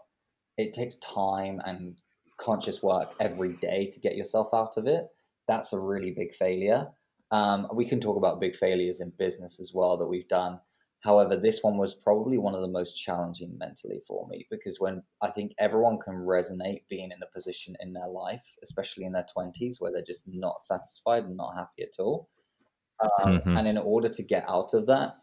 it 0.57 0.73
takes 0.73 0.95
time 0.97 1.59
and 1.65 1.99
conscious 2.39 2.81
work 2.83 3.09
every 3.19 3.53
day 3.53 3.89
to 3.91 3.99
get 3.99 4.15
yourself 4.15 4.49
out 4.53 4.77
of 4.77 4.87
it. 4.87 5.07
That's 5.47 5.73
a 5.73 5.79
really 5.79 6.11
big 6.11 6.35
failure. 6.35 6.87
Um, 7.31 7.67
we 7.73 7.87
can 7.87 7.99
talk 7.99 8.17
about 8.17 8.39
big 8.39 8.55
failures 8.55 8.99
in 8.99 9.11
business 9.17 9.57
as 9.59 9.71
well 9.73 9.97
that 9.97 10.07
we've 10.07 10.27
done 10.27 10.59
However, 11.03 11.35
this 11.35 11.59
one 11.61 11.77
was 11.77 11.93
probably 11.93 12.37
one 12.37 12.55
of 12.55 12.61
the 12.61 12.67
most 12.67 12.93
challenging 12.93 13.57
mentally 13.57 14.01
for 14.07 14.25
me 14.29 14.47
because 14.49 14.79
when 14.79 15.03
I 15.21 15.31
think 15.31 15.53
everyone 15.59 15.99
can 15.99 16.13
resonate 16.13 16.83
being 16.89 17.11
in 17.11 17.21
a 17.21 17.37
position 17.37 17.75
in 17.81 17.91
their 17.91 18.07
life, 18.07 18.41
especially 18.63 19.03
in 19.03 19.11
their 19.11 19.25
20s, 19.35 19.75
where 19.79 19.91
they're 19.91 20.01
just 20.01 20.21
not 20.25 20.63
satisfied 20.63 21.25
and 21.25 21.35
not 21.35 21.55
happy 21.55 21.83
at 21.83 21.99
all. 22.01 22.29
Um, 23.01 23.39
mm-hmm. 23.39 23.57
And 23.57 23.67
in 23.67 23.77
order 23.77 24.07
to 24.07 24.23
get 24.23 24.45
out 24.47 24.73
of 24.73 24.85
that, 24.85 25.17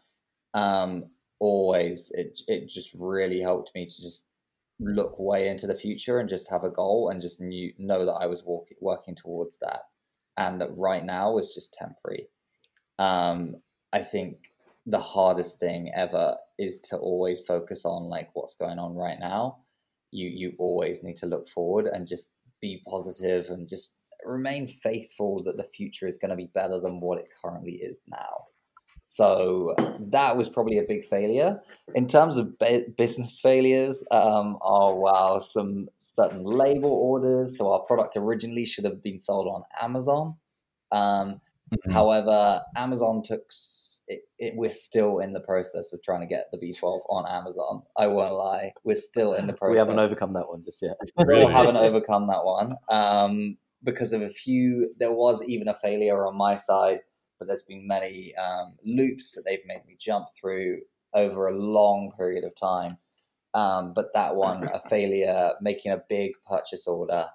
um, 0.53 1.05
always 1.39 2.11
it, 2.11 2.39
it 2.47 2.69
just 2.69 2.91
really 2.93 3.41
helped 3.41 3.71
me 3.73 3.87
to 3.87 4.01
just 4.03 4.25
look 4.79 5.17
way 5.17 5.47
into 5.47 5.65
the 5.65 5.73
future 5.73 6.19
and 6.19 6.29
just 6.29 6.47
have 6.47 6.63
a 6.63 6.69
goal 6.69 7.09
and 7.09 7.23
just 7.23 7.41
knew, 7.41 7.73
know 7.79 8.05
that 8.05 8.13
I 8.13 8.27
was 8.27 8.43
walk, 8.43 8.67
working 8.81 9.15
towards 9.15 9.57
that 9.61 9.81
and 10.37 10.61
that 10.61 10.77
right 10.77 11.03
now 11.03 11.31
was 11.31 11.55
just 11.55 11.73
temporary. 11.73 12.27
Um, 12.99 13.55
I 13.93 14.03
think 14.03 14.37
the 14.85 14.99
hardest 14.99 15.59
thing 15.59 15.91
ever 15.95 16.35
is 16.57 16.79
to 16.85 16.97
always 16.97 17.41
focus 17.47 17.81
on 17.85 18.03
like 18.03 18.29
what's 18.33 18.55
going 18.55 18.79
on 18.79 18.95
right 18.95 19.19
now. 19.19 19.57
You 20.11 20.27
you 20.27 20.53
always 20.57 21.03
need 21.03 21.17
to 21.17 21.25
look 21.25 21.47
forward 21.49 21.85
and 21.87 22.07
just 22.07 22.27
be 22.61 22.81
positive 22.87 23.45
and 23.49 23.67
just 23.67 23.93
remain 24.23 24.67
faithful 24.83 25.43
that 25.43 25.57
the 25.57 25.67
future 25.75 26.07
is 26.07 26.17
going 26.17 26.29
to 26.29 26.35
be 26.35 26.51
better 26.53 26.79
than 26.79 26.99
what 26.99 27.17
it 27.17 27.29
currently 27.43 27.73
is 27.73 27.97
now. 28.07 28.45
So 29.05 29.75
that 30.11 30.37
was 30.37 30.47
probably 30.47 30.79
a 30.79 30.83
big 30.87 31.07
failure 31.09 31.59
in 31.95 32.07
terms 32.07 32.37
of 32.37 32.57
business 32.97 33.39
failures. 33.41 33.97
Um, 34.09 34.57
oh 34.61 34.95
wow, 34.95 35.45
some 35.47 35.89
certain 36.15 36.43
label 36.43 36.91
orders. 36.91 37.57
So 37.57 37.71
our 37.73 37.81
product 37.81 38.15
originally 38.15 38.65
should 38.65 38.85
have 38.85 39.03
been 39.03 39.19
sold 39.21 39.47
on 39.47 39.63
Amazon. 39.81 40.35
Um, 40.91 41.41
mm-hmm. 41.73 41.91
However, 41.91 42.61
Amazon 42.75 43.21
took 43.23 43.43
it, 44.07 44.21
it, 44.39 44.53
we're 44.55 44.71
still 44.71 45.19
in 45.19 45.33
the 45.33 45.39
process 45.39 45.93
of 45.93 46.01
trying 46.03 46.21
to 46.21 46.27
get 46.27 46.45
the 46.51 46.57
B12 46.57 47.01
on 47.09 47.25
Amazon. 47.29 47.83
I 47.97 48.07
won't 48.07 48.33
lie, 48.33 48.73
we're 48.83 48.99
still 48.99 49.33
in 49.33 49.47
the 49.47 49.53
process. 49.53 49.71
We 49.71 49.77
haven't 49.77 49.99
overcome 49.99 50.33
that 50.33 50.47
one 50.47 50.61
just 50.61 50.81
yet. 50.81 50.97
we 51.27 51.41
haven't 51.41 51.77
overcome 51.77 52.27
that 52.27 52.43
one 52.43 52.75
um, 52.89 53.57
because 53.83 54.13
of 54.13 54.21
a 54.21 54.29
few. 54.29 54.93
There 54.99 55.11
was 55.13 55.41
even 55.47 55.67
a 55.67 55.77
failure 55.81 56.25
on 56.25 56.35
my 56.35 56.57
side, 56.57 56.99
but 57.39 57.47
there's 57.47 57.63
been 57.63 57.87
many 57.87 58.33
um, 58.35 58.77
loops 58.83 59.31
that 59.35 59.43
they've 59.45 59.65
made 59.65 59.85
me 59.87 59.97
jump 59.99 60.27
through 60.39 60.81
over 61.13 61.47
a 61.47 61.57
long 61.57 62.11
period 62.17 62.43
of 62.43 62.51
time. 62.59 62.97
Um, 63.53 63.93
but 63.93 64.13
that 64.13 64.35
one, 64.35 64.63
a 64.63 64.81
failure, 64.89 65.51
making 65.61 65.91
a 65.91 66.01
big 66.07 66.31
purchase 66.47 66.87
order 66.87 67.25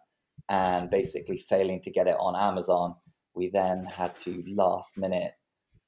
and 0.49 0.89
basically 0.91 1.45
failing 1.49 1.83
to 1.83 1.91
get 1.91 2.07
it 2.07 2.17
on 2.19 2.35
Amazon. 2.37 2.95
We 3.35 3.51
then 3.51 3.85
had 3.85 4.19
to 4.21 4.43
last 4.47 4.97
minute 4.97 5.33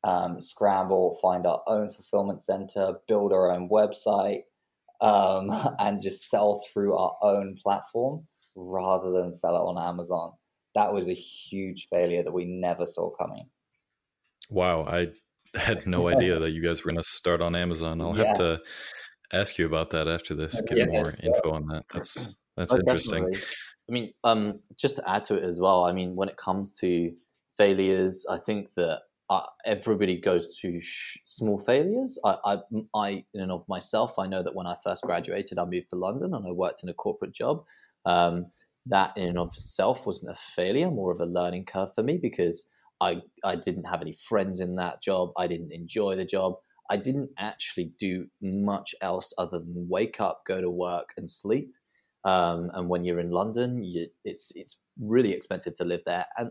um, 0.05 0.41
scramble, 0.41 1.19
find 1.21 1.47
our 1.47 1.63
own 1.67 1.93
fulfillment 1.93 2.45
center, 2.45 2.95
build 3.07 3.33
our 3.33 3.53
own 3.53 3.69
website, 3.69 4.43
um, 5.01 5.51
and 5.79 6.03
just 6.03 6.29
sell 6.29 6.63
through 6.73 6.97
our 6.97 7.17
own 7.23 7.57
platform 7.63 8.27
rather 8.55 9.13
than 9.13 9.37
sell 9.37 9.55
it 9.55 9.61
on 9.61 9.79
Amazon. 9.79 10.33
That 10.75 10.93
was 10.93 11.09
a 11.09 11.15
huge 11.15 11.89
failure 11.91 12.23
that 12.23 12.33
we 12.33 12.45
never 12.45 12.87
saw 12.87 13.11
coming. 13.11 13.49
Wow, 14.51 14.85
I 14.85 15.09
had 15.59 15.87
no 15.87 16.09
idea 16.15 16.39
that 16.39 16.51
you 16.51 16.63
guys 16.63 16.85
were 16.85 16.91
going 16.91 17.03
to 17.03 17.09
start 17.09 17.41
on 17.41 17.55
Amazon. 17.55 18.01
I'll 18.01 18.17
yeah. 18.17 18.29
have 18.29 18.37
to 18.37 18.61
ask 19.33 19.59
you 19.59 19.67
about 19.67 19.91
that 19.91 20.09
after 20.09 20.35
this. 20.35 20.61
Get 20.69 20.79
yeah, 20.79 20.87
more 20.87 21.15
info 21.23 21.53
on 21.53 21.67
that. 21.69 21.85
That's 21.93 22.37
that's 22.57 22.73
oh, 22.73 22.79
interesting. 22.79 23.25
Definitely. 23.25 23.49
I 23.89 23.93
mean, 23.93 24.13
um, 24.25 24.61
just 24.79 24.97
to 24.97 25.09
add 25.09 25.25
to 25.27 25.37
it 25.37 25.45
as 25.45 25.59
well. 25.59 25.85
I 25.85 25.93
mean, 25.93 26.15
when 26.15 26.29
it 26.29 26.37
comes 26.37 26.75
to 26.81 27.11
failures, 27.57 28.27
I 28.29 28.39
think 28.39 28.69
that 28.77 29.01
uh, 29.31 29.43
everybody 29.67 30.21
goes 30.21 30.57
through 30.61 30.81
sh- 30.81 31.19
small 31.27 31.59
failures. 31.61 32.19
I, 32.25 32.37
I, 32.45 32.59
I, 32.95 33.09
in 33.35 33.43
and 33.43 33.53
of 33.53 33.65
myself, 33.69 34.19
I 34.19 34.27
know 34.27 34.43
that 34.43 34.55
when 34.55 34.67
I 34.67 34.77
first 34.83 35.03
graduated, 35.03 35.59
I 35.59 35.65
moved 35.65 35.91
to 35.91 35.97
London 35.97 36.35
and 36.35 36.47
I 36.47 36.51
worked 36.51 36.83
in 36.83 36.89
a 36.89 36.95
corporate 36.95 37.33
job. 37.33 37.65
Um, 38.07 38.47
that 38.87 39.13
in 39.17 39.29
and 39.29 39.39
of 39.39 39.53
itself 39.55 40.07
wasn't 40.07 40.33
a 40.33 40.39
failure, 40.57 40.91
more 40.91 41.13
of 41.13 41.21
a 41.21 41.27
learning 41.27 41.67
curve 41.67 41.91
for 41.95 42.03
me 42.03 42.17
because 42.17 42.65
I, 43.03 43.21
I 43.45 43.57
didn't 43.57 43.85
have 43.85 44.01
any 44.01 44.17
friends 44.29 44.61
in 44.61 44.77
that 44.77 45.03
job. 45.03 45.33
I 45.37 45.47
didn't 45.47 45.73
enjoy 45.73 46.17
the 46.17 46.25
job. 46.25 46.55
I 46.91 46.97
didn't 46.97 47.31
actually 47.39 47.93
do 47.99 48.27
much 48.41 48.95
else 49.03 49.35
other 49.37 49.59
than 49.59 49.89
wake 49.89 50.21
up, 50.21 50.43
go 50.47 50.61
to 50.63 50.71
work, 50.71 51.11
and 51.19 51.31
sleep. 51.31 51.71
Um, 52.25 52.71
and 52.75 52.89
when 52.89 53.05
you're 53.05 53.21
in 53.21 53.31
London, 53.31 53.85
you, 53.85 54.09
it's 54.25 54.53
it's 54.55 54.79
really 54.99 55.33
expensive 55.33 55.75
to 55.77 55.85
live 55.85 56.01
there. 56.07 56.27
And 56.39 56.51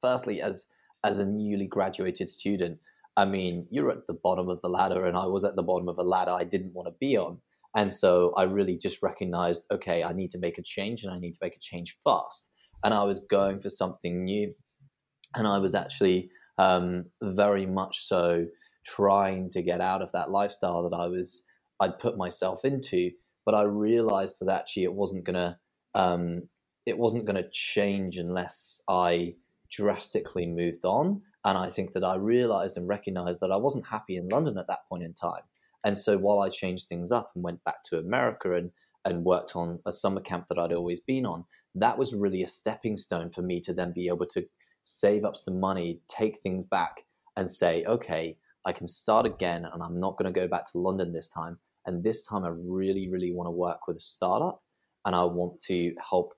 firstly, 0.00 0.42
as 0.42 0.66
as 1.04 1.18
a 1.18 1.26
newly 1.26 1.66
graduated 1.66 2.28
student, 2.28 2.78
I 3.16 3.24
mean, 3.24 3.66
you're 3.70 3.90
at 3.90 4.06
the 4.06 4.12
bottom 4.14 4.48
of 4.48 4.60
the 4.62 4.68
ladder, 4.68 5.06
and 5.06 5.16
I 5.16 5.26
was 5.26 5.44
at 5.44 5.56
the 5.56 5.62
bottom 5.62 5.88
of 5.88 5.98
a 5.98 6.02
ladder 6.02 6.32
I 6.32 6.44
didn't 6.44 6.74
want 6.74 6.88
to 6.88 6.94
be 7.00 7.16
on. 7.16 7.38
And 7.76 7.92
so 7.92 8.32
I 8.36 8.44
really 8.44 8.78
just 8.78 9.02
recognized, 9.02 9.66
okay, 9.70 10.02
I 10.02 10.12
need 10.12 10.30
to 10.32 10.38
make 10.38 10.56
a 10.56 10.62
change 10.62 11.02
and 11.02 11.12
I 11.12 11.18
need 11.18 11.32
to 11.32 11.38
make 11.42 11.56
a 11.56 11.60
change 11.60 11.96
fast. 12.02 12.48
And 12.82 12.94
I 12.94 13.04
was 13.04 13.26
going 13.30 13.60
for 13.60 13.68
something 13.68 14.24
new. 14.24 14.52
And 15.34 15.46
I 15.46 15.58
was 15.58 15.74
actually 15.74 16.30
um, 16.58 17.04
very 17.22 17.66
much 17.66 18.06
so 18.08 18.46
trying 18.86 19.50
to 19.50 19.60
get 19.60 19.82
out 19.82 20.00
of 20.00 20.10
that 20.12 20.30
lifestyle 20.30 20.88
that 20.88 20.96
I 20.96 21.06
was, 21.06 21.42
I'd 21.78 21.98
put 21.98 22.16
myself 22.16 22.64
into. 22.64 23.10
But 23.44 23.54
I 23.54 23.62
realized 23.62 24.36
that 24.40 24.50
actually 24.50 24.84
it 24.84 24.94
wasn't 24.94 25.24
going 25.24 25.34
to, 25.34 25.56
um, 25.94 26.48
it 26.86 26.96
wasn't 26.96 27.26
going 27.26 27.36
to 27.36 27.50
change 27.52 28.16
unless 28.16 28.80
I 28.88 29.34
drastically 29.76 30.46
moved 30.46 30.84
on. 30.84 31.20
And 31.44 31.56
I 31.56 31.70
think 31.70 31.92
that 31.92 32.04
I 32.04 32.16
realized 32.16 32.76
and 32.76 32.88
recognized 32.88 33.40
that 33.40 33.52
I 33.52 33.56
wasn't 33.56 33.86
happy 33.86 34.16
in 34.16 34.28
London 34.28 34.58
at 34.58 34.66
that 34.68 34.88
point 34.88 35.04
in 35.04 35.12
time. 35.12 35.42
And 35.84 35.96
so 35.96 36.18
while 36.18 36.40
I 36.40 36.48
changed 36.48 36.88
things 36.88 37.12
up 37.12 37.30
and 37.34 37.44
went 37.44 37.62
back 37.64 37.84
to 37.84 37.98
America 37.98 38.54
and, 38.54 38.70
and 39.04 39.24
worked 39.24 39.54
on 39.54 39.78
a 39.86 39.92
summer 39.92 40.20
camp 40.20 40.46
that 40.48 40.58
I'd 40.58 40.72
always 40.72 41.00
been 41.00 41.24
on, 41.26 41.44
that 41.76 41.96
was 41.96 42.14
really 42.14 42.42
a 42.42 42.48
stepping 42.48 42.96
stone 42.96 43.30
for 43.30 43.42
me 43.42 43.60
to 43.60 43.72
then 43.72 43.92
be 43.92 44.08
able 44.08 44.26
to 44.26 44.44
save 44.82 45.24
up 45.24 45.36
some 45.36 45.60
money, 45.60 46.00
take 46.08 46.40
things 46.42 46.64
back, 46.64 47.04
and 47.36 47.50
say, 47.50 47.84
okay, 47.84 48.36
I 48.64 48.72
can 48.72 48.88
start 48.88 49.26
again 49.26 49.66
and 49.72 49.82
I'm 49.82 50.00
not 50.00 50.16
going 50.16 50.32
to 50.32 50.40
go 50.40 50.48
back 50.48 50.70
to 50.72 50.78
London 50.78 51.12
this 51.12 51.28
time. 51.28 51.58
And 51.86 52.02
this 52.02 52.24
time 52.24 52.44
I 52.44 52.48
really, 52.48 53.08
really 53.08 53.32
want 53.32 53.46
to 53.46 53.52
work 53.52 53.86
with 53.86 53.98
a 53.98 54.00
startup 54.00 54.62
and 55.04 55.14
I 55.14 55.22
want 55.22 55.60
to 55.68 55.94
help, 56.10 56.32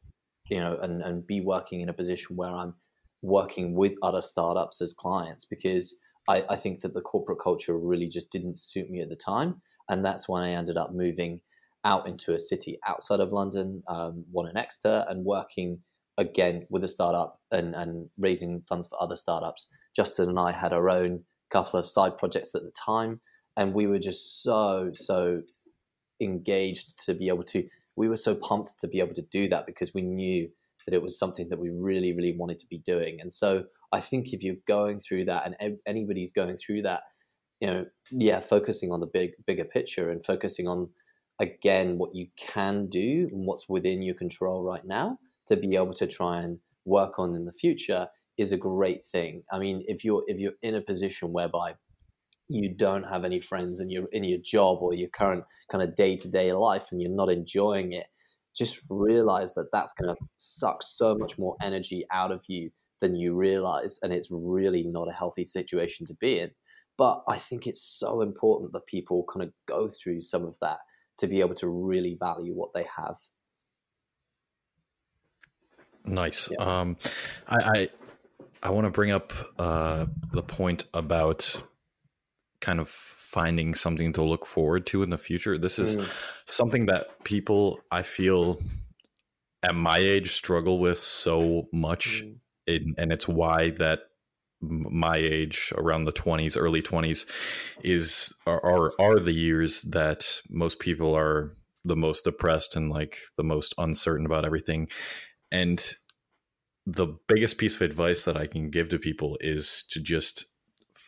you 0.50 0.60
know, 0.60 0.78
and, 0.82 1.00
and 1.02 1.26
be 1.26 1.40
working 1.40 1.80
in 1.80 1.88
a 1.88 1.94
position 1.94 2.36
where 2.36 2.50
I'm 2.50 2.74
working 3.22 3.74
with 3.74 3.92
other 4.02 4.22
startups 4.22 4.80
as 4.80 4.94
clients 4.94 5.44
because 5.44 5.96
I, 6.28 6.44
I 6.50 6.56
think 6.56 6.80
that 6.82 6.94
the 6.94 7.00
corporate 7.00 7.40
culture 7.42 7.76
really 7.76 8.08
just 8.08 8.30
didn't 8.30 8.58
suit 8.58 8.90
me 8.90 9.00
at 9.00 9.08
the 9.08 9.16
time. 9.16 9.60
And 9.88 10.04
that's 10.04 10.28
when 10.28 10.42
I 10.42 10.52
ended 10.52 10.76
up 10.76 10.92
moving 10.92 11.40
out 11.84 12.06
into 12.06 12.34
a 12.34 12.40
city 12.40 12.78
outside 12.86 13.20
of 13.20 13.32
London, 13.32 13.82
um, 13.88 14.24
one 14.30 14.48
in 14.48 14.56
Exeter, 14.56 15.04
and 15.08 15.24
working 15.24 15.78
again 16.18 16.66
with 16.68 16.84
a 16.84 16.88
startup 16.88 17.40
and, 17.52 17.74
and 17.74 18.08
raising 18.18 18.62
funds 18.68 18.86
for 18.88 19.02
other 19.02 19.16
startups. 19.16 19.66
Justin 19.96 20.28
and 20.28 20.38
I 20.38 20.52
had 20.52 20.72
our 20.72 20.90
own 20.90 21.24
couple 21.50 21.80
of 21.80 21.88
side 21.88 22.18
projects 22.18 22.54
at 22.54 22.62
the 22.62 22.72
time, 22.72 23.20
and 23.56 23.72
we 23.72 23.86
were 23.86 23.98
just 23.98 24.42
so, 24.42 24.90
so 24.94 25.40
engaged 26.20 26.94
to 27.06 27.14
be 27.14 27.28
able 27.28 27.44
to, 27.44 27.66
we 27.96 28.08
were 28.08 28.16
so 28.16 28.34
pumped 28.34 28.74
to 28.80 28.88
be 28.88 29.00
able 29.00 29.14
to 29.14 29.24
do 29.32 29.48
that 29.48 29.64
because 29.64 29.94
we 29.94 30.02
knew 30.02 30.48
that 30.88 30.94
it 30.94 31.02
was 31.02 31.18
something 31.18 31.50
that 31.50 31.58
we 31.58 31.68
really, 31.68 32.14
really 32.14 32.34
wanted 32.38 32.58
to 32.58 32.66
be 32.66 32.78
doing. 32.78 33.18
And 33.20 33.30
so 33.32 33.64
I 33.92 34.00
think 34.00 34.32
if 34.32 34.42
you're 34.42 34.56
going 34.66 35.00
through 35.00 35.26
that 35.26 35.44
and 35.44 35.78
anybody's 35.86 36.32
going 36.32 36.56
through 36.56 36.80
that, 36.82 37.02
you 37.60 37.66
know, 37.66 37.84
yeah, 38.10 38.40
focusing 38.40 38.90
on 38.90 39.00
the 39.00 39.10
big, 39.12 39.32
bigger 39.46 39.66
picture 39.66 40.10
and 40.10 40.24
focusing 40.24 40.66
on, 40.66 40.88
again, 41.40 41.98
what 41.98 42.14
you 42.14 42.28
can 42.38 42.88
do 42.88 43.28
and 43.30 43.46
what's 43.46 43.68
within 43.68 44.00
your 44.00 44.14
control 44.14 44.62
right 44.62 44.86
now 44.86 45.18
to 45.48 45.56
be 45.56 45.76
able 45.76 45.92
to 45.92 46.06
try 46.06 46.40
and 46.40 46.58
work 46.86 47.18
on 47.18 47.34
in 47.34 47.44
the 47.44 47.52
future 47.52 48.06
is 48.38 48.52
a 48.52 48.56
great 48.56 49.06
thing. 49.12 49.42
I 49.52 49.58
mean, 49.58 49.84
if 49.88 50.04
you're 50.04 50.22
if 50.26 50.38
you're 50.38 50.52
in 50.62 50.76
a 50.76 50.80
position 50.80 51.32
whereby 51.32 51.74
you 52.48 52.74
don't 52.74 53.02
have 53.02 53.26
any 53.26 53.42
friends 53.42 53.80
and 53.80 53.92
you're 53.92 54.08
in 54.12 54.24
your 54.24 54.38
job 54.42 54.78
or 54.80 54.94
your 54.94 55.10
current 55.10 55.44
kind 55.70 55.82
of 55.82 55.94
day 55.96 56.16
to 56.16 56.28
day 56.28 56.50
life 56.54 56.84
and 56.90 57.02
you're 57.02 57.10
not 57.10 57.28
enjoying 57.28 57.92
it, 57.92 58.06
just 58.58 58.80
realize 58.90 59.54
that 59.54 59.70
that's 59.72 59.92
going 59.94 60.14
to 60.14 60.20
suck 60.36 60.82
so 60.82 61.14
much 61.14 61.38
more 61.38 61.56
energy 61.62 62.04
out 62.12 62.32
of 62.32 62.42
you 62.48 62.70
than 63.00 63.14
you 63.14 63.34
realize. 63.34 63.98
And 64.02 64.12
it's 64.12 64.28
really 64.30 64.82
not 64.82 65.08
a 65.08 65.12
healthy 65.12 65.44
situation 65.44 66.06
to 66.06 66.14
be 66.14 66.40
in. 66.40 66.50
But 66.96 67.22
I 67.28 67.38
think 67.38 67.68
it's 67.68 67.96
so 67.98 68.22
important 68.22 68.72
that 68.72 68.86
people 68.86 69.24
kind 69.32 69.44
of 69.44 69.52
go 69.66 69.88
through 69.88 70.22
some 70.22 70.44
of 70.44 70.56
that 70.60 70.78
to 71.18 71.28
be 71.28 71.40
able 71.40 71.54
to 71.56 71.68
really 71.68 72.16
value 72.18 72.54
what 72.54 72.70
they 72.74 72.84
have. 72.96 73.14
Nice. 76.04 76.48
Yeah. 76.50 76.80
Um, 76.80 76.96
I, 77.46 77.56
I, 77.56 77.88
I 78.64 78.70
want 78.70 78.86
to 78.86 78.90
bring 78.90 79.12
up 79.12 79.32
uh, 79.58 80.06
the 80.32 80.42
point 80.42 80.86
about 80.92 81.62
kind 82.68 82.80
of 82.80 82.90
finding 82.90 83.74
something 83.74 84.12
to 84.12 84.22
look 84.22 84.44
forward 84.44 84.86
to 84.86 85.02
in 85.02 85.08
the 85.08 85.16
future. 85.16 85.56
This 85.56 85.78
is 85.78 85.96
mm. 85.96 86.06
something 86.44 86.84
that 86.86 87.24
people 87.24 87.80
I 87.90 88.02
feel 88.02 88.60
at 89.62 89.74
my 89.74 89.96
age 89.96 90.32
struggle 90.32 90.78
with 90.78 90.98
so 90.98 91.66
much, 91.72 92.22
mm. 92.22 92.36
in, 92.66 92.94
and 92.98 93.10
it's 93.10 93.26
why 93.26 93.70
that 93.78 94.00
my 94.60 95.16
age 95.16 95.72
around 95.78 96.04
the 96.04 96.12
20s 96.12 96.60
early 96.60 96.82
20s 96.82 97.26
is 97.84 98.34
are, 98.44 98.62
are 98.62 98.92
are 99.00 99.20
the 99.20 99.32
years 99.32 99.82
that 99.82 100.42
most 100.50 100.78
people 100.78 101.14
are 101.14 101.56
the 101.84 101.96
most 101.96 102.24
depressed 102.24 102.74
and 102.76 102.90
like 102.90 103.18
the 103.36 103.44
most 103.44 103.72
uncertain 103.78 104.26
about 104.26 104.44
everything 104.44 104.88
and 105.52 105.94
the 106.86 107.06
biggest 107.28 107.56
piece 107.56 107.76
of 107.76 107.82
advice 107.82 108.24
that 108.24 108.36
I 108.36 108.48
can 108.48 108.68
give 108.68 108.88
to 108.88 108.98
people 108.98 109.38
is 109.40 109.84
to 109.90 110.00
just 110.00 110.46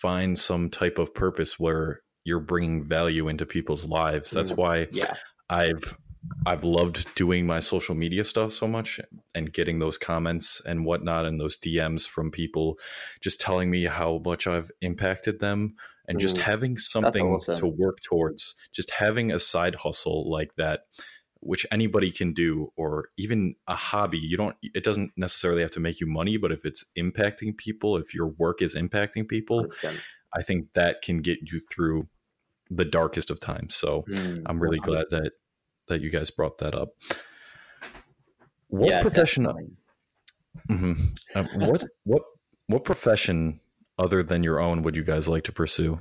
find 0.00 0.38
some 0.38 0.70
type 0.70 0.98
of 0.98 1.14
purpose 1.14 1.58
where 1.58 2.00
you're 2.24 2.40
bringing 2.40 2.84
value 2.84 3.28
into 3.28 3.46
people's 3.46 3.86
lives. 3.86 4.30
That's 4.30 4.52
mm-hmm. 4.52 4.60
why 4.60 4.86
yeah. 4.92 5.14
I've 5.48 5.98
I've 6.46 6.64
loved 6.64 7.14
doing 7.14 7.46
my 7.46 7.60
social 7.60 7.94
media 7.94 8.24
stuff 8.24 8.52
so 8.52 8.66
much 8.66 9.00
and 9.34 9.52
getting 9.52 9.78
those 9.78 9.96
comments 9.96 10.60
and 10.66 10.84
whatnot 10.84 11.24
and 11.24 11.40
those 11.40 11.58
DMs 11.58 12.06
from 12.06 12.30
people 12.30 12.78
just 13.22 13.40
telling 13.40 13.70
me 13.70 13.86
how 13.86 14.20
much 14.24 14.46
I've 14.46 14.70
impacted 14.82 15.40
them 15.40 15.76
and 16.06 16.18
mm. 16.18 16.20
just 16.20 16.36
having 16.36 16.76
something 16.76 17.26
awesome. 17.26 17.56
to 17.56 17.66
work 17.66 18.00
towards, 18.02 18.54
just 18.72 18.90
having 18.90 19.32
a 19.32 19.38
side 19.38 19.76
hustle 19.76 20.30
like 20.30 20.54
that, 20.56 20.80
which 21.40 21.66
anybody 21.70 22.10
can 22.10 22.32
do, 22.32 22.72
or 22.76 23.08
even 23.16 23.54
a 23.66 23.74
hobby. 23.74 24.18
You 24.18 24.36
don't, 24.36 24.56
it 24.62 24.84
doesn't 24.84 25.12
necessarily 25.16 25.62
have 25.62 25.70
to 25.72 25.80
make 25.80 26.00
you 26.00 26.06
money, 26.06 26.36
but 26.36 26.52
if 26.52 26.64
it's 26.64 26.84
impacting 26.98 27.56
people, 27.56 27.96
if 27.96 28.14
your 28.14 28.28
work 28.28 28.62
is 28.62 28.74
impacting 28.74 29.28
people, 29.28 29.66
100%. 29.82 30.00
I 30.36 30.42
think 30.42 30.72
that 30.74 31.02
can 31.02 31.18
get 31.18 31.50
you 31.50 31.60
through 31.60 32.08
the 32.70 32.84
darkest 32.84 33.30
of 33.30 33.40
times. 33.40 33.74
So 33.74 34.04
mm, 34.08 34.42
I'm 34.46 34.60
really 34.60 34.78
100%. 34.80 34.84
glad 34.84 35.06
that 35.10 35.32
that 35.88 36.00
you 36.00 36.10
guys 36.10 36.30
brought 36.30 36.58
that 36.58 36.74
up. 36.74 36.90
What 38.68 38.90
yeah, 38.90 39.00
profession? 39.00 39.46
Mm-hmm. 40.68 40.92
Uh, 41.34 41.44
what 41.56 41.84
what 42.04 42.22
what 42.68 42.84
profession 42.84 43.60
other 43.98 44.22
than 44.22 44.42
your 44.44 44.60
own 44.60 44.82
would 44.82 44.96
you 44.96 45.02
guys 45.02 45.28
like 45.28 45.44
to 45.44 45.52
pursue? 45.52 45.98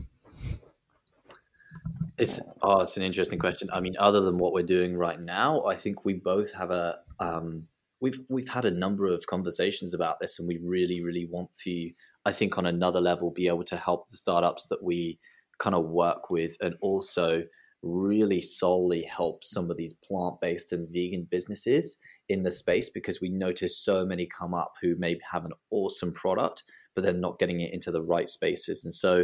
It's 2.20 2.40
oh, 2.62 2.82
it's 2.82 2.98
an 2.98 3.04
interesting 3.04 3.40
question. 3.40 3.70
I 3.72 3.80
mean, 3.80 3.96
other 3.98 4.20
than 4.20 4.38
what 4.38 4.52
we're 4.52 4.62
doing 4.62 4.98
right 4.98 5.20
now, 5.20 5.64
I 5.66 5.78
think 5.78 6.04
we 6.04 6.16
both 6.16 6.52
have 6.52 6.70
a 6.70 6.98
um, 7.22 7.64
we've 8.02 8.20
we've 8.28 8.48
had 8.48 8.66
a 8.66 8.72
number 8.72 9.08
of 9.08 9.26
conversations 9.28 9.94
about 9.94 10.20
this, 10.20 10.38
and 10.38 10.48
we 10.48 10.60
really, 10.62 11.02
really 11.02 11.30
want 11.32 11.50
to. 11.64 11.92
I 12.26 12.34
think 12.34 12.58
on 12.58 12.66
another 12.66 13.00
level, 13.00 13.32
be 13.32 13.48
able 13.48 13.64
to 13.64 13.78
help 13.78 14.10
the 14.12 14.18
startups 14.18 14.66
that 14.70 14.84
we 14.84 15.18
kind 15.60 15.76
of 15.76 15.86
work 15.86 16.30
with, 16.30 16.58
and 16.60 16.76
also 16.82 17.44
really 17.82 18.42
solely 18.42 19.04
help 19.04 19.42
some 19.46 19.72
of 19.72 19.78
these 19.78 19.94
plant-based 20.04 20.74
and 20.74 20.90
vegan 20.90 21.26
businesses 21.32 21.96
in 22.28 22.44
the 22.44 22.52
space 22.52 22.90
because 22.90 23.22
we 23.22 23.30
notice 23.30 23.80
so 23.80 24.06
many 24.06 24.28
come 24.38 24.54
up 24.54 24.74
who 24.82 24.98
may 24.98 25.18
have 25.32 25.46
an 25.46 25.54
awesome 25.72 26.12
product, 26.12 26.64
but 26.94 27.02
they're 27.06 27.14
not 27.14 27.40
getting 27.40 27.62
it 27.62 27.74
into 27.74 27.92
the 27.92 28.02
right 28.02 28.28
spaces, 28.28 28.84
and 28.84 28.94
so 28.94 29.24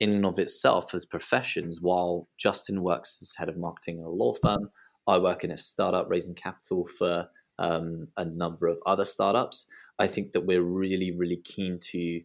in 0.00 0.10
and 0.10 0.26
of 0.26 0.38
itself 0.38 0.94
as 0.94 1.04
professions, 1.04 1.80
while 1.80 2.28
Justin 2.38 2.82
works 2.82 3.18
as 3.22 3.34
head 3.36 3.48
of 3.48 3.56
marketing 3.56 3.98
in 3.98 4.04
a 4.04 4.10
law 4.10 4.34
firm, 4.42 4.70
I 5.06 5.18
work 5.18 5.44
in 5.44 5.52
a 5.52 5.58
startup 5.58 6.10
raising 6.10 6.34
capital 6.34 6.88
for 6.98 7.28
um, 7.58 8.08
a 8.16 8.24
number 8.24 8.66
of 8.66 8.78
other 8.86 9.04
startups. 9.04 9.66
I 9.98 10.06
think 10.06 10.32
that 10.32 10.44
we're 10.44 10.62
really, 10.62 11.12
really 11.12 11.40
keen 11.44 11.78
to, 11.92 12.20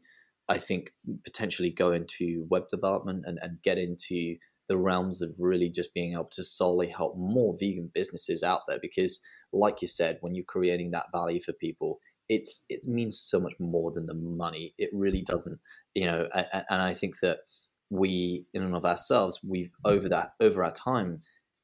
I 0.49 0.59
think, 0.59 0.91
potentially 1.23 1.69
go 1.69 1.93
into 1.93 2.45
web 2.49 2.63
development 2.69 3.23
and, 3.25 3.39
and 3.41 3.61
get 3.63 3.77
into 3.77 4.35
the 4.67 4.77
realms 4.77 5.21
of 5.21 5.31
really 5.37 5.69
just 5.69 5.93
being 5.93 6.13
able 6.13 6.29
to 6.31 6.43
solely 6.43 6.89
help 6.89 7.17
more 7.17 7.55
vegan 7.59 7.89
businesses 7.93 8.43
out 8.43 8.61
there. 8.67 8.79
Because, 8.81 9.19
like 9.53 9.81
you 9.81 9.87
said, 9.87 10.17
when 10.21 10.35
you're 10.35 10.45
creating 10.45 10.91
that 10.91 11.11
value 11.13 11.41
for 11.41 11.53
people, 11.53 11.99
it's 12.29 12.63
it 12.69 12.85
means 12.85 13.21
so 13.21 13.39
much 13.39 13.53
more 13.59 13.91
than 13.91 14.05
the 14.05 14.13
money. 14.13 14.73
It 14.77 14.89
really 14.93 15.21
doesn't, 15.21 15.59
you 15.93 16.05
know. 16.05 16.27
And, 16.33 16.47
and 16.69 16.81
I 16.81 16.93
think 16.95 17.15
that 17.21 17.39
we 17.91 18.45
in 18.53 18.63
and 18.63 18.75
of 18.75 18.85
ourselves 18.85 19.39
we've 19.43 19.71
mm. 19.85 19.91
over 19.91 20.09
that 20.09 20.31
over 20.39 20.63
our 20.63 20.73
time 20.73 21.19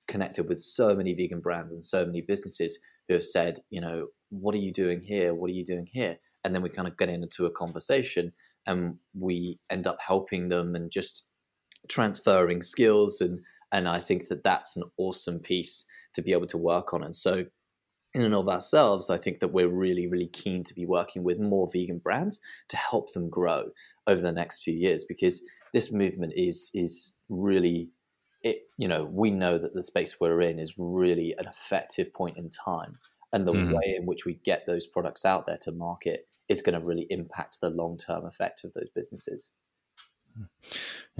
connected 0.07 0.47
with 0.47 0.61
so 0.61 0.93
many 0.95 1.13
vegan 1.13 1.39
brands 1.39 1.73
and 1.73 1.85
so 1.85 2.05
many 2.05 2.21
businesses 2.21 2.77
who 3.07 3.15
have 3.15 3.23
said 3.23 3.59
you 3.69 3.81
know 3.81 4.07
what 4.29 4.55
are 4.55 4.59
you 4.59 4.73
doing 4.73 5.01
here? 5.01 5.33
What 5.33 5.49
are 5.49 5.53
you 5.53 5.65
doing 5.65 5.87
here? 5.91 6.17
And 6.43 6.53
then 6.53 6.61
we 6.61 6.69
kind 6.69 6.87
of 6.87 6.97
get 6.97 7.09
into 7.09 7.45
a 7.45 7.51
conversation 7.51 8.31
and 8.65 8.95
we 9.17 9.59
end 9.69 9.87
up 9.87 9.97
helping 10.05 10.49
them 10.49 10.75
and 10.75 10.91
just 10.91 11.23
transferring 11.87 12.61
skills. 12.61 13.21
And 13.21 13.39
and 13.73 13.87
I 13.87 13.99
think 13.99 14.27
that 14.29 14.43
that's 14.43 14.77
an 14.77 14.83
awesome 14.97 15.39
piece 15.39 15.83
to 16.15 16.21
be 16.21 16.31
able 16.31 16.47
to 16.47 16.57
work 16.57 16.93
on. 16.93 17.03
And 17.03 17.15
so 17.15 17.43
in 18.13 18.21
and 18.21 18.33
of 18.33 18.47
ourselves 18.47 19.09
I 19.09 19.17
think 19.17 19.39
that 19.41 19.51
we're 19.51 19.67
really 19.67 20.07
really 20.07 20.29
keen 20.29 20.63
to 20.63 20.73
be 20.73 20.85
working 20.85 21.23
with 21.23 21.39
more 21.39 21.69
vegan 21.71 21.99
brands 21.99 22.39
to 22.69 22.77
help 22.77 23.13
them 23.13 23.29
grow 23.29 23.65
over 24.07 24.21
the 24.21 24.31
next 24.31 24.63
few 24.63 24.73
years 24.73 25.05
because 25.07 25.41
this 25.73 25.91
movement 25.91 26.33
is 26.35 26.69
is 26.73 27.13
really 27.29 27.89
it 28.43 28.67
you 28.77 28.87
know 28.87 29.05
we 29.05 29.29
know 29.31 29.57
that 29.57 29.73
the 29.73 29.83
space 29.83 30.15
we're 30.19 30.41
in 30.41 30.59
is 30.59 30.73
really 30.77 31.35
an 31.37 31.45
effective 31.47 32.13
point 32.13 32.37
in 32.37 32.49
time 32.49 32.97
and 33.33 33.45
the 33.45 33.51
mm-hmm. 33.51 33.73
way 33.73 33.95
in 33.97 34.05
which 34.05 34.25
we 34.25 34.35
get 34.45 34.65
those 34.65 34.87
products 34.87 35.25
out 35.25 35.45
there 35.45 35.57
to 35.57 35.71
market 35.71 36.27
is 36.47 36.61
going 36.61 36.79
to 36.79 36.85
really 36.85 37.07
impact 37.09 37.57
the 37.61 37.69
long-term 37.69 38.25
effect 38.25 38.63
of 38.63 38.71
those 38.73 38.89
businesses. 38.89 39.49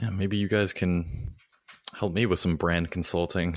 Yeah 0.02 0.10
maybe 0.12 0.38
you 0.38 0.48
guys 0.48 0.74
can 0.74 1.34
help 1.96 2.14
me 2.14 2.26
with 2.26 2.40
some 2.40 2.56
brand 2.56 2.92
consulting 2.92 3.56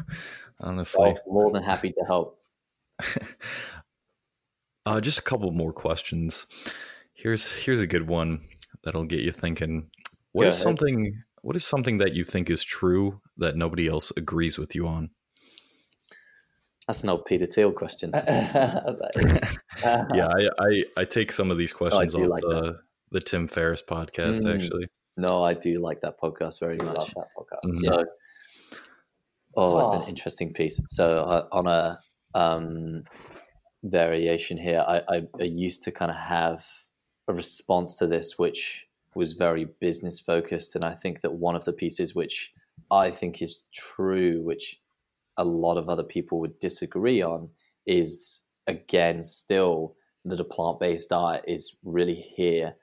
honestly. 0.60 1.16
More 1.26 1.50
than 1.50 1.62
happy 1.62 1.92
to 1.92 2.04
help. 2.06 2.38
Uh, 4.86 5.00
just 5.00 5.18
a 5.18 5.22
couple 5.22 5.50
more 5.50 5.72
questions. 5.72 6.46
Here's 7.14 7.50
here's 7.50 7.80
a 7.80 7.86
good 7.86 8.06
one 8.06 8.42
that'll 8.82 9.06
get 9.06 9.20
you 9.20 9.32
thinking 9.32 9.90
what 10.34 10.42
Go 10.42 10.48
is 10.48 10.54
ahead. 10.56 10.62
something 10.62 11.22
what 11.42 11.56
is 11.56 11.64
something 11.64 11.98
that 11.98 12.14
you 12.14 12.24
think 12.24 12.50
is 12.50 12.64
true 12.64 13.20
that 13.36 13.54
nobody 13.54 13.86
else 13.86 14.10
agrees 14.16 14.58
with 14.58 14.74
you 14.74 14.86
on? 14.86 15.10
That's 16.86 17.02
an 17.02 17.10
old 17.10 17.26
Peter 17.26 17.46
Thiel 17.46 17.70
question. 17.70 18.10
yeah, 18.14 18.80
I, 19.84 20.48
I, 20.58 20.84
I 20.96 21.04
take 21.04 21.32
some 21.32 21.50
of 21.50 21.58
these 21.58 21.72
questions 21.72 22.14
oh, 22.14 22.22
off 22.22 22.28
like 22.28 22.40
the, 22.40 22.78
the 23.10 23.20
Tim 23.20 23.46
Ferriss 23.46 23.82
podcast, 23.82 24.40
mm. 24.40 24.54
actually. 24.54 24.86
No, 25.18 25.42
I 25.42 25.54
do 25.54 25.80
like 25.80 26.00
that 26.00 26.18
podcast 26.18 26.60
very 26.60 26.78
much. 26.78 26.96
Love 26.96 27.10
that 27.14 27.28
podcast. 27.38 27.70
Mm-hmm. 27.70 27.84
So, 27.84 28.04
oh, 29.56 29.78
it's 29.80 29.88
oh. 29.90 30.02
an 30.02 30.08
interesting 30.08 30.52
piece. 30.52 30.80
So, 30.88 31.18
uh, 31.18 31.46
on 31.52 31.66
a 31.66 31.98
um, 32.34 33.04
variation 33.82 34.56
here, 34.56 34.82
I, 34.86 35.02
I, 35.08 35.22
I 35.40 35.44
used 35.44 35.82
to 35.82 35.92
kind 35.92 36.10
of 36.10 36.16
have 36.16 36.64
a 37.28 37.34
response 37.34 37.94
to 37.94 38.06
this, 38.06 38.38
which 38.38 38.86
was 39.14 39.34
very 39.34 39.66
business 39.80 40.20
focused. 40.20 40.74
And 40.74 40.84
I 40.84 40.94
think 40.94 41.20
that 41.22 41.32
one 41.32 41.56
of 41.56 41.64
the 41.64 41.72
pieces 41.72 42.14
which 42.14 42.52
I 42.90 43.10
think 43.10 43.42
is 43.42 43.60
true, 43.74 44.42
which 44.42 44.80
a 45.36 45.44
lot 45.44 45.76
of 45.76 45.88
other 45.88 46.02
people 46.02 46.40
would 46.40 46.58
disagree 46.60 47.22
on 47.22 47.48
is 47.86 48.42
again 48.66 49.22
still 49.22 49.96
that 50.24 50.40
a 50.40 50.44
plant-based 50.44 51.10
diet 51.10 51.44
is 51.46 51.76
really 51.84 52.24
here 52.36 52.74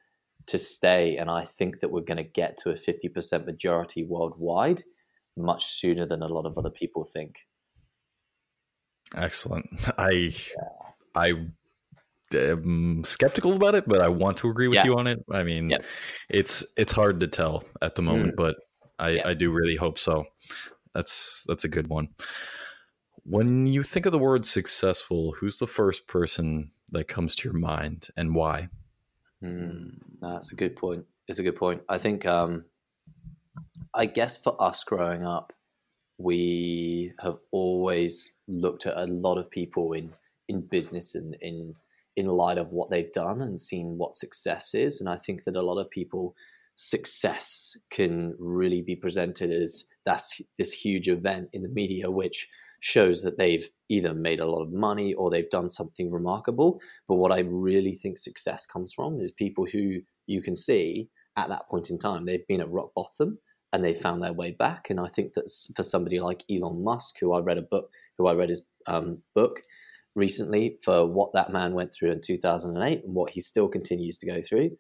to 0.48 0.60
stay 0.60 1.18
and 1.18 1.30
i 1.30 1.46
think 1.46 1.80
that 1.80 1.90
we're 1.90 2.02
going 2.02 2.18
to 2.18 2.24
get 2.24 2.58
to 2.58 2.70
a 2.70 2.76
50% 2.76 3.46
majority 3.46 4.04
worldwide 4.04 4.84
much 5.38 5.80
sooner 5.80 6.06
than 6.06 6.22
a 6.22 6.28
lot 6.28 6.46
of 6.46 6.58
other 6.58 6.70
people 6.70 7.10
think 7.14 7.36
excellent 9.16 9.68
i 9.98 10.10
yeah. 10.10 10.36
i 11.16 11.34
am 12.36 13.04
skeptical 13.04 13.56
about 13.56 13.76
it 13.76 13.88
but 13.88 14.02
i 14.02 14.08
want 14.08 14.38
to 14.38 14.50
agree 14.50 14.68
with 14.68 14.78
yeah. 14.78 14.86
you 14.86 14.98
on 14.98 15.08
it 15.08 15.24
i 15.32 15.44
mean 15.44 15.70
yeah. 15.70 15.78
it's 16.30 16.66
it's 16.78 16.92
hard 16.92 17.20
to 17.20 17.28
tell 17.28 17.64
at 17.82 17.96
the 17.96 18.02
moment 18.02 18.34
mm. 18.34 18.38
but 18.38 18.58
i 19.00 19.22
i 19.26 19.34
do 19.34 19.52
really 19.52 19.76
hope 19.76 19.98
so 19.98 20.26
that's 20.94 21.44
that's 21.48 21.64
a 21.64 21.70
good 21.70 21.88
one 21.88 22.10
when 23.24 23.68
you 23.68 23.84
think 23.84 24.06
of 24.06 24.12
the 24.12 24.20
word 24.20 24.46
successful, 24.46 25.34
who's 25.34 25.60
the 25.60 25.68
first 25.68 26.08
person 26.08 26.72
that 26.92 27.08
comes 27.08 27.36
to 27.36 27.50
your 27.50 27.58
mind 27.58 28.08
and 28.18 28.36
why? 28.36 28.70
Mm, 29.44 30.00
that's 30.22 30.52
a 30.52 30.56
good 30.56 30.76
point. 30.76 31.06
It's 31.28 31.40
a 31.40 31.44
good 31.44 31.56
point. 31.56 31.82
I 31.88 31.98
think, 31.98 32.26
um, 32.26 32.66
I 33.94 34.06
guess 34.06 34.38
for 34.38 34.62
us 34.62 34.84
growing 34.84 35.26
up, 35.26 35.54
we 36.18 37.14
have 37.20 37.38
always 37.52 38.30
looked 38.48 38.86
at 38.86 38.98
a 38.98 39.06
lot 39.06 39.38
of 39.38 39.50
people 39.50 39.94
in, 39.94 40.12
in 40.48 40.62
business 40.62 41.16
and 41.16 41.36
in 41.42 41.74
in 42.18 42.28
light 42.28 42.58
of 42.58 42.72
what 42.72 42.90
they've 42.90 43.12
done 43.14 43.42
and 43.42 43.60
seen 43.60 43.98
what 43.98 44.16
success 44.16 44.74
is. 44.74 45.00
And 45.00 45.10
I 45.10 45.18
think 45.18 45.44
that 45.46 45.56
a 45.56 45.62
lot 45.62 45.80
of 45.80 45.90
people 45.90 46.36
success 46.76 47.78
can 47.92 48.36
really 48.40 48.82
be 48.82 48.96
presented 48.96 49.52
as 49.52 49.86
that's 50.06 50.42
this 50.58 50.72
huge 50.72 51.08
event 51.08 51.50
in 51.54 51.62
the 51.62 51.70
media, 51.70 52.10
which 52.10 52.48
shows 52.82 53.22
that 53.22 53.38
they've 53.38 53.68
either 53.90 54.14
made 54.14 54.40
a 54.40 54.46
lot 54.46 54.64
of 54.64 54.74
money 54.74 55.14
or 55.14 55.30
they've 55.30 55.50
done 55.52 55.70
something 55.70 56.10
remarkable. 56.12 56.80
But 57.08 57.16
what 57.16 57.32
I 57.32 57.42
really 57.42 57.96
think 57.96 58.18
success 58.18 58.66
comes 58.66 58.92
from 58.94 59.22
is 59.22 59.32
people 59.32 59.66
who 59.72 60.02
you 60.26 60.42
can 60.42 60.56
see 60.56 61.08
at 61.38 61.50
that 61.50 61.68
point 61.70 61.92
in 61.92 62.00
time, 62.00 62.26
they've 62.26 62.48
been 62.48 62.62
at 62.62 62.72
rock 62.72 62.92
bottom 62.96 63.38
and 63.74 63.84
they 63.84 63.94
found 63.94 64.22
their 64.22 64.34
way 64.34 64.52
back. 64.52 64.90
And 64.90 65.00
I 65.00 65.08
think 65.10 65.34
that 65.36 65.50
for 65.76 65.84
somebody 65.84 66.20
like 66.20 66.44
Elon 66.52 66.84
Musk, 66.84 67.16
who 67.22 67.34
I 67.34 67.40
read 67.40 67.58
a 67.58 67.64
book, 67.64 67.90
who 68.18 68.28
I 68.28 68.34
read 68.34 68.50
his 68.50 68.66
um, 68.88 69.20
book 69.36 69.62
recently 70.16 70.78
for 70.84 71.06
what 71.06 71.32
that 71.34 71.52
man 71.52 71.74
went 71.74 71.94
through 71.94 72.12
in 72.12 72.22
2008 72.22 73.04
and 73.04 73.14
what 73.14 73.32
he 73.32 73.42
still 73.42 73.68
continues 73.68 74.18
to 74.18 74.26
go 74.26 74.42
through, 74.48 74.72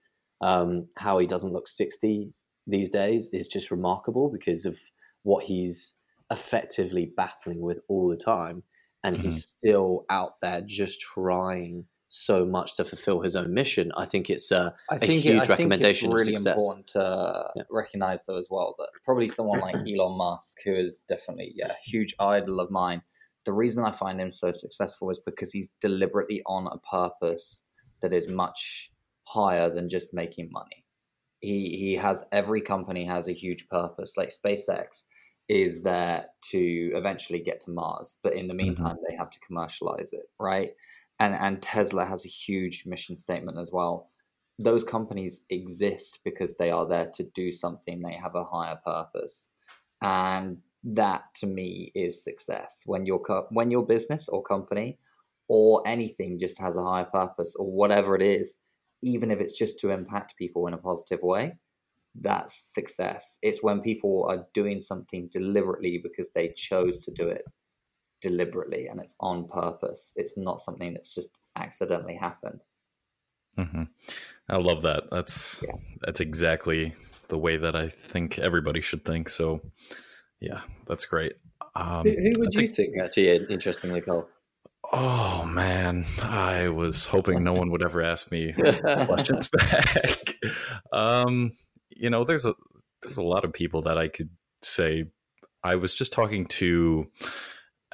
um, 0.41 0.87
how 0.97 1.17
he 1.19 1.27
doesn't 1.27 1.53
look 1.53 1.67
60 1.67 2.31
these 2.67 2.89
days 2.89 3.29
is 3.33 3.47
just 3.47 3.71
remarkable 3.71 4.29
because 4.29 4.65
of 4.65 4.77
what 5.23 5.43
he's 5.43 5.93
effectively 6.31 7.11
battling 7.17 7.59
with 7.59 7.79
all 7.87 8.09
the 8.09 8.17
time, 8.17 8.63
and 9.03 9.15
mm-hmm. 9.15 9.25
he's 9.25 9.47
still 9.47 10.05
out 10.09 10.33
there 10.41 10.61
just 10.61 10.99
trying 11.01 11.85
so 12.07 12.45
much 12.45 12.75
to 12.75 12.83
fulfill 12.83 13.21
his 13.21 13.35
own 13.35 13.53
mission. 13.53 13.91
I 13.95 14.05
think 14.05 14.29
it's 14.29 14.51
a, 14.51 14.73
I 14.89 14.97
think 14.97 15.11
a 15.11 15.21
huge 15.21 15.35
it, 15.35 15.49
I 15.49 15.53
recommendation. 15.53 16.09
Think 16.09 16.19
it's 16.19 16.27
really 16.27 16.51
important 16.51 16.87
to 16.87 17.43
yeah. 17.55 17.63
recognize 17.69 18.19
though 18.27 18.37
as 18.37 18.47
well 18.49 18.75
that 18.79 18.89
probably 19.05 19.29
someone 19.29 19.59
like 19.59 19.75
Elon 19.87 20.17
Musk, 20.17 20.57
who 20.65 20.73
is 20.73 21.03
definitely 21.07 21.53
yeah, 21.55 21.71
a 21.71 21.89
huge 21.89 22.13
idol 22.19 22.59
of 22.59 22.69
mine. 22.69 23.01
The 23.45 23.53
reason 23.53 23.83
I 23.83 23.95
find 23.95 24.19
him 24.19 24.31
so 24.31 24.51
successful 24.51 25.09
is 25.09 25.19
because 25.25 25.51
he's 25.51 25.69
deliberately 25.81 26.41
on 26.45 26.67
a 26.67 26.77
purpose 26.79 27.63
that 28.01 28.13
is 28.13 28.27
much 28.27 28.91
higher 29.23 29.73
than 29.73 29.89
just 29.89 30.13
making 30.13 30.49
money. 30.51 30.83
He 31.39 31.75
he 31.79 31.95
has 31.95 32.19
every 32.31 32.61
company 32.61 33.05
has 33.05 33.27
a 33.27 33.33
huge 33.33 33.67
purpose. 33.69 34.13
Like 34.15 34.31
SpaceX 34.31 35.03
is 35.49 35.81
there 35.81 36.25
to 36.51 36.91
eventually 36.93 37.39
get 37.39 37.61
to 37.61 37.71
Mars, 37.71 38.17
but 38.23 38.33
in 38.33 38.47
the 38.47 38.53
mm-hmm. 38.53 38.67
meantime, 38.67 38.95
mm-hmm. 38.95 39.05
they 39.09 39.15
have 39.15 39.31
to 39.31 39.39
commercialize 39.39 40.09
it, 40.11 40.29
right? 40.39 40.71
And 41.19 41.33
and 41.33 41.61
Tesla 41.61 42.05
has 42.05 42.25
a 42.25 42.29
huge 42.29 42.83
mission 42.85 43.15
statement 43.15 43.57
as 43.57 43.71
well. 43.71 44.09
Those 44.59 44.83
companies 44.83 45.41
exist 45.49 46.19
because 46.23 46.53
they 46.57 46.69
are 46.69 46.87
there 46.87 47.11
to 47.15 47.23
do 47.35 47.51
something. 47.51 48.01
They 48.01 48.13
have 48.13 48.35
a 48.35 48.43
higher 48.43 48.79
purpose, 48.85 49.49
and 50.01 50.57
that 50.83 51.23
to 51.35 51.47
me 51.47 51.91
is 51.95 52.23
success. 52.23 52.75
When 52.85 53.05
your 53.05 53.21
when 53.51 53.71
your 53.71 53.85
business 53.85 54.27
or 54.27 54.41
company 54.43 54.97
or 55.47 55.85
anything 55.87 56.39
just 56.39 56.57
has 56.59 56.75
a 56.75 56.83
higher 56.83 57.05
purpose 57.05 57.55
or 57.57 57.69
whatever 57.69 58.15
it 58.15 58.21
is, 58.21 58.53
even 59.01 59.31
if 59.31 59.39
it's 59.39 59.57
just 59.57 59.79
to 59.79 59.89
impact 59.89 60.37
people 60.37 60.67
in 60.67 60.73
a 60.73 60.77
positive 60.77 61.21
way, 61.21 61.53
that's 62.19 62.61
success. 62.73 63.37
It's 63.41 63.63
when 63.63 63.81
people 63.81 64.25
are 64.29 64.45
doing 64.53 64.81
something 64.81 65.29
deliberately 65.31 65.97
because 65.97 66.27
they 66.33 66.53
chose 66.55 67.03
to 67.05 67.11
do 67.11 67.27
it 67.27 67.43
deliberately 68.21 68.87
and 68.87 68.99
it's 68.99 69.15
on 69.19 69.47
purpose. 69.47 70.11
It's 70.15 70.33
not 70.37 70.61
something 70.61 70.93
that's 70.93 71.13
just 71.13 71.29
accidentally 71.55 72.15
happened. 72.15 72.61
Mm-hmm. 73.57 73.83
I 74.49 74.57
love 74.57 74.81
that. 74.83 75.09
That's 75.11 75.63
yeah. 75.65 75.75
that's 76.01 76.21
exactly 76.21 76.95
the 77.27 77.37
way 77.37 77.57
that 77.57 77.75
I 77.75 77.87
think 77.89 78.39
everybody 78.39 78.81
should 78.81 79.03
think. 79.03 79.29
So, 79.29 79.61
yeah, 80.41 80.61
that's 80.87 81.05
great. 81.05 81.33
Um, 81.75 82.03
who, 82.03 82.09
who, 82.09 82.33
would 82.39 82.57
I 82.57 82.61
you 82.61 82.67
think, 82.67 82.75
think 82.75 82.97
actually? 83.01 83.45
Interestingly, 83.49 84.01
Cole. 84.01 84.27
Oh 84.91 85.45
man, 85.45 86.05
I 86.21 86.69
was 86.69 87.05
hoping 87.05 87.43
no 87.43 87.53
one 87.53 87.71
would 87.71 87.83
ever 87.83 88.01
ask 88.01 88.31
me 88.31 88.51
questions 88.81 89.47
back. 89.47 90.35
um, 90.91 91.51
you 91.89 92.09
know, 92.09 92.23
there's 92.23 92.45
a 92.45 92.55
there's 93.03 93.17
a 93.17 93.23
lot 93.23 93.45
of 93.45 93.53
people 93.53 93.83
that 93.83 93.97
I 93.97 94.07
could 94.07 94.29
say. 94.63 95.05
I 95.63 95.75
was 95.75 95.93
just 95.93 96.11
talking 96.11 96.47
to 96.47 97.07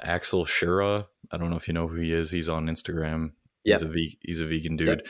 Axel 0.00 0.46
Schura. 0.46 1.06
I 1.30 1.36
don't 1.36 1.50
know 1.50 1.56
if 1.56 1.68
you 1.68 1.74
know 1.74 1.86
who 1.86 1.96
he 1.96 2.12
is. 2.12 2.30
He's 2.30 2.48
on 2.48 2.66
Instagram. 2.66 3.32
Yep. 3.64 3.76
He's 3.76 3.82
a 3.82 3.88
ve- 3.88 4.18
he's 4.22 4.40
a 4.40 4.46
vegan 4.46 4.76
dude, 4.76 4.88
yep. 4.88 5.06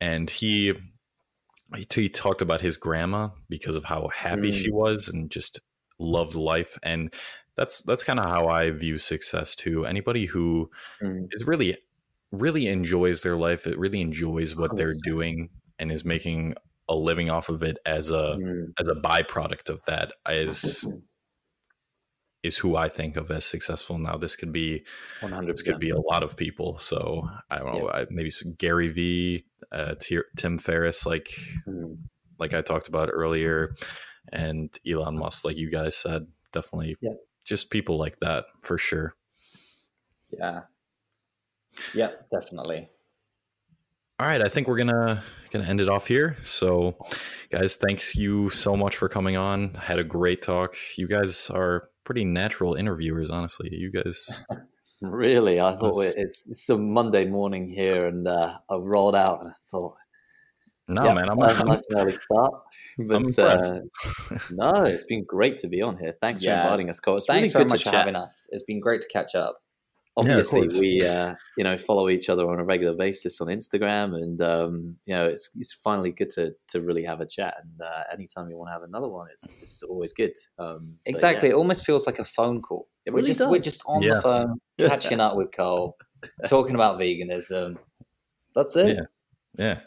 and 0.00 0.28
he, 0.28 0.74
he 1.74 1.86
he 1.92 2.08
talked 2.10 2.42
about 2.42 2.60
his 2.60 2.76
grandma 2.76 3.30
because 3.48 3.76
of 3.76 3.84
how 3.86 4.08
happy 4.08 4.52
mm. 4.52 4.54
she 4.54 4.70
was 4.70 5.08
and 5.08 5.30
just 5.30 5.60
loved 6.00 6.34
life 6.34 6.78
and 6.82 7.12
that's 7.56 7.82
that's 7.82 8.02
kind 8.02 8.18
of 8.18 8.24
how 8.24 8.48
I 8.48 8.70
view 8.70 8.96
success 8.96 9.54
too. 9.54 9.84
Anybody 9.84 10.26
who 10.26 10.70
mm. 11.02 11.26
is 11.32 11.46
really 11.46 11.76
really 12.32 12.68
enjoys 12.68 13.22
their 13.22 13.36
life, 13.36 13.66
it 13.66 13.78
really 13.78 14.00
enjoys 14.00 14.56
what 14.56 14.76
they're 14.76 14.94
doing 15.02 15.50
and 15.78 15.92
is 15.92 16.04
making 16.04 16.54
a 16.88 16.94
living 16.94 17.28
off 17.28 17.48
of 17.48 17.62
it 17.62 17.78
as 17.84 18.10
a 18.10 18.36
mm. 18.40 18.72
as 18.78 18.88
a 18.88 18.94
byproduct 18.94 19.68
of 19.68 19.82
that 19.86 20.12
is 20.28 20.86
is 22.42 22.56
who 22.56 22.76
I 22.76 22.88
think 22.88 23.16
of 23.16 23.30
as 23.30 23.44
successful. 23.44 23.98
Now 23.98 24.16
this 24.16 24.36
could 24.36 24.52
be 24.52 24.84
100%. 25.20 25.46
this 25.46 25.62
could 25.62 25.78
be 25.78 25.90
a 25.90 26.00
lot 26.00 26.22
of 26.22 26.36
people. 26.36 26.78
So 26.78 27.28
I 27.50 27.58
don't 27.58 27.74
know, 27.74 27.90
yeah. 27.94 28.04
maybe 28.10 28.30
Gary 28.56 28.88
V, 28.88 29.44
uh, 29.70 29.96
Tim 30.36 30.56
Ferriss, 30.58 31.04
like 31.04 31.28
mm. 31.68 31.98
like 32.38 32.54
I 32.54 32.62
talked 32.62 32.88
about 32.88 33.10
earlier, 33.12 33.74
and 34.32 34.76
Elon 34.86 35.16
Musk, 35.16 35.44
like 35.44 35.56
you 35.56 35.70
guys 35.70 35.96
said, 35.96 36.26
definitely 36.52 36.96
yeah. 37.00 37.12
just 37.44 37.70
people 37.70 37.98
like 37.98 38.18
that 38.20 38.44
for 38.62 38.78
sure. 38.78 39.14
Yeah. 40.30 40.60
Yeah, 41.94 42.10
definitely. 42.32 42.88
All 44.18 44.26
right, 44.26 44.42
I 44.42 44.48
think 44.48 44.68
we're 44.68 44.76
gonna 44.76 45.22
gonna 45.50 45.64
end 45.64 45.80
it 45.80 45.88
off 45.88 46.06
here. 46.06 46.36
So, 46.42 46.98
guys, 47.50 47.76
thanks 47.76 48.14
you 48.14 48.50
so 48.50 48.76
much 48.76 48.96
for 48.96 49.08
coming 49.08 49.36
on. 49.36 49.72
Had 49.74 49.98
a 49.98 50.04
great 50.04 50.42
talk. 50.42 50.76
You 50.98 51.08
guys 51.08 51.48
are 51.48 51.88
pretty 52.04 52.26
natural 52.26 52.74
interviewers, 52.74 53.30
honestly. 53.30 53.70
You 53.72 53.90
guys. 53.90 54.42
really, 55.00 55.58
I 55.58 55.74
thought 55.74 55.98
it's, 56.02 56.44
it's 56.46 56.66
some 56.66 56.92
Monday 56.92 57.24
morning 57.24 57.70
here, 57.70 58.08
and 58.08 58.28
uh, 58.28 58.58
I 58.68 58.74
rolled 58.74 59.14
out 59.14 59.40
and 59.40 59.50
I 59.50 59.54
thought, 59.70 59.94
no, 60.86 61.04
yeah, 61.04 61.14
man, 61.14 61.30
I'm, 61.30 61.38
a 61.38 61.64
nice 61.64 61.82
early 61.96 62.16
start. 62.16 62.52
But, 63.06 63.16
I'm. 63.16 63.34
Uh, 63.38 64.38
no, 64.50 64.82
it's 64.82 65.04
been 65.04 65.24
great 65.24 65.58
to 65.58 65.68
be 65.68 65.82
on 65.82 65.96
here. 65.98 66.14
Thanks 66.20 66.42
yeah. 66.42 66.62
for 66.62 66.66
inviting 66.66 66.90
us, 66.90 67.00
Cole. 67.00 67.16
It's 67.16 67.26
Thanks 67.26 67.52
really 67.52 67.52
very 67.52 67.64
much 67.66 67.84
for 67.84 67.90
having 67.90 68.16
us. 68.16 68.46
It's 68.50 68.64
been 68.64 68.80
great 68.80 69.02
to 69.02 69.08
catch 69.08 69.34
up 69.34 69.60
obviously 70.16 70.68
yeah, 70.70 70.80
we 70.80 71.06
uh, 71.06 71.34
you 71.56 71.64
know 71.64 71.76
follow 71.78 72.08
each 72.08 72.28
other 72.28 72.48
on 72.48 72.58
a 72.58 72.64
regular 72.64 72.94
basis 72.94 73.40
on 73.40 73.48
Instagram, 73.48 74.14
and 74.14 74.40
um, 74.40 74.96
you 75.06 75.14
know 75.14 75.26
it's 75.26 75.50
it's 75.56 75.74
finally 75.84 76.10
good 76.10 76.30
to 76.32 76.52
to 76.68 76.80
really 76.80 77.04
have 77.04 77.20
a 77.20 77.26
chat. 77.26 77.56
And 77.62 77.80
uh, 77.80 78.02
anytime 78.12 78.48
you 78.48 78.56
want 78.56 78.68
to 78.68 78.72
have 78.72 78.82
another 78.82 79.08
one, 79.08 79.28
it's 79.32 79.56
it's 79.60 79.82
always 79.82 80.12
good. 80.12 80.32
Um, 80.58 80.96
exactly, 81.06 81.48
yeah. 81.48 81.54
it 81.54 81.58
almost 81.58 81.84
feels 81.84 82.06
like 82.06 82.18
a 82.18 82.24
phone 82.24 82.62
call. 82.62 82.88
It 83.06 83.12
we're 83.12 83.22
just 83.22 83.38
does. 83.38 83.50
we're 83.50 83.60
just 83.60 83.82
on 83.86 84.02
yeah. 84.02 84.14
the 84.14 84.22
phone 84.22 84.60
catching 84.78 85.20
up 85.20 85.36
with 85.36 85.52
Cole, 85.52 85.96
talking 86.46 86.74
about 86.74 86.98
veganism. 86.98 87.76
That's 88.54 88.74
it. 88.76 89.06
Yeah, 89.54 89.80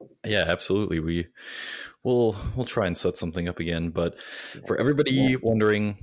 yeah, 0.00 0.06
yeah. 0.24 0.44
Absolutely. 0.46 1.00
We 1.00 1.26
we'll 2.02 2.36
we'll 2.54 2.66
try 2.66 2.86
and 2.86 2.96
set 2.96 3.16
something 3.16 3.48
up 3.48 3.60
again. 3.60 3.90
But 3.90 4.16
for 4.66 4.78
everybody 4.78 5.36
wondering 5.36 5.98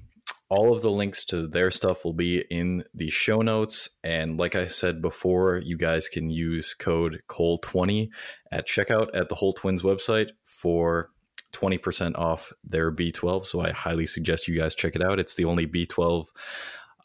all 0.49 0.73
of 0.73 0.83
the 0.83 0.91
links 0.91 1.23
to 1.25 1.47
their 1.47 1.71
stuff 1.71 2.05
will 2.05 2.13
be 2.13 2.43
in 2.49 2.83
the 2.93 3.09
show 3.09 3.41
notes. 3.41 3.89
And 4.03 4.37
like 4.37 4.55
I 4.55 4.67
said 4.67 5.01
before, 5.01 5.57
you 5.57 5.77
guys 5.77 6.09
can 6.09 6.29
use 6.29 6.75
code 6.75 7.23
COLE20 7.27 8.09
at 8.51 8.67
checkout 8.67 9.07
at 9.15 9.29
the 9.29 9.35
Holt 9.35 9.57
Twins 9.57 9.81
website 9.81 10.29
for 10.43 11.09
20% 11.53 12.17
off 12.19 12.53
their 12.63 12.91
B12. 12.91 13.45
So 13.45 13.61
I 13.61 13.71
highly 13.71 14.05
suggest 14.05 14.47
you 14.47 14.55
guys 14.55 14.75
check 14.75 14.95
it 14.95 15.01
out. 15.01 15.19
It's 15.19 15.35
the 15.35 15.45
only 15.45 15.65
B12 15.65 16.27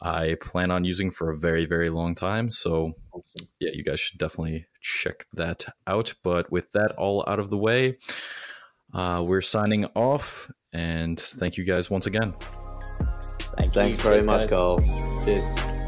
I 0.01 0.35
plan 0.39 0.69
on 0.69 0.85
using 0.85 1.09
for 1.09 1.31
a 1.31 1.37
very, 1.37 1.65
very 1.65 1.89
long 1.89 2.13
time. 2.15 2.49
So, 2.49 2.93
awesome. 3.11 3.47
yeah, 3.59 3.71
you 3.73 3.83
guys 3.83 3.99
should 3.99 4.19
definitely 4.19 4.67
check 4.81 5.25
that 5.33 5.65
out. 5.87 6.13
But 6.23 6.51
with 6.51 6.71
that 6.71 6.91
all 6.97 7.23
out 7.27 7.39
of 7.39 7.49
the 7.49 7.57
way, 7.57 7.97
uh, 8.93 9.23
we're 9.25 9.41
signing 9.41 9.85
off. 9.95 10.51
And 10.71 11.19
thank 11.19 11.57
you 11.57 11.63
guys 11.63 11.89
once 11.89 12.05
again. 12.05 12.33
Thank 13.57 13.73
Thanks 13.73 13.97
you. 13.97 14.03
very 14.03 14.21
much, 14.21 14.49
Cole. 14.49 14.79
Cheers. 15.25 15.78